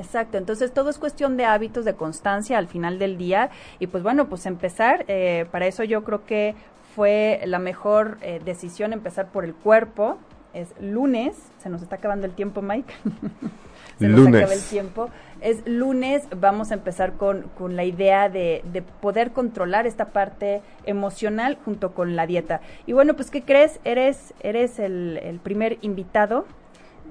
Exacto, 0.00 0.38
entonces 0.38 0.72
todo 0.72 0.88
es 0.88 0.98
cuestión 0.98 1.36
de 1.36 1.44
hábitos, 1.44 1.84
de 1.84 1.94
constancia 1.94 2.56
al 2.56 2.68
final 2.68 2.98
del 2.98 3.18
día 3.18 3.50
y 3.78 3.86
pues 3.86 4.02
bueno, 4.02 4.28
pues 4.30 4.46
empezar, 4.46 5.04
eh, 5.08 5.44
para 5.50 5.66
eso 5.66 5.84
yo 5.84 6.02
creo 6.04 6.24
que 6.24 6.54
fue 6.96 7.40
la 7.44 7.58
mejor 7.58 8.16
eh, 8.22 8.40
decisión 8.42 8.94
empezar 8.94 9.28
por 9.30 9.44
el 9.44 9.54
cuerpo, 9.54 10.16
es 10.54 10.68
lunes, 10.80 11.36
se 11.58 11.68
nos 11.68 11.82
está 11.82 11.96
acabando 11.96 12.24
el 12.26 12.32
tiempo 12.32 12.62
Mike, 12.62 12.92
se 13.98 14.08
nos 14.08 14.20
Lunes. 14.20 14.40
acaba 14.42 14.54
el 14.54 14.62
tiempo, 14.62 15.10
es 15.42 15.66
lunes, 15.66 16.26
vamos 16.34 16.70
a 16.70 16.74
empezar 16.74 17.12
con, 17.12 17.42
con 17.58 17.76
la 17.76 17.84
idea 17.84 18.30
de, 18.30 18.62
de 18.72 18.80
poder 18.80 19.32
controlar 19.32 19.86
esta 19.86 20.06
parte 20.06 20.62
emocional 20.86 21.58
junto 21.62 21.92
con 21.92 22.16
la 22.16 22.26
dieta. 22.26 22.62
Y 22.86 22.94
bueno, 22.94 23.14
pues 23.16 23.30
¿qué 23.30 23.42
crees? 23.42 23.80
Eres, 23.84 24.32
eres 24.40 24.78
el, 24.78 25.20
el 25.22 25.40
primer 25.40 25.76
invitado 25.82 26.46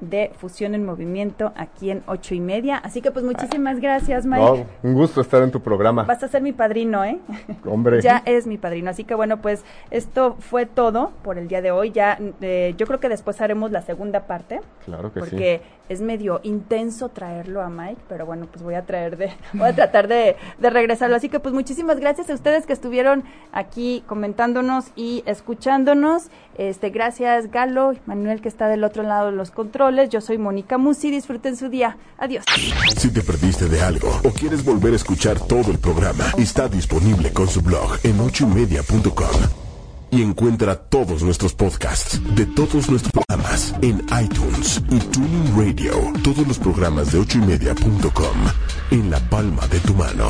de 0.01 0.31
Fusión 0.37 0.75
en 0.75 0.85
Movimiento 0.85 1.51
aquí 1.55 1.91
en 1.91 2.03
ocho 2.07 2.35
y 2.35 2.39
media. 2.39 2.77
Así 2.77 3.01
que 3.01 3.11
pues 3.11 3.25
muchísimas 3.25 3.79
gracias, 3.79 4.25
Mike. 4.25 4.41
No, 4.43 4.65
un 4.89 4.93
gusto 4.93 5.21
estar 5.21 5.41
en 5.43 5.51
tu 5.51 5.61
programa. 5.61 6.03
Vas 6.03 6.23
a 6.23 6.27
ser 6.27 6.41
mi 6.41 6.51
padrino, 6.53 7.03
¿eh? 7.05 7.19
Hombre. 7.65 8.01
ya 8.01 8.21
es 8.25 8.47
mi 8.47 8.57
padrino. 8.57 8.89
Así 8.89 9.03
que 9.03 9.15
bueno, 9.15 9.41
pues 9.41 9.63
esto 9.91 10.35
fue 10.39 10.65
todo 10.65 11.11
por 11.23 11.37
el 11.37 11.47
día 11.47 11.61
de 11.61 11.71
hoy. 11.71 11.91
Ya, 11.91 12.17
eh, 12.41 12.73
yo 12.77 12.85
creo 12.87 12.99
que 12.99 13.09
después 13.09 13.41
haremos 13.41 13.71
la 13.71 13.81
segunda 13.81 14.21
parte, 14.27 14.61
Claro 14.85 15.11
que 15.13 15.21
sí. 15.21 15.29
porque 15.29 15.61
es 15.89 16.01
medio 16.01 16.39
intenso 16.43 17.09
traerlo 17.09 17.61
a 17.61 17.69
Mike, 17.69 18.01
pero 18.07 18.25
bueno, 18.25 18.47
pues 18.51 18.63
voy 18.63 18.75
a 18.75 18.85
traer 18.85 19.17
de, 19.17 19.31
voy 19.53 19.69
a 19.69 19.73
tratar 19.75 20.07
de, 20.07 20.35
de 20.59 20.69
regresarlo. 20.69 21.15
Así 21.15 21.29
que 21.29 21.39
pues 21.39 21.53
muchísimas 21.53 21.99
gracias 21.99 22.29
a 22.29 22.33
ustedes 22.33 22.65
que 22.65 22.73
estuvieron 22.73 23.23
aquí 23.51 24.03
comentándonos 24.07 24.91
y 24.95 25.23
escuchándonos. 25.25 26.29
Este, 26.57 26.89
gracias 26.89 27.51
Galo, 27.51 27.93
Manuel 28.05 28.41
que 28.41 28.49
está 28.49 28.67
del 28.67 28.83
otro 28.83 29.03
lado 29.03 29.27
de 29.27 29.31
los 29.31 29.49
Yo 30.09 30.21
soy 30.21 30.37
Mónica 30.37 30.77
Musi. 30.77 31.09
Disfruten 31.09 31.55
su 31.55 31.67
día. 31.69 31.97
Adiós. 32.17 32.45
Si 32.95 33.09
te 33.09 33.21
perdiste 33.21 33.67
de 33.67 33.81
algo 33.81 34.09
o 34.23 34.29
quieres 34.29 34.63
volver 34.63 34.93
a 34.93 34.95
escuchar 34.95 35.39
todo 35.39 35.71
el 35.71 35.79
programa, 35.79 36.25
está 36.37 36.67
disponible 36.67 37.33
con 37.33 37.47
su 37.47 37.61
blog 37.61 37.97
en 38.03 38.19
ochoymedia.com. 38.19 39.41
Y 40.11 40.21
encuentra 40.21 40.75
todos 40.75 41.23
nuestros 41.23 41.53
podcasts 41.53 42.19
de 42.35 42.45
todos 42.45 42.89
nuestros 42.89 43.11
programas 43.11 43.75
en 43.81 44.05
iTunes 44.23 44.81
y 44.89 44.99
Tuning 44.99 45.55
Radio. 45.57 45.93
Todos 46.23 46.47
los 46.47 46.59
programas 46.59 47.11
de 47.11 47.19
ochoymedia.com 47.19 48.37
en 48.91 49.09
la 49.09 49.19
palma 49.29 49.67
de 49.67 49.79
tu 49.79 49.93
mano. 49.93 50.29